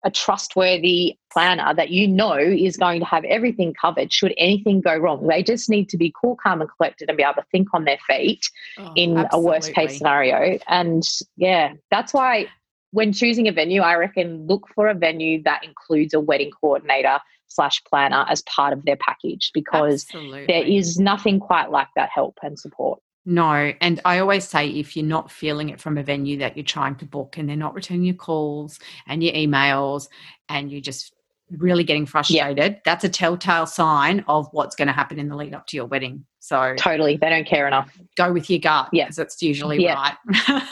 a 0.06 0.12
trustworthy 0.12 1.17
planner 1.32 1.73
that 1.73 1.89
you 1.89 2.08
know 2.08 2.38
is 2.38 2.78
going 2.78 2.99
to 3.02 3.06
have 3.06 3.25
everything 3.25 3.73
covered 3.73 4.12
should 4.12 4.34
anything 4.38 4.82
go 4.82 4.97
wrong. 4.97 5.28
They 5.28 5.43
just 5.43 5.69
need 5.69 5.89
to 5.89 5.97
be 5.97 6.13
cool, 6.19 6.38
calm, 6.41 6.62
and 6.62 6.69
collected 6.78 7.10
and 7.10 7.17
be 7.17 7.23
able 7.23 7.34
to 7.36 7.45
think 7.52 7.67
on 7.73 7.84
their 7.84 7.99
feet 8.08 8.49
oh, 8.78 8.93
in 8.95 9.17
absolutely. 9.17 9.30
a 9.34 9.39
worst 9.39 9.73
case 9.73 9.97
scenario. 9.97 10.58
And 10.67 11.04
yeah, 11.36 11.73
that's 11.91 12.13
why 12.13 12.47
when 12.91 13.13
choosing 13.13 13.47
a 13.47 13.52
venue, 13.52 13.82
I 13.82 13.95
reckon 13.95 14.47
look 14.47 14.67
for 14.73 14.88
a 14.88 14.93
venue 14.93 15.43
that 15.43 15.63
includes 15.63 16.13
a 16.13 16.19
wedding 16.19 16.52
coordinator 16.52 17.19
slash 17.49 17.83
planner 17.83 18.25
as 18.29 18.41
part 18.43 18.73
of 18.73 18.85
their 18.85 18.95
package 18.95 19.51
because 19.53 20.05
absolutely. 20.05 20.45
there 20.47 20.63
is 20.63 20.99
nothing 20.99 21.39
quite 21.39 21.69
like 21.71 21.89
that 21.95 22.09
help 22.13 22.38
and 22.41 22.57
support. 22.57 23.01
No. 23.25 23.73
And 23.81 24.01
I 24.05 24.19
always 24.19 24.47
say 24.47 24.69
if 24.69 24.95
you're 24.95 25.05
not 25.05 25.31
feeling 25.31 25.69
it 25.69 25.79
from 25.79 25.97
a 25.97 26.03
venue 26.03 26.38
that 26.38 26.55
you're 26.55 26.63
trying 26.63 26.95
to 26.95 27.05
book 27.05 27.38
and 27.38 27.47
they're 27.47 27.55
not 27.55 27.75
returning 27.75 28.05
your 28.05 28.15
calls 28.15 28.79
and 29.07 29.23
your 29.23 29.33
emails 29.33 30.07
and 30.47 30.71
you're 30.71 30.81
just 30.81 31.13
really 31.51 31.83
getting 31.83 32.05
frustrated, 32.05 32.73
yeah. 32.73 32.79
that's 32.85 33.03
a 33.03 33.09
telltale 33.09 33.65
sign 33.65 34.23
of 34.27 34.47
what's 34.51 34.75
going 34.75 34.88
to 34.88 34.93
happen 34.93 35.19
in 35.19 35.27
the 35.29 35.35
lead 35.35 35.53
up 35.53 35.67
to 35.67 35.77
your 35.77 35.85
wedding. 35.85 36.25
So 36.39 36.73
totally, 36.77 37.17
they 37.17 37.29
don't 37.29 37.45
care 37.45 37.67
enough. 37.67 37.95
Go 38.15 38.31
with 38.31 38.49
your 38.49 38.59
gut. 38.59 38.89
Yeah, 38.93 39.09
that's 39.15 39.41
usually 39.41 39.83
yeah. 39.83 40.15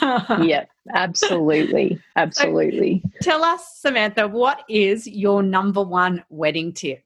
right. 0.02 0.42
yeah, 0.44 0.64
absolutely, 0.92 2.00
absolutely. 2.16 3.02
Tell 3.20 3.42
us, 3.44 3.78
Samantha, 3.80 4.28
what 4.28 4.62
is 4.68 5.06
your 5.06 5.42
number 5.42 5.82
one 5.82 6.24
wedding 6.28 6.72
tip? 6.72 7.02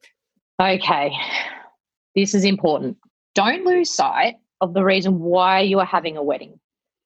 Okay, 0.60 1.12
this 2.14 2.34
is 2.34 2.44
important. 2.44 2.98
Don't 3.34 3.64
lose 3.64 3.90
sight 3.90 4.36
of 4.60 4.74
the 4.74 4.84
reason 4.84 5.20
why 5.20 5.60
you 5.60 5.78
are 5.78 5.86
having 5.86 6.16
a 6.16 6.22
wedding. 6.22 6.60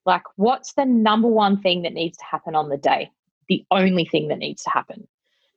Like, 0.05 0.23
what's 0.37 0.73
the 0.75 0.85
number 0.85 1.29
one 1.29 1.61
thing 1.61 1.83
that 1.83 1.93
needs 1.93 2.19
to 2.19 2.25
happen 2.25 2.55
on 2.55 2.69
the 2.69 2.77
day? 2.77 3.11
The 3.49 3.65
only 3.71 4.05
thing 4.05 4.29
that 4.29 4.39
needs 4.39 4.63
to 4.65 4.71
happen. 4.71 5.07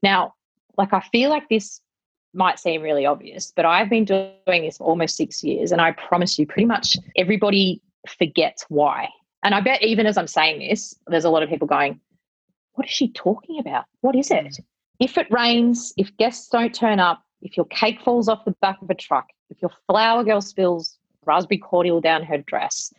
Now, 0.04 0.36
like, 0.78 0.94
I 0.94 1.02
feel 1.12 1.30
like 1.30 1.50
this 1.50 1.82
might 2.34 2.60
seem 2.60 2.82
really 2.82 3.06
obvious, 3.06 3.52
but 3.56 3.66
I've 3.66 3.90
been 3.90 4.06
doing 4.06 4.36
this 4.46 4.78
for 4.78 4.86
almost 4.86 5.18
six 5.18 5.44
years, 5.44 5.72
and 5.72 5.82
I 5.82 5.92
promise 5.92 6.38
you, 6.38 6.46
pretty 6.46 6.66
much 6.66 6.96
everybody 7.18 7.82
forgets 8.08 8.66
why. 8.70 9.10
And 9.44 9.56
I 9.56 9.62
bet 9.62 9.82
even 9.82 10.06
as 10.06 10.18
I'm 10.18 10.28
saying 10.28 10.60
this, 10.60 10.96
there's 11.08 11.26
a 11.26 11.30
lot 11.30 11.44
of 11.44 11.50
people 11.50 11.68
going, 11.68 12.00
What 12.80 12.88
is 12.88 12.94
she 12.94 13.10
talking 13.10 13.60
about? 13.60 13.84
What 14.00 14.16
is 14.16 14.32
it? 14.32 14.46
Mm. 14.46 14.64
If 15.02 15.18
it 15.18 15.28
rains, 15.30 15.92
if 15.98 16.16
guests 16.16 16.48
don't 16.48 16.74
turn 16.74 16.98
up, 16.98 17.22
if 17.42 17.58
your 17.58 17.66
cake 17.66 18.00
falls 18.00 18.30
off 18.30 18.46
the 18.46 18.56
back 18.62 18.82
of 18.82 18.90
a 18.90 18.96
truck, 18.96 19.28
if 19.50 19.62
your 19.62 19.72
flower 19.86 20.24
girl 20.24 20.40
spills 20.40 20.98
raspberry 21.26 21.58
cordial 21.58 22.00
down 22.00 22.24
her 22.24 22.38
dress. 22.38 22.94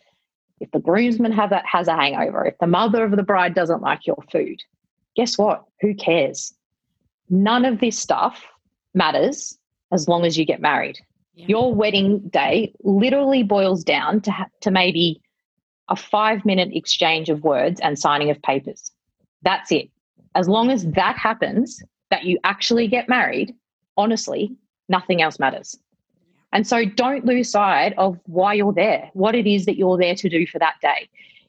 if 0.60 0.70
the 0.72 0.80
groomsman 0.80 1.32
have 1.32 1.50
a, 1.52 1.62
has 1.64 1.88
a 1.88 1.96
hangover, 1.96 2.44
if 2.44 2.58
the 2.58 2.66
mother 2.66 3.02
of 3.02 3.12
the 3.12 3.22
bride 3.22 3.54
doesn't 3.54 3.80
like 3.80 4.06
your 4.06 4.22
food, 4.30 4.60
guess 5.16 5.38
what? 5.38 5.64
Who 5.80 5.94
cares? 5.94 6.52
None 7.30 7.64
of 7.64 7.80
this 7.80 7.98
stuff 7.98 8.44
matters 8.92 9.58
as 9.92 10.08
long 10.08 10.26
as 10.26 10.36
you 10.36 10.44
get 10.44 10.60
married. 10.60 10.98
Yeah. 11.32 11.46
Your 11.46 11.74
wedding 11.74 12.18
day 12.28 12.74
literally 12.84 13.44
boils 13.44 13.82
down 13.82 14.20
to, 14.20 14.30
ha- 14.30 14.48
to 14.60 14.70
maybe 14.70 15.22
a 15.88 15.96
five 15.96 16.44
minute 16.44 16.68
exchange 16.74 17.30
of 17.30 17.44
words 17.44 17.80
and 17.80 17.98
signing 17.98 18.28
of 18.28 18.42
papers. 18.42 18.92
That's 19.42 19.72
it. 19.72 19.88
As 20.34 20.48
long 20.48 20.70
as 20.70 20.86
that 20.86 21.16
happens, 21.16 21.82
that 22.10 22.24
you 22.24 22.38
actually 22.44 22.88
get 22.88 23.08
married, 23.08 23.54
honestly, 23.96 24.54
nothing 24.88 25.22
else 25.22 25.38
matters. 25.38 25.78
And 26.52 26.66
so 26.66 26.84
don't 26.84 27.24
lose 27.24 27.50
sight 27.50 27.94
of 27.96 28.18
why 28.26 28.54
you're 28.54 28.72
there, 28.72 29.10
what 29.12 29.34
it 29.34 29.46
is 29.46 29.66
that 29.66 29.76
you're 29.76 29.96
there 29.96 30.16
to 30.16 30.28
do 30.28 30.46
for 30.46 30.58
that 30.58 30.74
day. 30.82 31.08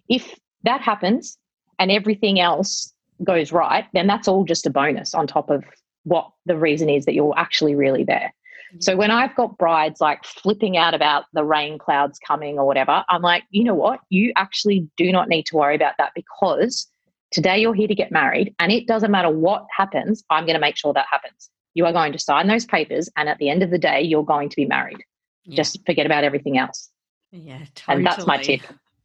If 0.10 0.40
that 0.64 0.82
happens 0.82 1.38
and 1.80 1.92
everything 1.92 2.40
else 2.40 2.94
goes 3.24 3.52
right, 3.52 3.86
then 3.94 4.08
that's 4.08 4.28
all 4.28 4.46
just 4.46 4.68
a 4.68 4.70
bonus 4.70 5.14
on 5.16 5.26
top 5.26 5.50
of 5.50 5.64
what 6.04 6.32
the 6.46 6.58
reason 6.58 6.90
is 6.90 7.06
that 7.06 7.14
you're 7.14 7.38
actually 7.38 7.76
really 7.76 8.04
there. 8.04 8.34
So 8.80 8.96
when 8.96 9.12
I've 9.12 9.36
got 9.36 9.58
brides 9.58 10.00
like 10.00 10.24
flipping 10.24 10.78
out 10.78 10.94
about 10.94 11.26
the 11.34 11.44
rain 11.44 11.78
clouds 11.78 12.20
coming 12.26 12.58
or 12.58 12.66
whatever, 12.66 13.04
I'm 13.10 13.22
like, 13.22 13.44
you 13.50 13.66
know 13.66 13.76
what? 13.76 14.00
You 14.10 14.32
actually 14.38 14.88
do 14.96 15.12
not 15.12 15.28
need 15.28 15.46
to 15.48 15.58
worry 15.58 15.76
about 15.76 15.96
that 15.98 16.12
because 16.16 16.88
today 17.32 17.60
you're 17.60 17.74
here 17.74 17.88
to 17.88 17.96
get 17.96 18.12
married 18.12 18.54
and 18.60 18.72
it 18.72 18.88
doesn't 18.88 19.12
matter 19.12 19.30
what 19.30 19.65
happens, 19.76 20.24
I'm 20.30 20.46
going 20.46 20.56
to 20.56 20.62
make 20.62 20.78
sure 20.78 20.94
that 20.94 21.06
happens. 21.10 21.50
You 21.74 21.86
are 21.86 21.94
going 21.94 22.12
to 22.12 22.20
sign 22.20 22.48
those 22.48 22.65
papers 22.65 23.10
and 23.17 23.30
at 23.30 23.38
the 23.38 23.50
end 23.50 23.63
of 23.63 23.72
the 23.72 23.78
day, 23.78 24.02
you're 24.02 24.26
going 24.26 24.50
to 24.50 24.56
be 24.56 24.65
married. 24.65 25.00
Yeah. 25.46 25.56
Just 25.56 25.80
forget 25.86 26.06
about 26.06 26.24
everything 26.24 26.58
else. 26.58 26.89
Yeah, 27.32 27.60
totally. 27.76 27.98
And 27.98 28.06
that's 28.06 28.28
my 28.28 28.38
tip. 28.38 28.62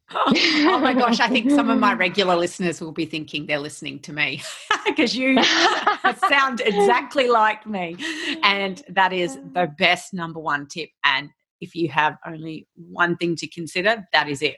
oh 0.11 0.79
my 0.81 0.93
gosh, 0.93 1.19
I 1.19 1.27
think 1.27 1.51
some 1.51 1.69
of 1.69 1.79
my 1.79 1.93
regular 2.05 2.35
listeners 2.35 2.79
will 2.79 2.91
be 2.91 3.05
thinking 3.05 3.45
they're 3.45 3.59
listening 3.59 3.99
to 3.99 4.13
me 4.13 4.41
because 4.85 5.15
you 5.15 5.41
sound 6.29 6.61
exactly 6.61 7.27
like 7.27 7.65
me. 7.65 7.97
And 8.43 8.81
that 8.89 9.11
is 9.11 9.35
the 9.35 9.73
best 9.77 10.13
number 10.13 10.39
one 10.39 10.67
tip. 10.67 10.89
And 11.03 11.29
if 11.59 11.75
you 11.75 11.89
have 11.89 12.17
only 12.25 12.67
one 12.75 13.17
thing 13.17 13.35
to 13.37 13.47
consider, 13.47 14.07
that 14.13 14.29
is 14.29 14.41
it. 14.41 14.57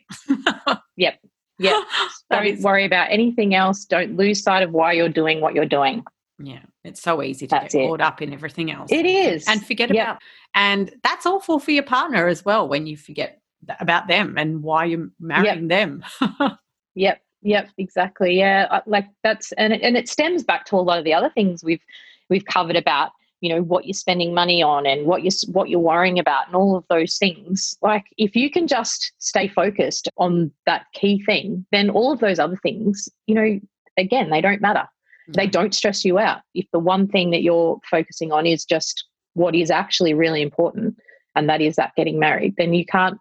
yep. 0.96 1.20
Yep. 1.60 1.84
Don't 2.32 2.46
is, 2.46 2.64
worry 2.64 2.86
about 2.86 3.12
anything 3.12 3.56
else. 3.56 3.86
Don't 3.86 4.16
lose 4.16 4.42
sight 4.42 4.64
of 4.64 4.72
why 4.72 4.94
you're 4.94 5.10
doing 5.10 5.42
what 5.42 5.54
you're 5.54 5.66
doing. 5.66 6.04
Yeah, 6.42 6.62
it's 6.84 7.02
so 7.02 7.22
easy 7.22 7.48
to 7.48 7.52
that's 7.52 7.74
get 7.74 7.88
caught 7.88 8.02
up 8.02 8.22
in 8.22 8.34
everything 8.34 8.72
else. 8.72 8.92
It 8.92 9.06
is. 9.06 9.46
And 9.48 9.66
forget 9.66 9.94
yep. 9.94 10.08
about 10.08 10.22
and 10.56 10.92
that's 11.04 11.26
awful 11.26 11.60
for 11.60 11.72
your 11.72 11.84
partner 11.84 12.28
as 12.28 12.44
well 12.44 12.68
when 12.68 12.88
you 12.88 12.98
forget 12.98 13.42
about 13.80 14.08
them 14.08 14.38
and 14.38 14.64
why 14.64 14.86
you're 14.86 15.10
marrying 15.20 15.70
yep. 15.70 16.02
them. 16.22 16.58
yep. 16.96 17.22
Yep, 17.42 17.70
exactly. 17.78 18.38
Yeah, 18.38 18.68
uh, 18.70 18.82
like 18.86 19.08
that's 19.24 19.54
and 19.54 19.72
it, 19.72 19.82
and 19.82 19.96
it 19.96 20.10
stems 20.10 20.44
back 20.44 20.66
to 20.66 20.76
a 20.76 20.78
lot 20.82 21.00
of 21.00 21.06
the 21.06 21.14
other 21.14 21.30
things 21.30 21.64
we've 21.64 21.82
we've 22.30 22.44
covered 22.44 22.76
about 22.76 23.12
you 23.42 23.50
know 23.50 23.62
what 23.62 23.86
you're 23.86 23.94
spending 23.94 24.34
money 24.34 24.62
on 24.62 24.86
and 24.86 25.06
what 25.06 25.24
you're 25.24 25.32
what 25.52 25.70
you're 25.70 25.80
worrying 25.80 26.20
about 26.20 26.48
and 26.48 26.56
all 26.56 26.76
of 26.76 26.86
those 26.90 27.18
things 27.18 27.76
like 27.82 28.06
if 28.18 28.36
you 28.36 28.50
can 28.50 28.68
just 28.68 29.14
stay 29.20 29.48
focused 29.48 30.10
on 30.18 30.52
that 30.66 30.86
key 30.94 31.24
thing 31.26 31.66
then 31.72 31.90
all 31.90 32.12
of 32.12 32.20
those 32.20 32.40
other 32.40 32.58
things 32.58 33.08
you 33.28 33.36
know 33.36 33.60
again 33.98 34.30
they 34.30 34.42
don't 34.42 34.62
matter 34.62 34.88
they 35.30 35.48
mm. 35.48 35.52
don't 35.52 35.74
stress 35.74 36.04
you 36.04 36.20
out 36.20 36.42
if 36.54 36.66
the 36.74 36.80
one 36.80 37.08
thing 37.08 37.32
that 37.32 37.44
you're 37.44 37.80
focusing 37.90 38.32
on 38.32 38.46
is 38.46 38.66
just 38.66 39.06
what 39.34 39.56
is 39.56 39.72
actually 39.72 40.14
really 40.14 40.42
important 40.42 40.96
and 41.36 41.48
that 41.48 41.62
is 41.62 41.76
that 41.76 41.94
getting 41.96 42.20
married 42.20 42.54
then 42.58 42.74
you 42.74 42.86
can't 42.86 43.18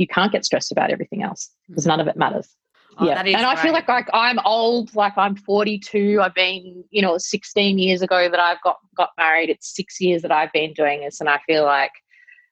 you 0.00 0.06
can't 0.06 0.32
get 0.32 0.46
stressed 0.46 0.72
about 0.72 0.90
everything 0.90 1.22
else 1.22 1.50
because 1.68 1.86
none 1.86 2.00
of 2.00 2.08
it 2.08 2.16
matters. 2.16 2.56
Oh, 2.98 3.06
yeah. 3.06 3.20
And 3.20 3.36
I 3.36 3.56
feel 3.56 3.72
like 3.72 3.88
like 3.88 4.08
I'm 4.12 4.38
old, 4.44 4.94
like 4.94 5.16
I'm 5.16 5.36
42. 5.36 6.20
I've 6.20 6.34
been, 6.34 6.84
you 6.90 7.00
know, 7.00 7.16
16 7.18 7.78
years 7.78 8.02
ago 8.02 8.28
that 8.28 8.40
I've 8.40 8.60
got 8.62 8.78
got 8.96 9.10
married. 9.16 9.48
It's 9.48 9.74
six 9.74 10.00
years 10.00 10.22
that 10.22 10.32
I've 10.32 10.52
been 10.52 10.72
doing 10.72 11.00
this. 11.00 11.20
And 11.20 11.28
I 11.28 11.38
feel 11.46 11.64
like 11.64 11.92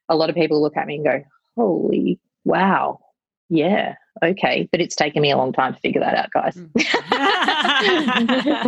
a 0.09 0.17
lot 0.17 0.31
of 0.31 0.37
people 0.37 0.63
look 0.63 0.77
at 0.77 0.87
me 0.87 0.97
and 0.97 1.05
go, 1.05 1.23
Holy 1.57 2.19
wow. 2.45 2.99
Yeah, 3.51 3.95
okay. 4.23 4.69
But 4.71 4.81
it's 4.81 4.97
taken 4.97 5.23
me 5.23 5.31
a 5.31 5.37
long 5.37 5.53
time 5.53 5.75
to 5.75 5.81
figure 5.81 6.01
that 6.01 6.15
out, 6.15 6.31
guys. 6.31 6.57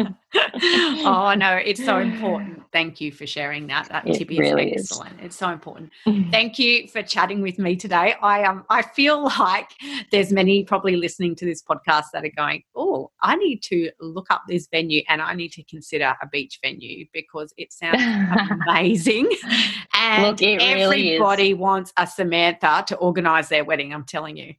Oh 0.34 1.34
no, 1.36 1.56
it's 1.56 1.84
so 1.84 1.98
important. 2.10 2.62
Thank 2.72 3.00
you 3.00 3.10
for 3.10 3.26
sharing 3.26 3.66
that. 3.68 3.88
That 3.88 4.06
it 4.06 4.18
tip 4.18 4.30
is 4.30 4.38
really 4.38 4.72
excellent. 4.72 5.18
Is. 5.20 5.26
It's 5.26 5.36
so 5.36 5.50
important. 5.50 5.90
Thank 6.30 6.58
you 6.58 6.86
for 6.88 7.02
chatting 7.02 7.42
with 7.42 7.58
me 7.58 7.76
today. 7.76 8.14
I 8.22 8.44
um 8.44 8.64
I 8.70 8.82
feel 8.82 9.24
like 9.38 9.70
there's 10.12 10.32
many 10.32 10.64
probably 10.64 10.96
listening 10.96 11.34
to 11.36 11.44
this 11.44 11.62
podcast 11.62 12.04
that 12.12 12.24
are 12.24 12.32
going, 12.36 12.62
oh, 12.76 13.10
I 13.22 13.36
need 13.36 13.62
to 13.64 13.90
look 14.00 14.26
up 14.30 14.42
this 14.48 14.68
venue 14.70 15.02
and 15.08 15.20
I 15.20 15.34
need 15.34 15.52
to 15.52 15.64
consider 15.64 16.14
a 16.22 16.28
beach 16.28 16.58
venue 16.62 17.06
because 17.12 17.52
it 17.56 17.72
sounds 17.72 18.02
amazing. 18.68 19.28
And 19.94 20.22
Look, 20.22 20.40
really 20.40 21.14
everybody 21.14 21.52
is. 21.52 21.58
wants 21.58 21.92
a 21.96 22.06
Samantha 22.06 22.84
to 22.88 22.96
organize 22.96 23.48
their 23.48 23.64
wedding. 23.64 23.92
I'm 23.92 24.04
telling 24.04 24.36
you. 24.36 24.54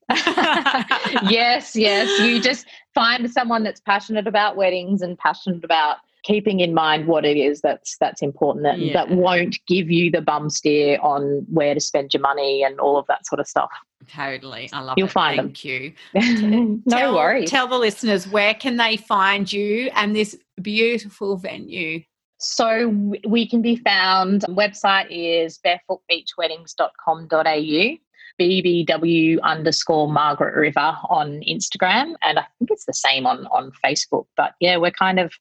yes, 1.29 1.75
yes. 1.75 2.19
You 2.19 2.39
just 2.41 2.67
find 2.93 3.29
someone 3.31 3.63
that's 3.63 3.79
passionate 3.79 4.27
about 4.27 4.55
weddings 4.55 5.01
and 5.01 5.17
passionate 5.17 5.60
about 5.63 5.97
keeping 6.23 6.59
in 6.59 6.73
mind 6.73 7.07
what 7.07 7.25
it 7.25 7.37
is 7.37 7.61
that's 7.61 7.97
that's 7.99 8.21
important 8.21 8.63
that, 8.63 8.79
yeah. 8.79 8.93
that 8.93 9.09
won't 9.09 9.57
give 9.67 9.89
you 9.89 10.11
the 10.11 10.21
bum 10.21 10.49
steer 10.49 10.99
on 11.01 11.45
where 11.49 11.73
to 11.73 11.79
spend 11.79 12.13
your 12.13 12.21
money 12.21 12.63
and 12.63 12.79
all 12.79 12.97
of 12.97 13.07
that 13.07 13.25
sort 13.25 13.39
of 13.39 13.47
stuff. 13.47 13.71
Totally. 14.07 14.69
I 14.73 14.81
love 14.81 14.97
You'll 14.97 15.07
it. 15.07 15.11
find 15.11 15.37
Thank 15.37 15.61
them. 15.61 15.93
you. 16.13 16.81
no 16.85 16.97
tell, 16.97 17.15
worries. 17.15 17.49
Tell 17.49 17.67
the 17.67 17.77
listeners 17.77 18.27
where 18.27 18.53
can 18.53 18.77
they 18.77 18.97
find 18.97 19.51
you 19.51 19.89
and 19.95 20.15
this 20.15 20.37
beautiful 20.61 21.37
venue? 21.37 22.03
So 22.39 22.87
we 23.27 23.47
can 23.47 23.61
be 23.61 23.75
found. 23.75 24.41
Website 24.49 25.07
is 25.11 25.59
barefootbeachweddings.com.au. 25.59 27.97
BBW 28.39 29.41
underscore 29.41 30.09
Margaret 30.11 30.55
River 30.55 30.97
on 31.09 31.41
Instagram. 31.41 32.15
And 32.23 32.39
I 32.39 32.45
think 32.57 32.71
it's 32.71 32.85
the 32.85 32.93
same 32.93 33.27
on, 33.27 33.45
on 33.47 33.73
Facebook. 33.85 34.25
But 34.35 34.53
yeah, 34.59 34.77
we're 34.77 34.89
kind 34.89 35.19
of 35.19 35.31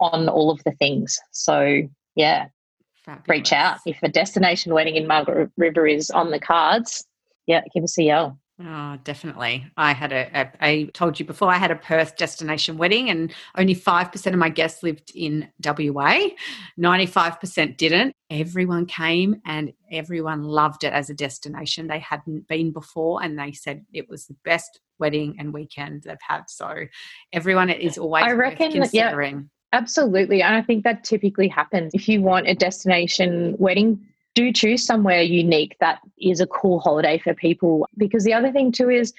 on 0.00 0.28
all 0.28 0.50
of 0.50 0.62
the 0.64 0.72
things. 0.72 1.18
So 1.32 1.82
yeah, 2.14 2.46
Fabulous. 3.04 3.28
reach 3.28 3.52
out. 3.52 3.78
If 3.86 4.02
a 4.02 4.08
destination 4.08 4.72
wedding 4.74 4.96
in 4.96 5.06
Margaret 5.06 5.50
River 5.56 5.86
is 5.86 6.10
on 6.10 6.30
the 6.30 6.40
cards, 6.40 7.04
yeah, 7.46 7.62
give 7.74 7.84
us 7.84 7.98
a 7.98 8.02
yell. 8.02 8.38
Oh, 8.62 8.96
definitely. 9.02 9.66
I 9.76 9.92
had 9.92 10.12
a, 10.12 10.28
a, 10.32 10.50
I 10.60 10.90
told 10.94 11.18
you 11.18 11.26
before, 11.26 11.50
I 11.50 11.56
had 11.56 11.72
a 11.72 11.76
Perth 11.76 12.16
destination 12.16 12.78
wedding, 12.78 13.10
and 13.10 13.34
only 13.58 13.74
5% 13.74 14.26
of 14.26 14.38
my 14.38 14.48
guests 14.48 14.84
lived 14.84 15.10
in 15.12 15.48
WA. 15.64 16.28
95% 16.78 17.76
didn't. 17.76 18.14
Everyone 18.30 18.86
came 18.86 19.40
and 19.44 19.72
everyone 19.90 20.44
loved 20.44 20.84
it 20.84 20.92
as 20.92 21.10
a 21.10 21.14
destination. 21.14 21.88
They 21.88 21.98
hadn't 21.98 22.46
been 22.46 22.70
before, 22.70 23.20
and 23.24 23.36
they 23.36 23.50
said 23.50 23.84
it 23.92 24.08
was 24.08 24.26
the 24.26 24.36
best 24.44 24.78
wedding 25.00 25.34
and 25.40 25.52
weekend 25.52 26.04
they've 26.04 26.16
had. 26.26 26.44
So, 26.48 26.84
everyone 27.32 27.70
is 27.70 27.98
always 27.98 28.24
I 28.24 28.32
reckon, 28.32 28.70
considering. 28.70 29.34
Yeah, 29.34 29.42
absolutely. 29.74 30.42
And 30.42 30.54
I 30.54 30.62
think 30.62 30.84
that 30.84 31.04
typically 31.04 31.48
happens. 31.48 31.92
If 31.94 32.08
you 32.08 32.22
want 32.22 32.48
a 32.48 32.54
destination 32.54 33.56
wedding, 33.58 34.00
do 34.34 34.52
choose 34.52 34.84
somewhere 34.84 35.22
unique 35.22 35.76
that 35.80 35.98
is 36.20 36.40
a 36.40 36.46
cool 36.46 36.80
holiday 36.80 37.18
for 37.18 37.34
people. 37.34 37.86
Because 37.96 38.24
the 38.24 38.32
other 38.32 38.52
thing 38.52 38.72
too 38.72 38.88
is 38.88 39.12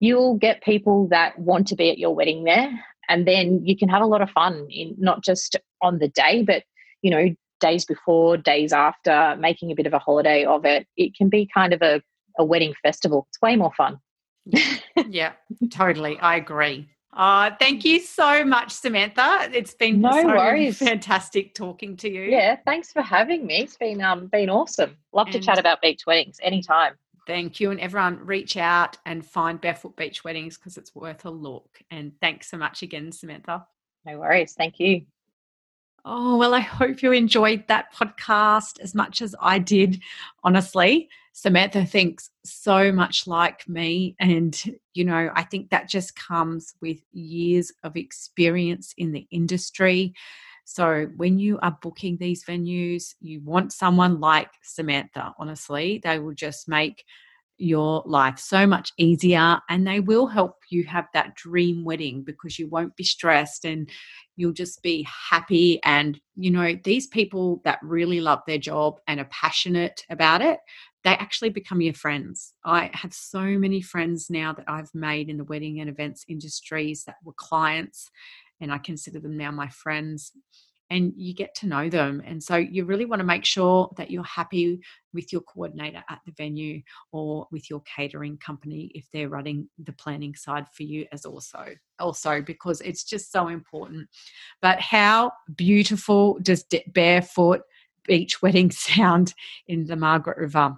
you'll 0.00 0.36
get 0.36 0.62
people 0.62 1.08
that 1.08 1.38
want 1.38 1.66
to 1.68 1.76
be 1.76 1.90
at 1.90 1.98
your 1.98 2.14
wedding 2.14 2.44
there, 2.44 2.70
and 3.08 3.26
then 3.26 3.64
you 3.64 3.76
can 3.76 3.88
have 3.88 4.02
a 4.02 4.06
lot 4.06 4.22
of 4.22 4.30
fun 4.30 4.66
in 4.70 4.94
not 4.98 5.22
just 5.22 5.56
on 5.82 5.98
the 5.98 6.08
day, 6.08 6.42
but 6.42 6.64
you 7.02 7.10
know 7.10 7.34
days 7.60 7.84
before, 7.84 8.36
days 8.36 8.72
after, 8.72 9.36
making 9.38 9.70
a 9.70 9.74
bit 9.74 9.86
of 9.86 9.92
a 9.92 9.98
holiday 9.98 10.44
of 10.44 10.64
it. 10.64 10.86
It 10.96 11.14
can 11.14 11.28
be 11.28 11.48
kind 11.52 11.72
of 11.72 11.82
a, 11.82 12.02
a 12.38 12.44
wedding 12.44 12.74
festival. 12.82 13.26
It's 13.28 13.40
way 13.42 13.56
more 13.56 13.72
fun. 13.76 13.98
yeah, 15.08 15.32
totally. 15.70 16.18
I 16.20 16.36
agree. 16.36 16.88
Oh, 17.12 17.50
thank 17.58 17.84
you 17.84 18.00
so 18.00 18.44
much, 18.44 18.70
Samantha. 18.70 19.50
It's 19.52 19.74
been 19.74 20.00
no 20.00 20.12
so 20.12 20.28
worries. 20.28 20.78
fantastic 20.78 21.54
talking 21.54 21.96
to 21.98 22.08
you. 22.08 22.22
Yeah, 22.22 22.56
thanks 22.64 22.92
for 22.92 23.02
having 23.02 23.46
me. 23.46 23.62
It's 23.62 23.76
been 23.76 24.00
um 24.00 24.28
been 24.28 24.48
awesome. 24.48 24.96
Love 25.12 25.26
and 25.26 25.34
to 25.34 25.40
chat 25.40 25.58
about 25.58 25.82
beach 25.82 26.06
weddings 26.06 26.38
anytime. 26.42 26.94
Thank 27.26 27.60
you. 27.60 27.70
And 27.70 27.80
everyone 27.80 28.24
reach 28.24 28.56
out 28.56 28.96
and 29.06 29.26
find 29.26 29.60
Barefoot 29.60 29.96
Beach 29.96 30.24
Weddings 30.24 30.56
because 30.56 30.76
it's 30.76 30.94
worth 30.94 31.24
a 31.24 31.30
look. 31.30 31.80
And 31.90 32.12
thanks 32.20 32.48
so 32.50 32.56
much 32.56 32.82
again, 32.82 33.12
Samantha. 33.12 33.66
No 34.04 34.18
worries. 34.18 34.54
Thank 34.54 34.80
you. 34.80 35.02
Oh, 36.04 36.36
well, 36.38 36.54
I 36.54 36.60
hope 36.60 37.02
you 37.02 37.12
enjoyed 37.12 37.64
that 37.68 37.92
podcast 37.94 38.80
as 38.80 38.94
much 38.94 39.20
as 39.20 39.34
I 39.40 39.58
did, 39.58 40.00
honestly. 40.42 41.08
Samantha 41.32 41.84
thinks 41.84 42.30
so 42.44 42.90
much 42.90 43.26
like 43.26 43.68
me. 43.68 44.16
And, 44.18 44.58
you 44.94 45.04
know, 45.04 45.30
I 45.34 45.42
think 45.42 45.70
that 45.70 45.88
just 45.88 46.16
comes 46.16 46.74
with 46.80 46.98
years 47.12 47.72
of 47.82 47.96
experience 47.96 48.94
in 48.96 49.12
the 49.12 49.26
industry. 49.30 50.14
So 50.64 51.08
when 51.16 51.38
you 51.38 51.58
are 51.62 51.76
booking 51.82 52.16
these 52.16 52.44
venues, 52.44 53.14
you 53.20 53.40
want 53.40 53.72
someone 53.72 54.20
like 54.20 54.50
Samantha, 54.62 55.34
honestly. 55.38 56.00
They 56.02 56.18
will 56.18 56.34
just 56.34 56.68
make 56.68 57.04
your 57.60 58.02
life 58.06 58.38
so 58.38 58.66
much 58.66 58.92
easier 58.96 59.58
and 59.68 59.86
they 59.86 60.00
will 60.00 60.26
help 60.26 60.56
you 60.70 60.84
have 60.84 61.06
that 61.12 61.34
dream 61.34 61.84
wedding 61.84 62.22
because 62.22 62.58
you 62.58 62.68
won't 62.68 62.96
be 62.96 63.04
stressed 63.04 63.64
and 63.64 63.90
you'll 64.36 64.52
just 64.52 64.82
be 64.82 65.06
happy 65.30 65.78
and 65.84 66.20
you 66.36 66.50
know 66.50 66.74
these 66.84 67.06
people 67.06 67.60
that 67.64 67.78
really 67.82 68.20
love 68.20 68.40
their 68.46 68.58
job 68.58 68.98
and 69.06 69.20
are 69.20 69.28
passionate 69.30 70.04
about 70.08 70.40
it 70.40 70.58
they 71.02 71.10
actually 71.10 71.50
become 71.50 71.80
your 71.80 71.94
friends. 71.94 72.52
I 72.64 72.90
have 72.92 73.14
so 73.14 73.42
many 73.42 73.80
friends 73.80 74.28
now 74.28 74.52
that 74.52 74.68
I've 74.68 74.94
made 74.94 75.30
in 75.30 75.38
the 75.38 75.44
wedding 75.44 75.80
and 75.80 75.88
events 75.88 76.24
industries 76.28 77.04
that 77.04 77.16
were 77.24 77.32
clients, 77.32 78.10
and 78.60 78.72
I 78.72 78.78
consider 78.78 79.18
them 79.18 79.36
now 79.36 79.50
my 79.50 79.68
friends. 79.68 80.32
And 80.90 81.12
you 81.16 81.34
get 81.34 81.54
to 81.56 81.68
know 81.68 81.88
them. 81.88 82.20
And 82.26 82.42
so 82.42 82.56
you 82.56 82.84
really 82.84 83.04
want 83.04 83.20
to 83.20 83.26
make 83.26 83.44
sure 83.44 83.90
that 83.96 84.10
you're 84.10 84.24
happy 84.24 84.80
with 85.12 85.32
your 85.32 85.42
coordinator 85.42 86.02
at 86.08 86.20
the 86.26 86.32
venue 86.32 86.82
or 87.12 87.46
with 87.50 87.70
your 87.70 87.80
catering 87.82 88.38
company 88.38 88.90
if 88.94 89.06
they're 89.12 89.28
running 89.28 89.68
the 89.78 89.92
planning 89.92 90.34
side 90.34 90.66
for 90.72 90.82
you 90.82 91.06
as 91.12 91.24
also 91.24 91.66
also 91.98 92.40
because 92.40 92.80
it's 92.80 93.04
just 93.04 93.32
so 93.32 93.48
important 93.48 94.08
but 94.62 94.80
how 94.80 95.32
beautiful 95.56 96.38
does 96.42 96.64
barefoot 96.88 97.62
beach 98.06 98.40
wedding 98.42 98.70
sound 98.70 99.34
in 99.68 99.86
the 99.86 99.96
margaret 99.96 100.38
river 100.38 100.76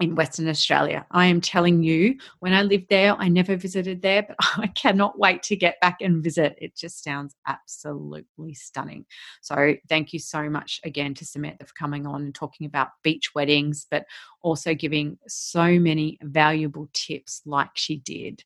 in 0.00 0.14
Western 0.14 0.48
Australia. 0.48 1.06
I 1.10 1.26
am 1.26 1.40
telling 1.40 1.82
you, 1.82 2.16
when 2.40 2.54
I 2.54 2.62
lived 2.62 2.88
there, 2.88 3.14
I 3.16 3.28
never 3.28 3.56
visited 3.56 4.02
there, 4.02 4.22
but 4.22 4.36
I 4.56 4.66
cannot 4.68 5.18
wait 5.18 5.42
to 5.44 5.56
get 5.56 5.80
back 5.80 5.98
and 6.00 6.24
visit. 6.24 6.56
It 6.58 6.74
just 6.76 7.04
sounds 7.04 7.34
absolutely 7.46 8.54
stunning. 8.54 9.04
So, 9.42 9.74
thank 9.88 10.12
you 10.12 10.18
so 10.18 10.48
much 10.48 10.80
again 10.84 11.14
to 11.14 11.24
Samantha 11.24 11.66
for 11.66 11.74
coming 11.74 12.06
on 12.06 12.22
and 12.22 12.34
talking 12.34 12.66
about 12.66 12.88
beach 13.02 13.34
weddings, 13.34 13.86
but 13.90 14.06
also 14.42 14.74
giving 14.74 15.18
so 15.28 15.78
many 15.78 16.18
valuable 16.22 16.88
tips 16.92 17.42
like 17.44 17.70
she 17.74 17.98
did. 17.98 18.42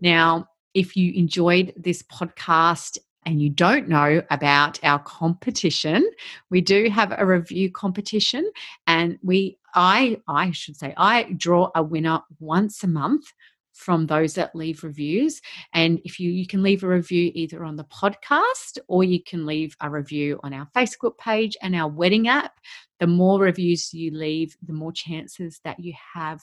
Now, 0.00 0.48
if 0.74 0.96
you 0.96 1.12
enjoyed 1.14 1.72
this 1.76 2.02
podcast 2.02 2.98
and 3.26 3.42
you 3.42 3.50
don't 3.50 3.88
know 3.88 4.22
about 4.30 4.78
our 4.84 5.00
competition, 5.00 6.08
we 6.48 6.60
do 6.60 6.88
have 6.88 7.12
a 7.16 7.26
review 7.26 7.70
competition 7.70 8.48
and 8.86 9.18
we 9.22 9.58
I 9.74 10.20
I 10.28 10.52
should 10.52 10.76
say 10.76 10.94
I 10.96 11.24
draw 11.36 11.70
a 11.74 11.82
winner 11.82 12.20
once 12.38 12.82
a 12.84 12.88
month 12.88 13.32
from 13.74 14.06
those 14.06 14.34
that 14.34 14.54
leave 14.54 14.82
reviews. 14.82 15.42
And 15.74 16.00
if 16.04 16.18
you 16.18 16.30
you 16.30 16.46
can 16.46 16.62
leave 16.62 16.82
a 16.82 16.88
review 16.88 17.30
either 17.34 17.64
on 17.64 17.76
the 17.76 17.84
podcast 17.84 18.78
or 18.88 19.04
you 19.04 19.22
can 19.22 19.44
leave 19.44 19.76
a 19.80 19.90
review 19.90 20.40
on 20.42 20.54
our 20.54 20.68
Facebook 20.74 21.18
page 21.18 21.56
and 21.60 21.74
our 21.74 21.88
wedding 21.88 22.28
app. 22.28 22.58
The 23.00 23.06
more 23.06 23.38
reviews 23.40 23.92
you 23.92 24.12
leave 24.12 24.56
the 24.62 24.72
more 24.72 24.92
chances 24.92 25.60
that 25.64 25.80
you 25.80 25.92
have 26.14 26.40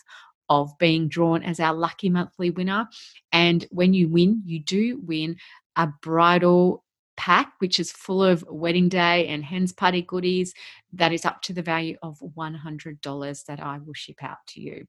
of 0.49 0.77
being 0.77 1.07
drawn 1.07 1.41
as 1.41 1.59
our 1.59 1.73
lucky 1.73 2.09
monthly 2.09 2.51
winner. 2.51 2.87
And 3.31 3.65
when 3.71 3.93
you 3.93 4.09
win 4.09 4.43
you 4.45 4.59
do 4.59 4.99
win 5.03 5.37
a 5.75 5.87
bridal 6.01 6.83
pack, 7.15 7.53
which 7.59 7.79
is 7.79 7.91
full 7.91 8.23
of 8.23 8.43
wedding 8.49 8.89
day 8.89 9.27
and 9.27 9.43
hens 9.43 9.71
party 9.71 10.01
goodies, 10.01 10.53
that 10.93 11.13
is 11.13 11.25
up 11.25 11.41
to 11.43 11.53
the 11.53 11.61
value 11.61 11.97
of 12.01 12.19
$100 12.19 13.45
that 13.45 13.59
I 13.59 13.79
will 13.79 13.93
ship 13.93 14.17
out 14.21 14.37
to 14.47 14.61
you. 14.61 14.85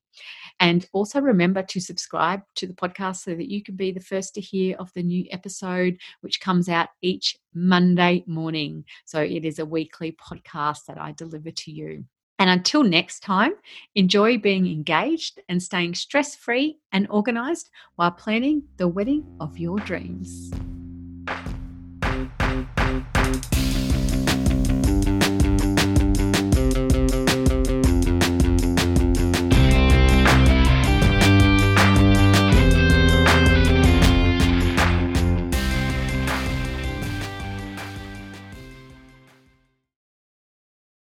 And 0.60 0.86
also 0.92 1.20
remember 1.20 1.62
to 1.62 1.80
subscribe 1.80 2.42
to 2.56 2.66
the 2.66 2.74
podcast 2.74 3.16
so 3.16 3.34
that 3.34 3.50
you 3.50 3.62
can 3.62 3.76
be 3.76 3.92
the 3.92 4.00
first 4.00 4.34
to 4.34 4.40
hear 4.40 4.76
of 4.78 4.92
the 4.94 5.02
new 5.02 5.26
episode, 5.30 5.98
which 6.20 6.40
comes 6.40 6.68
out 6.68 6.88
each 7.02 7.36
Monday 7.54 8.24
morning. 8.26 8.84
So 9.04 9.20
it 9.20 9.44
is 9.44 9.58
a 9.58 9.66
weekly 9.66 10.12
podcast 10.12 10.86
that 10.86 10.98
I 10.98 11.12
deliver 11.12 11.50
to 11.50 11.70
you. 11.70 12.04
And 12.40 12.50
until 12.50 12.82
next 12.82 13.20
time, 13.20 13.52
enjoy 13.94 14.38
being 14.38 14.66
engaged 14.66 15.40
and 15.48 15.62
staying 15.62 15.94
stress 15.94 16.34
free 16.34 16.78
and 16.90 17.06
organized 17.08 17.70
while 17.94 18.10
planning 18.10 18.64
the 18.76 18.88
wedding 18.88 19.24
of 19.40 19.56
your 19.56 19.78
dreams. 19.78 20.50